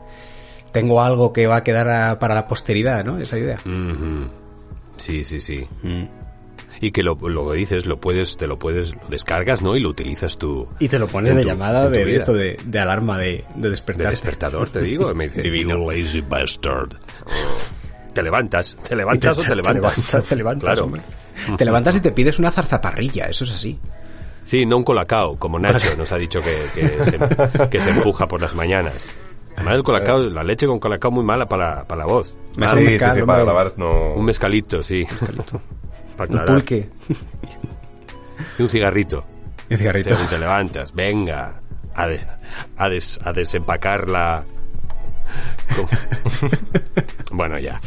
[0.73, 3.19] tengo algo que va a quedar a- para la posteridad, ¿no?
[3.19, 3.59] Esa idea.
[4.97, 5.67] Sí sí sí
[6.83, 9.81] y que lo, lo que dices lo puedes te lo puedes lo descargas no y
[9.81, 12.17] lo utilizas tú Y te lo pones de tu- llamada de, vida.
[12.17, 16.95] esto de, de alarma de, de de despertador te digo me dice you lazy bastard
[18.13, 21.03] te levantas te levantas o te levantas Te levantas, te levantas, claro hombre.
[21.57, 23.79] Te levantas y te pides una zarzaparrilla, eso es así.
[24.45, 28.27] sí no un colacao como Nacho nos ha dicho que, que, se, que se empuja
[28.27, 28.95] por las mañanas
[29.57, 32.35] Además, el colacao, la leche con colacao muy mala para, para la voz.
[32.57, 33.45] Me Ah, hace un sí, sí, mezcal, sí, para hombre.
[33.55, 34.15] grabar no...
[34.15, 35.05] Un mezcalito, sí.
[36.17, 36.89] Para Un pulque.
[38.59, 39.25] Y un cigarrito.
[39.71, 40.17] Un cigarrito.
[40.17, 41.61] Te, te levantas, venga,
[41.95, 42.27] a, des-
[42.77, 44.45] a, des- a desempacar la...
[47.33, 47.81] Bueno, ya.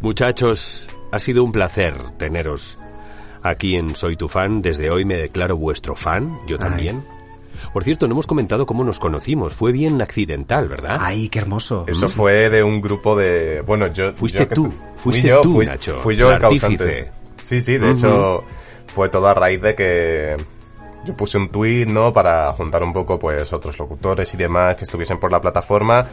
[0.00, 2.78] Muchachos, ha sido un placer teneros
[3.42, 4.62] aquí en Soy tu fan.
[4.62, 7.04] Desde hoy me declaro vuestro fan, yo también.
[7.72, 9.54] Por cierto, no hemos comentado cómo nos conocimos.
[9.54, 10.98] Fue bien accidental, ¿verdad?
[11.00, 11.84] Ay, qué hermoso.
[11.86, 13.60] Eso fue de un grupo de...
[13.60, 14.12] Bueno, yo...
[14.14, 17.12] Fuiste yo que- tú, fui fuiste yo, tú, fui, Nacho, Fui yo el el, causante.
[17.44, 18.44] Sí, sí, de hecho
[18.86, 20.36] fue todo a raíz de que
[21.04, 22.12] yo puse un tuit, ¿no?
[22.12, 26.06] Para juntar un poco, pues, otros locutores y demás que estuviesen por la plataforma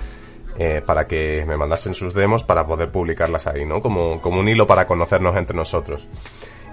[0.59, 3.79] eh, para que me mandasen sus demos para poder publicarlas ahí, ¿no?
[3.79, 6.07] Como, como un hilo para conocernos entre nosotros.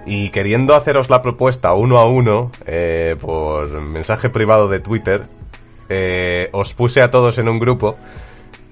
[0.07, 5.27] Y queriendo haceros la propuesta uno a uno, eh, por mensaje privado de Twitter,
[5.89, 7.95] eh, os puse a todos en un grupo,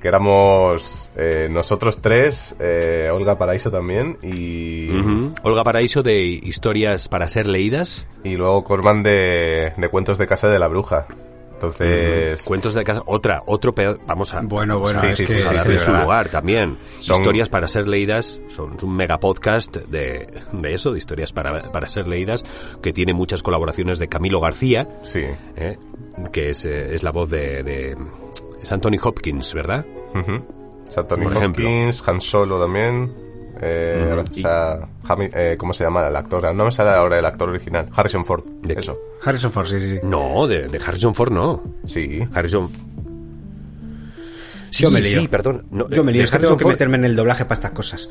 [0.04, 5.34] que éramos eh, nosotros tres, eh, Olga Paraíso también, y, Ujú.
[5.44, 8.06] Olga Paraíso de Historias para ser leídas.
[8.26, 11.08] y luego Corman de, de Cuentos de Casa de la Bruja.
[11.54, 13.02] Entonces, Cuentos de casa.
[13.06, 13.98] Otra, otro peor.
[14.06, 14.42] Vamos a.
[14.42, 16.76] Bueno, bueno, Sí, es sí, que- sí, a sí, su lugar también.
[16.98, 21.72] Son- Historias para ser leídas son un mega podcast de, de eso, de historias para,
[21.72, 22.44] para ser leídas,
[22.82, 25.24] que tiene muchas colaboraciones de Camilo García, sí.
[25.56, 25.78] ¿eh?
[26.34, 27.96] que es, eh, es la voz de, de-
[28.64, 29.86] Es Anthony Hopkins, ¿verdad?
[31.08, 31.66] Tony Por ejemplo.
[31.66, 33.12] Hopkins, Han Solo también.
[33.62, 36.54] Eh, o sea, Jami- eh, ¿cómo se llama el actor?
[36.56, 37.88] No me sale ahora el actor original.
[37.94, 38.44] Harrison Ford.
[38.62, 38.74] ¿De?
[38.74, 38.98] Eso.
[39.24, 40.00] Harrison Ford, sí, sí.
[40.04, 41.62] No, de, de Harrison Ford no.
[41.86, 42.26] Sí.
[42.34, 42.70] Harrison.
[44.72, 45.20] Sí, Yo me lío.
[45.22, 45.66] sí, perdón.
[45.72, 47.56] No, Yo me lío, de es que tengo que Ford- meterme en el doblaje para
[47.56, 48.10] estas cosas.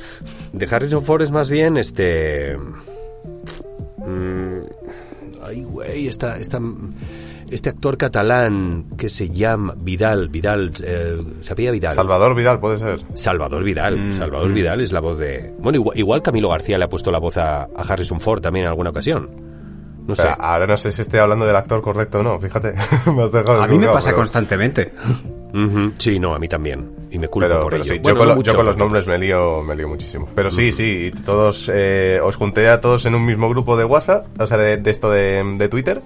[0.52, 2.56] De Harrison Ford es más bien este.
[3.98, 4.60] mm,
[5.42, 6.60] ay, güey, esta, esta,
[7.52, 11.92] este actor catalán que se llama Vidal, Vidal, eh, ¿sabía Vidal?
[11.92, 13.00] Salvador Vidal, puede ser.
[13.14, 15.52] Salvador Vidal, Mm, Salvador Vidal es la voz de...
[15.58, 18.64] Bueno, igual, igual Camilo García le ha puesto la voz a, a Harrison Ford también
[18.64, 19.30] en alguna ocasión.
[20.06, 20.28] No sé.
[20.36, 22.74] Ahora no sé si estoy hablando del actor correcto o no, fíjate.
[23.14, 24.92] me has dejado A mí me pasa pero- constantemente.
[25.54, 26.90] Ujú, Sí, no, a mí también.
[27.10, 27.92] Y me culpo Pero, por pero ello.
[27.94, 29.86] sí, Bueno, yo, con, no lo- mucho, yo con los nombres me lío, me lío
[29.88, 30.26] muchísimo.
[30.34, 33.84] Pero sí, sí, y todos, eh, os junté a todos en un mismo grupo de
[33.84, 36.02] WhatsApp, o sea, de, de esto de, de Twitter,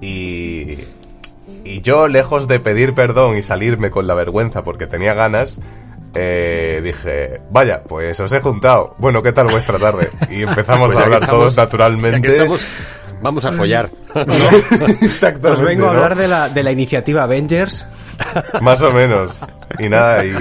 [0.00, 0.78] y,
[1.64, 5.60] y yo, lejos de pedir perdón y salirme con la vergüenza porque tenía ganas,
[6.14, 8.94] eh, dije, vaya, pues os he juntado.
[8.98, 10.10] Bueno, ¿qué tal vuestra tarde?
[10.30, 12.28] Y empezamos Pues a hablar estamos- todos naturalmente.
[12.28, 12.66] Estamos,
[13.22, 13.90] vamos a follar.
[14.14, 15.48] Exactamente.
[15.50, 16.02] Os vengo a ¿no?
[16.02, 17.86] hablar de la, de la iniciativa Avengers.
[18.62, 19.30] Más o menos.
[19.78, 20.32] Y nada, y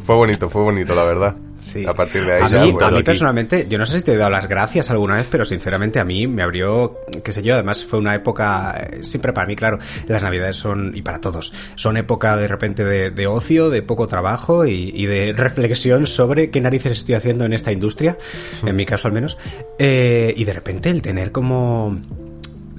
[0.00, 1.34] fue bonito, fue bonito, la verdad.
[1.60, 1.84] Sí.
[1.86, 4.14] A partir de ahí A ya, mí, a mí personalmente, yo no sé si te
[4.14, 7.54] he dado las gracias alguna vez, pero sinceramente a mí me abrió, qué sé yo,
[7.54, 9.78] además fue una época, eh, siempre para mí, claro,
[10.08, 14.06] las navidades son, y para todos, son época de repente de, de ocio, de poco
[14.06, 18.16] trabajo y, y de reflexión sobre qué narices estoy haciendo en esta industria,
[18.64, 19.36] en mi caso al menos,
[19.78, 21.98] eh, y de repente el tener como...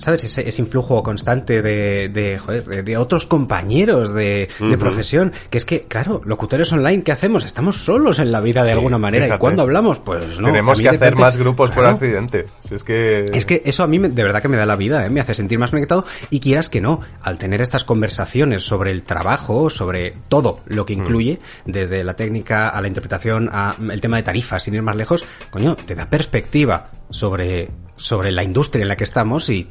[0.02, 0.24] ¿Sabes?
[0.24, 5.32] Ese, ese influjo constante de, de, joder, de, otros compañeros de, de profesión.
[5.50, 7.46] Que es que, claro, locutores online, ¿qué hacemos?
[7.46, 9.26] Estamos solos en la vida de Sí, alguna manera.
[9.26, 9.38] fíjate.
[9.38, 10.00] ¿Y cuándo hablamos?
[10.00, 10.48] Pues no.
[10.48, 12.46] Tenemos que hacer repente- más grupos por accidente.
[12.62, 13.26] Si es que...
[13.34, 15.10] Es que eso a mí me- de verdad que me da la vida, ¿eh?
[15.10, 19.04] me hace sentir más conectado y quieras que no, al tener estas conversaciones sobre el
[19.04, 20.86] trabajo, sobre todo lo Mm.
[20.86, 24.82] que incluye, desde la técnica a la interpretación, a el tema de tarifas, sin ir
[24.82, 29.68] más lejos, coño, te da perspectiva sobre, sobre la industria en la que estamos y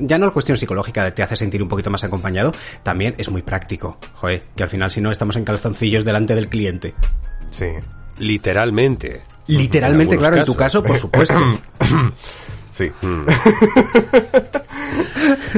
[0.00, 2.52] ya no la cuestión psicológica te hace sentir un poquito más acompañado,
[2.82, 6.48] también es muy práctico, joder, que al final si no estamos en calzoncillos delante del
[6.48, 6.94] cliente.
[7.50, 7.66] Sí.
[8.18, 9.22] Literalmente.
[9.46, 11.34] Literalmente, En claro, en tu caso, por supuesto.
[12.70, 12.90] Sí.
[13.02, 13.26] Mm.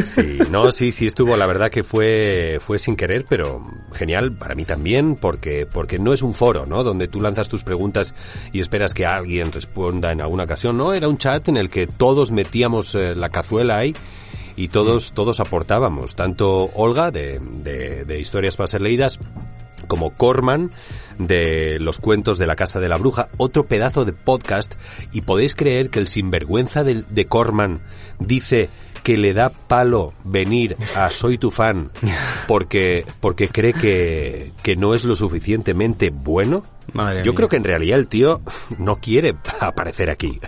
[0.05, 4.57] Sí, no, sí, sí estuvo, la verdad que fue, fue sin querer, pero genial para
[4.57, 6.83] mí también, porque, porque no es un foro, ¿no?
[6.83, 8.15] Donde tú lanzas tus preguntas
[8.53, 11.87] y esperas que alguien responda en alguna ocasión, no, era un chat en el que
[11.87, 13.95] todos metíamos eh, la cazuela ahí
[14.57, 19.19] y todos, todos aportábamos, tanto Olga de, de, Historias para ser leídas,
[19.89, 20.71] como Corman
[21.19, 24.75] de los cuentos de la Casa de la Bruja, otro pedazo de podcast,
[25.13, 27.81] y podéis creer que el sinvergüenza de, de Corman
[28.19, 28.69] dice
[29.05, 31.91] que le da palo venir a Soy tu fan
[32.49, 36.65] porque, porque cree que, que no es lo suficientemente bueno.
[36.93, 37.37] Madre Yo mía.
[37.37, 38.41] creo que en realidad el tío
[38.79, 40.39] no quiere aparecer aquí.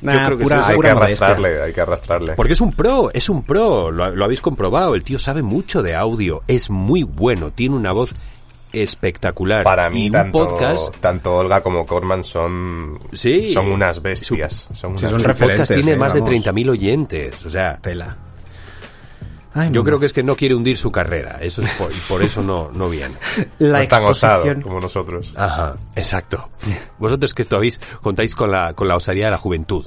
[0.00, 0.72] Nah, Yo creo que pura- es eso.
[0.72, 2.32] Hay que arrastrarle, hay que arrastrarle.
[2.34, 5.82] Porque es un pro, es un pro, lo, lo habéis comprobado, el tío sabe mucho
[5.82, 8.14] de audio, es muy bueno, tiene una voz
[8.82, 9.64] espectacular.
[9.64, 13.48] Para mí, y un tanto, podcast, tanto Olga como Corman son, Sí.
[13.52, 14.68] son unas bestias.
[14.72, 16.28] Son Sí, unas son su referentes, podcast tiene eh, más vamos.
[16.30, 18.16] de 30.000 oyentes, o sea, Tela.
[19.54, 19.84] Ay, yo mamá.
[19.86, 22.42] creo que es que no quiere hundir su carrera, eso es por, y por eso
[22.42, 23.14] no, no viene.
[23.58, 25.32] la no es tan osado como nosotros.
[25.34, 26.50] Ajá, exacto.
[26.98, 29.86] Vosotros que esto habéis, contáis con la, con la osadía de la juventud.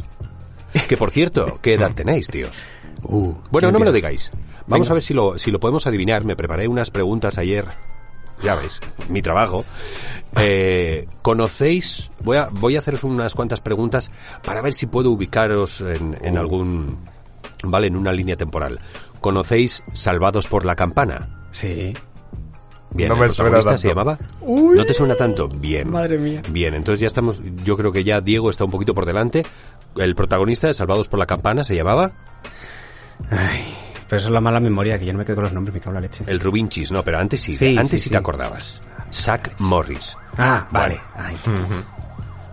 [0.87, 2.63] Que por cierto, ¿qué edad tenéis, tíos?
[3.03, 4.31] Uh, Bueno, ¿quién no me lo digáis.
[4.67, 4.91] Vamos Venga.
[4.91, 6.23] a ver si lo, si lo podemos adivinar.
[6.25, 7.65] Me preparé unas preguntas ayer.
[8.43, 8.79] Ya veis,
[9.09, 9.65] mi trabajo.
[10.37, 12.09] Eh, ¿Conocéis?
[12.21, 14.11] Voy a, voy a haceros unas cuantas preguntas
[14.43, 16.99] para ver si puedo ubicaros en, en algún...
[17.63, 18.79] Vale, en una línea temporal.
[19.19, 21.27] ¿Conocéis Salvados por la Campana?
[21.51, 21.93] Sí.
[22.91, 23.99] Bien, No ¿el me protagonista se tanto.
[24.01, 24.19] llamaba?
[24.75, 25.47] ¿No te suena tanto?
[25.49, 25.91] Bien.
[25.91, 26.41] Madre mía.
[26.49, 29.45] Bien, entonces ya estamos, yo creo que ya Diego está un poquito por delante.
[29.97, 32.11] El protagonista de Salvados por la Campana se llamaba
[33.29, 33.61] Ay,
[34.09, 35.79] pero eso es la mala memoria, que yo no me quedo con los nombres, me
[35.79, 36.23] cago en la leche.
[36.27, 38.09] el Rubinchis, no, pero antes sí, Sí, antes sí, sí, sí.
[38.09, 38.81] te acordabas.
[39.13, 40.17] Zack Morris.
[40.37, 40.99] Ah, vale.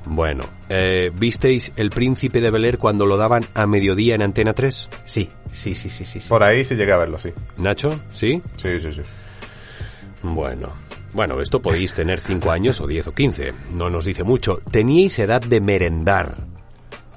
[0.09, 4.53] Bueno, eh, ¿visteis El Príncipe de Bel Air cuando lo daban a mediodía en Antena
[4.53, 4.89] 3?
[5.05, 6.21] Sí, sí, sí, sí, sí.
[6.21, 6.29] sí.
[6.29, 7.31] Por ahí sí llegué a verlo, sí.
[7.57, 8.41] Nacho, ¿sí?
[8.57, 9.03] Sí, sí, sí.
[10.23, 10.69] Bueno.
[11.13, 13.53] Bueno, esto podéis tener 5 años o 10 o 15.
[13.73, 14.59] No nos dice mucho.
[14.71, 16.37] ¿Teníais edad de merendar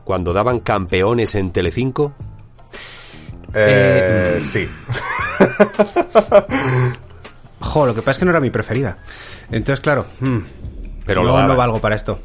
[0.03, 2.15] cuando daban campeones en Telecinco?
[3.53, 4.67] Eh, Eh, sí.
[7.61, 8.97] Jo, lo que pasa es que no era mi preferida.
[9.51, 10.38] Entonces, claro, mm,
[11.05, 12.19] Pero lo no, no valgo para esto.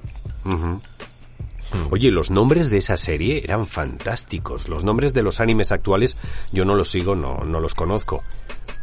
[1.91, 4.69] Oye, los nombres de esa serie eran fantásticos.
[4.69, 6.17] Los nombres de los animes actuales
[6.53, 8.23] yo no los sigo, no, no los conozco.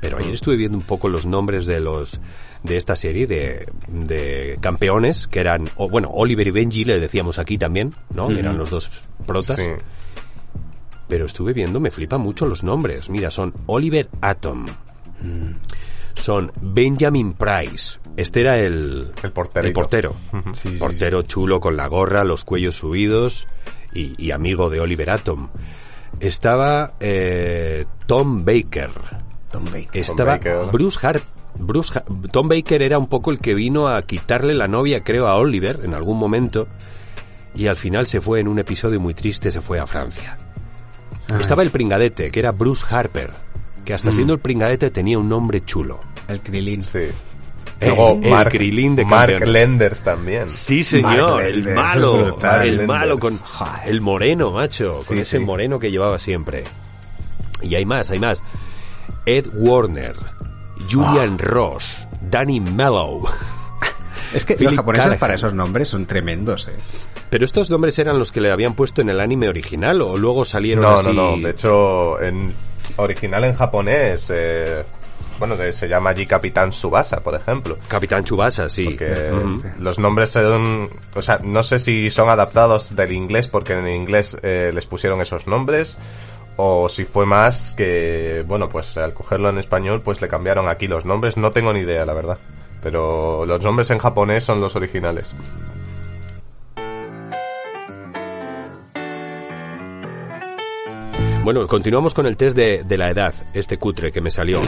[0.01, 2.19] Pero ayer estuve viendo un poco los nombres de los
[2.63, 7.39] de esta serie de, de campeones que eran, o, bueno, Oliver y Benji le decíamos
[7.39, 8.29] aquí también, ¿no?
[8.29, 9.57] Eran los dos protas.
[9.57, 9.67] Sí.
[11.11, 13.09] Pero estuve viendo, me flipan mucho los nombres.
[13.09, 14.65] Mira, son Oliver Atom.
[16.15, 17.99] Son Benjamin Price.
[18.15, 19.31] Este era el, El
[19.65, 20.15] el portero.
[20.53, 23.45] Sí, sí, portero chulo con la gorra, los cuellos subidos
[23.93, 25.49] y, y amigo de Oliver Atom.
[26.21, 28.91] Estaba eh, Tom Baker.
[29.51, 29.89] Tom Baker.
[30.01, 30.67] Estaba Baker.
[30.71, 31.23] Bruce Hart.
[31.59, 35.27] Bruce Ha- Tom Baker era un poco el que vino a quitarle la novia, creo,
[35.27, 36.69] a Oliver en algún momento.
[37.53, 40.37] Y al final se fue en un episodio muy triste, se fue a Francia.
[41.39, 43.31] Estaba el pringadete, que era Bruce Harper,
[43.85, 46.01] que hasta siendo el pringadete tenía un nombre chulo.
[46.27, 46.83] El Krilin.
[46.83, 46.99] Sí.
[47.79, 49.53] El- Luego el Mark, Krilin de Mark campeón.
[49.53, 50.49] Lenders también.
[50.51, 52.67] Sí, Mark señor, el Lenders, malo, brutal.
[52.67, 53.87] el malo con Joder.
[53.89, 55.43] el moreno, macho, con Sí, ese sí.
[55.45, 56.63] moreno que llevaba siempre.
[57.61, 58.43] Y hay más, hay más.
[59.25, 60.15] Ed Warner,
[60.91, 61.43] Julian Ah.
[61.43, 63.23] Ross, Danny Mellow.
[64.33, 65.19] Es que los japoneses Callahan.
[65.19, 66.71] para esos nombres son tremendos, eh.
[67.29, 70.45] Pero estos nombres eran los que le habían puesto en el anime original o luego
[70.45, 71.07] salieron No, así.
[71.13, 71.41] no, no.
[71.41, 72.53] De hecho, en
[72.97, 74.83] original en japonés, eh,
[75.39, 77.77] bueno, de- se llama allí Capitán Subasa, por ejemplo.
[77.87, 78.85] Capitán Chubasa, sí.
[78.85, 79.31] Porque
[79.79, 84.37] los nombres son, o sea, no sé si son adaptados del inglés porque en inglés
[84.43, 85.97] eh, les pusieron esos nombres
[86.57, 90.85] o si fue más que, bueno, pues al cogerlo en español pues le cambiaron aquí
[90.85, 92.37] los nombres, no tengo ni idea, la verdad.
[92.81, 95.35] Pero los nombres en japonés son los originales.
[101.43, 104.61] Bueno, continuamos con el test de, de la edad, este cutre que me salió.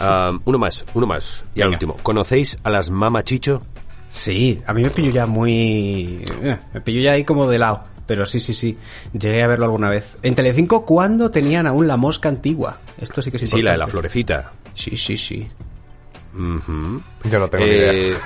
[0.00, 1.44] Ah, uno más, uno más.
[1.54, 1.96] Y al último.
[2.02, 3.60] ¿Conocéis a las mamachicho?
[4.08, 6.24] Sí, a mí me pilló ya muy...
[6.42, 7.80] eh, me pilló ya ahí como de lado.
[8.06, 8.76] Pero sí, sí, sí.
[9.12, 10.16] Llegué a verlo alguna vez.
[10.22, 12.78] En Telecinco, ¿cuándo tenían aún la mosca antigua?
[12.98, 13.90] Esto sí que es Sí, la de la importante.
[13.92, 14.52] florecita.
[14.74, 15.46] Sí, sí, sí.
[16.34, 17.00] Ujú.
[17.24, 17.92] Yo no tengo ni idea.
[17.92, 18.16] Eh,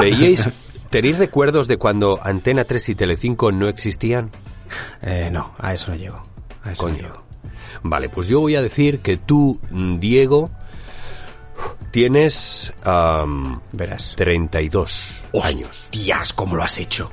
[0.00, 0.48] ¿Veíais,
[0.90, 4.30] tenéis recuerdos de cuando Antena 3 y Telecinco no existían?
[5.02, 6.22] Eh, no, a eso no llego.
[6.64, 7.02] A eso no Coño.
[7.08, 7.22] llego.
[7.82, 10.50] Vale, pues yo voy a decir que tú, mm, Diego,
[11.90, 14.14] tienes am, Verás.
[14.16, 15.86] 32 años.
[15.90, 17.10] Tías, ¿cómo lo has hecho?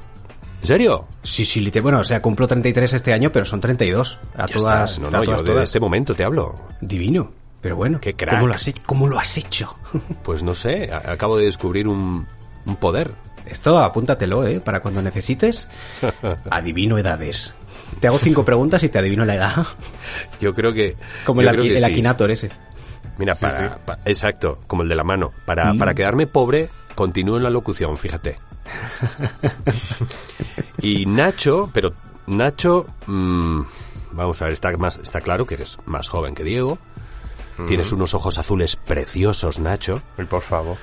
[0.61, 1.07] ¿En serio?
[1.23, 4.17] Sí, sí, lite- bueno, o sea, cumplo 33 este año, pero son 32.
[4.35, 5.01] A Ya todas, está.
[5.03, 5.63] No, a no, yo todas, de todas.
[5.65, 6.59] este momento te hablo.
[6.81, 7.31] Divino.
[7.65, 8.35] Pero bueno, Qué crack.
[8.35, 8.67] ¿cómo lo has
[9.09, 9.75] lo has hecho?
[10.23, 12.27] Pues no sé, acabo de descubrir un,
[12.63, 13.09] un poder.
[13.47, 14.59] Esto apúntatelo, ¿eh?
[14.59, 15.67] Para cuando necesites.
[16.51, 17.55] Adivino edades.
[17.99, 19.65] Te hago cinco preguntas y te adivino la edad.
[20.39, 20.95] Yo creo que...
[21.25, 21.83] Como el, el sí.
[21.83, 22.51] Akinator ese.
[23.17, 23.75] Mira, Sí, para, sí.
[23.83, 25.33] pa- exacto, como el de la mano.
[25.45, 25.79] Para, Mm.
[25.79, 28.37] para quedarme pobre, continúo en la locución, fíjate.
[30.83, 31.93] y Nacho, pero
[32.27, 33.61] Nacho, mm,
[34.11, 36.77] vamos a ver, está, más, está claro que eres más joven que Diego.
[37.67, 40.01] Tienes unos ojos azules preciosos, Nacho.
[40.17, 40.77] Uy, por favor.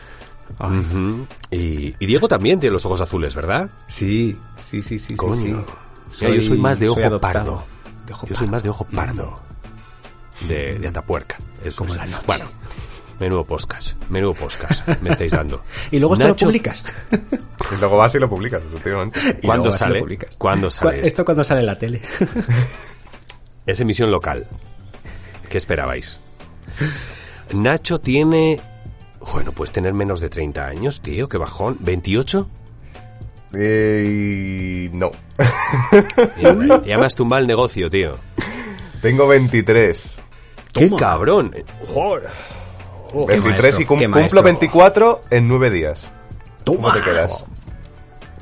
[1.50, 3.70] Y, y Diego también tiene los ojos azules, ¿verdad?
[3.88, 4.36] Sí,
[4.68, 5.14] sí, sí, sí.
[5.16, 5.64] Coño.
[6.10, 6.24] sí, sí.
[6.26, 7.62] Mira, yo soy más de ojo pardo.
[8.06, 9.40] De ojo Yo soy más de ojo pardo.
[10.48, 11.36] De, de Atapuerca.
[11.64, 11.98] Eso Como es.
[11.98, 12.24] la noche.
[12.26, 12.46] Bueno,
[13.20, 13.94] menudo podcast.
[14.10, 15.62] Menudo podcast me estáis dando.
[15.90, 16.84] Y luego esto lo publicas.
[17.72, 19.20] Y luego vas y lo publicas, efectivamente.
[19.40, 20.18] Y ¿Cuándo y sale?
[20.36, 21.06] ¿Cuándo sale?
[21.06, 22.02] Esto cuando sale en la tele.
[23.64, 24.46] Es emisión local.
[25.48, 26.18] ¿Qué esperabais?
[27.52, 28.60] Nacho tiene...
[29.32, 31.28] Bueno, puedes tener menos de 30 años, tío.
[31.28, 31.78] Qué bajón.
[31.78, 32.46] ¿28?
[33.54, 35.10] Eh, y no.
[36.58, 38.16] Mira, Ya me has tumbado el negocio, tío.
[39.00, 40.20] Tengo 23.
[40.72, 40.98] ¡Qué Toma.
[41.00, 41.54] cabrón!
[41.94, 42.30] Joder.
[43.12, 44.42] 23 maestro, y cum- cumplo maestro.
[44.42, 46.12] 24 en 9 días.
[46.64, 47.44] ¿Cómo te quedas?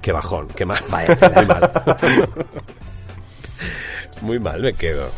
[0.01, 0.48] ¡Qué bajón!
[0.55, 0.82] ¡Qué mal!
[0.89, 1.73] Muy mal.
[4.23, 5.09] Muy mal me quedo.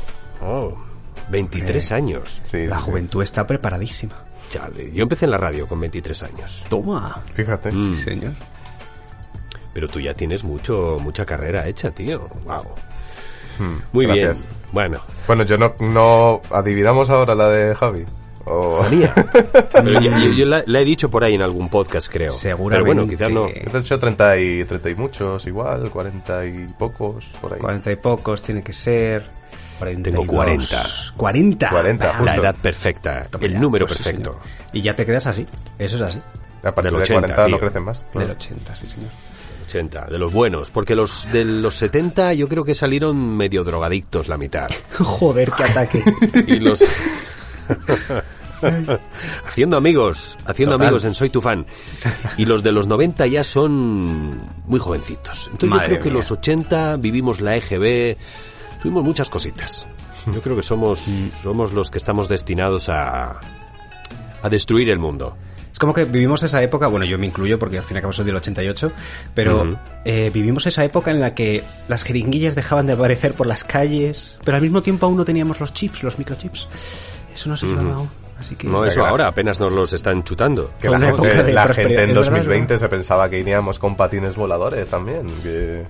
[0.40, 0.74] Oh,
[1.30, 2.40] 23 años.
[2.42, 4.14] Sí, La sí, juventud está preparadísima.
[4.48, 6.64] Chale, yo empecé en la radio con 23 años.
[6.68, 7.18] Toma.
[7.32, 7.72] Fíjate.
[7.72, 7.94] Mm.
[7.94, 8.32] Sí, señor.
[9.72, 12.28] Pero tú ya tienes mucho, mucha carrera hecha, tío.
[12.44, 12.62] Wow.
[13.58, 14.42] Hmm, Muy gracias.
[14.42, 14.54] bien.
[14.72, 16.40] Bueno, Bueno, yo no, no...
[16.50, 18.04] ¿Adivinamos ahora la de Javi?
[18.44, 18.84] O...
[19.72, 22.32] pero yo, yo- yo la, la he dicho por ahí en algún podcast, creo.
[22.32, 22.90] Seguramente.
[22.90, 23.46] Pero bueno, quizás no.
[23.70, 27.60] Te he hecho 30 y, 30 y muchos, igual, 40 y pocos, por ahí.
[27.60, 29.24] Cuarenta y pocos tiene que ser.
[29.78, 30.20] 42.
[30.20, 30.82] Tengo 40.
[31.16, 31.68] 40.
[31.70, 32.40] 40, Bah, La justo.
[32.42, 34.30] edad perfecta, toma el ya, número pues sí, perfecto.
[34.32, 34.46] señor.
[34.72, 35.46] y ya te quedas así.
[35.78, 36.18] Eso es así.
[36.62, 37.58] A partir Del de 80, 40 no tío.
[37.58, 38.02] crecen más.
[38.14, 39.10] Del 80, sí, señor.
[39.66, 44.28] 80, de los buenos, porque los de los 70 yo creo que salieron medio drogadictos
[44.28, 44.68] la mitad.
[44.98, 46.02] Joder, qué ataque.
[46.46, 46.82] Y los
[49.46, 50.86] haciendo amigos, haciendo Total.
[50.88, 51.66] amigos en Soy tu fan.
[52.36, 55.48] Y los de los 90 ya son muy jovencitos.
[55.52, 56.18] Entonces Madre yo creo que mía.
[56.18, 58.16] los 80 vivimos la EGB,
[58.82, 59.86] tuvimos muchas cositas.
[60.26, 61.06] Yo creo que somos
[61.42, 63.40] somos los que estamos destinados a
[64.42, 65.36] a destruir el mundo.
[65.72, 68.02] Es como que vivimos esa época, bueno, yo me incluyo porque al fin y al
[68.02, 68.92] cabo soy del 88,
[69.34, 69.76] pero Ujú.
[70.04, 74.38] eh, vivimos esa época en la que las jeringuillas dejaban de aparecer por las calles,
[74.44, 76.68] pero al mismo tiempo aún no teníamos los chips, los microchips.
[77.34, 78.10] Eso no se llevaba aún.
[78.38, 78.66] Así que...
[78.66, 79.10] No, eso Venga.
[79.10, 80.74] ahora apenas nos los están chutando.
[80.78, 84.34] Que la, la gente en es verdad, 2020 es se pensaba que iríamos con patines
[84.36, 85.26] voladores también.
[85.42, 85.84] que-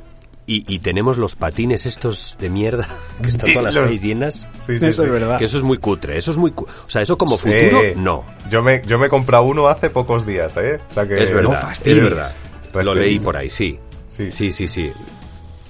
[0.55, 2.87] Y, y tenemos los patines estos de mierda
[3.23, 4.47] que están Sí, todas las calles llenas.
[4.61, 5.07] Sí, sí, Eso sí.
[5.07, 5.39] es verdad.
[5.39, 6.51] Que eso es muy cutre, eso es muy...
[6.51, 7.49] cu- O sea, eso como Sí.
[7.49, 8.25] futuro, no.
[8.51, 10.81] Yo me, yo me he comprado uno hace pocos días, ¿eh?
[10.89, 11.23] O sea que...
[11.23, 11.99] Es verdad, fastidies.
[11.99, 12.35] es verdad.
[12.73, 13.79] Pues Lo leí por ahí, sí.
[14.11, 14.31] Sí.
[14.31, 14.91] Sí, sí, sí.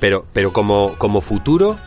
[0.00, 1.78] Pero, pero como, como futuro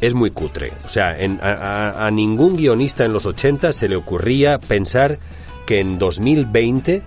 [0.00, 0.72] es muy cutre.
[0.84, 5.18] O sea, en- a, a- a ningún guionista en los 80 se le ocurría pensar
[5.66, 7.02] que en 2020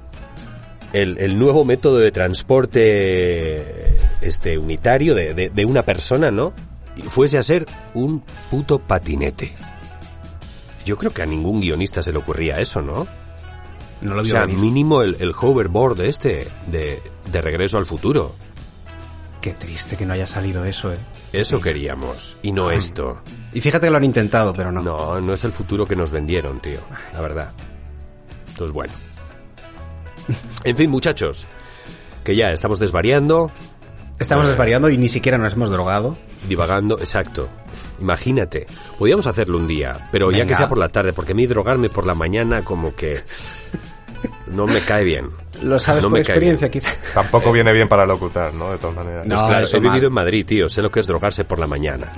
[0.93, 3.82] el, el nuevo método de transporte
[4.27, 6.53] este unitario de, de- de una persona, ¿no?
[7.07, 9.55] fuese a ser un puto patinete.
[10.85, 13.07] Yo creo que a ningún guionista se le ocurría eso, ¿no?
[14.01, 14.57] No lo O sea, venir.
[14.59, 17.01] mínimo el, el hoverboard este de,
[17.31, 18.35] de regreso al futuro.
[19.41, 20.97] Qué triste que no haya salido eso, eh.
[21.31, 23.21] Eso queríamos, y no esto.
[23.53, 24.81] Y fíjate que lo han intentado, pero no.
[24.83, 26.79] No, no es el futuro que nos vendieron, tío,
[27.11, 27.51] la verdad.
[28.49, 28.93] Entonces, bueno.
[30.63, 31.47] En fin, muchachos,
[32.23, 33.51] que ya estamos desvariando,
[34.19, 34.49] Estamos Eh.
[34.49, 36.17] desvariando y ni siquiera nos hemos drogado.
[36.47, 37.47] divagando, exacto.
[38.01, 38.67] Imagínate,
[38.99, 40.57] podíamos hacerlo un día, pero ya que Venga.
[40.57, 43.21] sea por la tarde, porque a mí drogarme por la mañana como que
[44.47, 45.29] no me cae bien.
[45.63, 46.89] Lo sabes No por me experiencia, quizá.
[47.13, 48.71] Tampoco viene bien para locutar, ¿no?
[48.71, 49.25] De todas maneras.
[49.25, 49.35] No.
[49.35, 50.03] Pues claro, he vivido mal.
[50.05, 52.11] en Madrid, tío, sé lo que es drogarse por la mañana.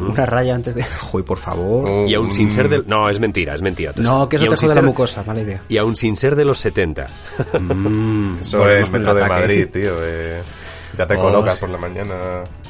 [0.00, 0.82] Una raya antes de...
[0.84, 1.88] Joder, por favor.
[1.88, 2.84] Un- Y aún sin ser del...
[2.86, 3.92] No, es mentira, es mentira.
[3.96, 5.60] No, que eso te jode la ser- mucosa, mala idea.
[5.68, 7.06] Y aún sin ser de los 70.
[7.58, 9.40] Mm, Eso volvemos es Metro de ataque.
[9.40, 9.92] Madrid, tío.
[10.04, 10.42] eh,
[11.00, 11.60] ya te Oh, colocas sí.
[11.60, 12.14] por la mañana.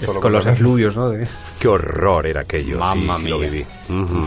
[0.01, 1.11] Es solo con los efluvios, ¿no?
[1.11, 1.27] De-
[1.59, 2.79] Qué horror era aquello.
[2.79, 3.51] Mamma sí, sí, lo mía.
[3.51, 3.67] viví.
[3.89, 4.23] Mm.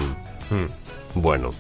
[1.15, 1.51] Bueno,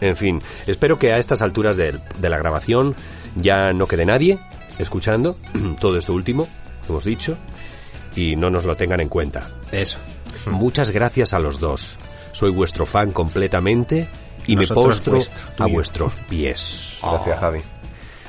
[0.00, 2.94] en fin, espero que a estas alturas del- de, la grabación
[3.36, 4.38] ya no quede nadie
[4.78, 5.36] escuchando
[5.80, 6.46] todo esto último
[6.86, 7.36] que hemos dicho
[8.16, 9.48] y no nos lo tengan en cuenta.
[9.70, 9.98] Eso.
[10.46, 11.98] Muchas gracias a los dos.
[12.32, 14.08] Soy vuestro fan completamente
[14.46, 16.98] y me postro vuestro, a vuestros pies.
[17.02, 17.60] Gracias, Javi.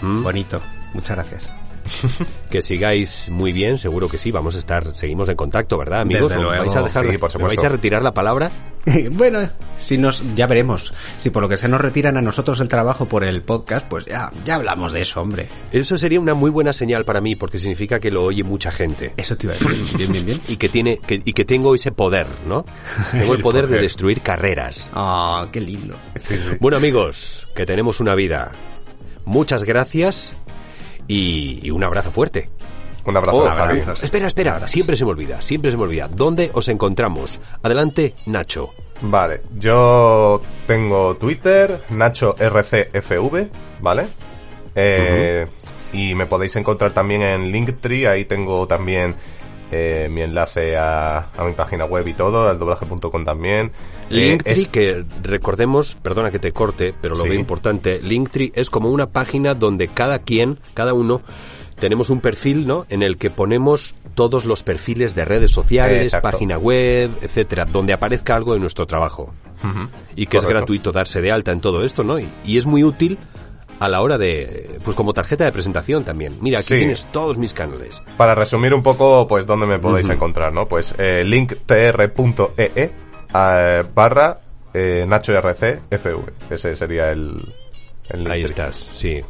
[0.02, 0.22] ¿Mm?
[0.24, 0.58] Bonito.
[0.94, 1.50] Muchas gracias.
[2.50, 4.32] Que sigáis muy bien, seguro que sí.
[4.32, 6.30] Vamos a estar, seguimos en contacto, ¿verdad, amigos?
[6.30, 6.62] Desde ¿O luego.
[6.64, 7.48] ¿Vais a dejar, Sí, por ¿me supuesto.
[7.48, 8.52] vais a retirar la palabra?
[9.12, 10.94] bueno, si nos, ya veremos.
[11.18, 14.06] Si por lo que se nos retiran a nosotros el trabajo por el podcast, pues
[14.06, 15.48] ya, ya hablamos de eso, hombre.
[15.72, 19.14] Eso sería una muy buena señal para mí, porque significa que lo oye mucha gente.
[19.18, 19.98] Eso te iba a decir.
[19.98, 20.40] Bien, bien, bien.
[20.48, 22.66] Y que tiene, que, y que tengo ese poder, ¿no?
[23.12, 24.90] Tengo el, El poder, de destruir carreras.
[24.94, 25.96] Ah, qué lindo.
[26.18, 26.50] Sí, sí.
[26.60, 28.52] Bueno, amigos, que tenemos una vida.
[29.26, 30.36] Muchas gracias
[31.08, 32.50] y, y un abrazo fuerte.
[33.06, 33.82] Un abrazo, Oh, Javi.
[34.02, 36.08] espera, espera, siempre se me olvida, siempre se me olvida.
[36.08, 37.40] ¿Dónde os encontramos?
[37.62, 38.70] Adelante, Nacho.
[39.02, 43.48] Vale, yo tengo Twitter, Nacho RCFV,
[43.82, 44.08] ¿vale?
[44.76, 45.48] Eh,
[45.92, 49.16] Y me podéis encontrar también en Linktree, ahí tengo también
[49.76, 53.72] eh, mi enlace a, a mi página web y todo, al doblaje.com también.
[54.10, 57.30] Eh, Linktree, es- que recordemos, perdona que te corte, pero lo Sí.
[57.30, 61.22] veo importante, Linktree es como una página donde cada quien, cada uno,
[61.80, 62.86] tenemos un perfil, ¿no?
[62.90, 66.30] En el que ponemos todos los perfiles de redes sociales, Exacto.
[66.30, 69.34] página web, etcétera, donde aparezca algo de nuestro trabajo.
[70.16, 72.20] Y que es gratuito darse de alta en todo esto, ¿no?
[72.20, 73.18] Y, y es muy útil
[73.84, 76.38] a la hora de, pues como tarjeta de presentación también.
[76.42, 76.78] Mira, aquí Sí.
[76.78, 78.02] tienes todos mis canales.
[78.18, 80.68] Para resumir un poco, pues, dónde me podéis encontrar, ¿no?
[80.68, 82.92] Pues, eh, linktr.ee
[83.36, 84.40] eh, barra
[84.74, 86.32] eh, Nacho RC FV.
[86.50, 87.36] Ese sería el,
[88.10, 89.22] el Ahí estás, sí.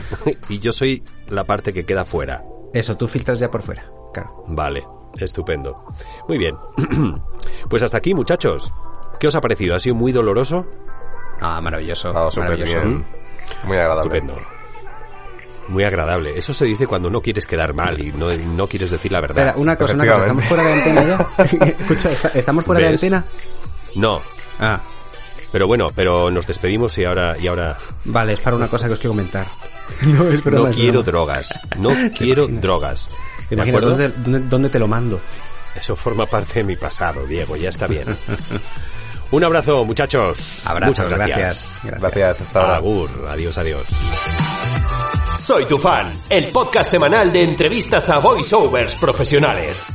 [0.49, 2.41] y yo soy la parte que queda fuera.
[2.73, 3.83] Eso, tú filtras ya por fuera.
[4.13, 4.45] Claro.
[4.47, 4.81] Vale,
[5.19, 5.83] estupendo.
[6.29, 6.55] Muy bien.
[7.69, 8.73] pues hasta aquí, muchachos.
[9.19, 9.75] ¿Qué os ha parecido?
[9.75, 10.65] ¿Ha sido muy doloroso?
[11.41, 12.07] Ah, maravilloso.
[12.07, 13.05] Ha estado súper bien.
[13.65, 14.01] Muy agradable.
[14.17, 14.35] Estupendo.
[15.67, 16.37] Muy agradable.
[16.37, 19.37] Eso se dice cuando no quieres quedar mal y no, no quieres decir la verdad.
[19.47, 20.19] Espera, una cosa, una cosa.
[20.19, 21.27] ¿Estamos fuera de antena ya?
[21.79, 23.03] Escucha, ¿está- ¿estamos fuera de ¿Ves?
[23.03, 23.25] antena?
[23.95, 24.21] No,
[24.59, 24.81] Ah,
[25.51, 28.93] pero bueno, pero nos despedimos y ahora y ahora vale, es para una cosa que
[28.93, 29.45] os quiero comentar.
[30.01, 31.05] No, es broma, no es quiero broma.
[31.05, 31.59] drogas.
[31.77, 32.61] No quiero imaginas?
[32.61, 33.09] drogas.
[33.49, 35.21] ¿Te ¿De imaginas dónde, dónde, dónde te lo mando?
[35.75, 38.05] Eso forma parte de mi pasado, Diego, ya está bien.
[39.31, 40.61] Un abrazo, muchachos.
[40.65, 41.37] Abrazos, Muchas gracias.
[41.39, 41.79] gracias.
[41.83, 42.01] gracias.
[42.01, 42.75] Gracias, hasta ahora.
[42.75, 43.87] Agur, adiós, adiós.
[45.39, 49.87] Soy tu fan, el podcast semanal de entrevistas a voiceovers profesionales.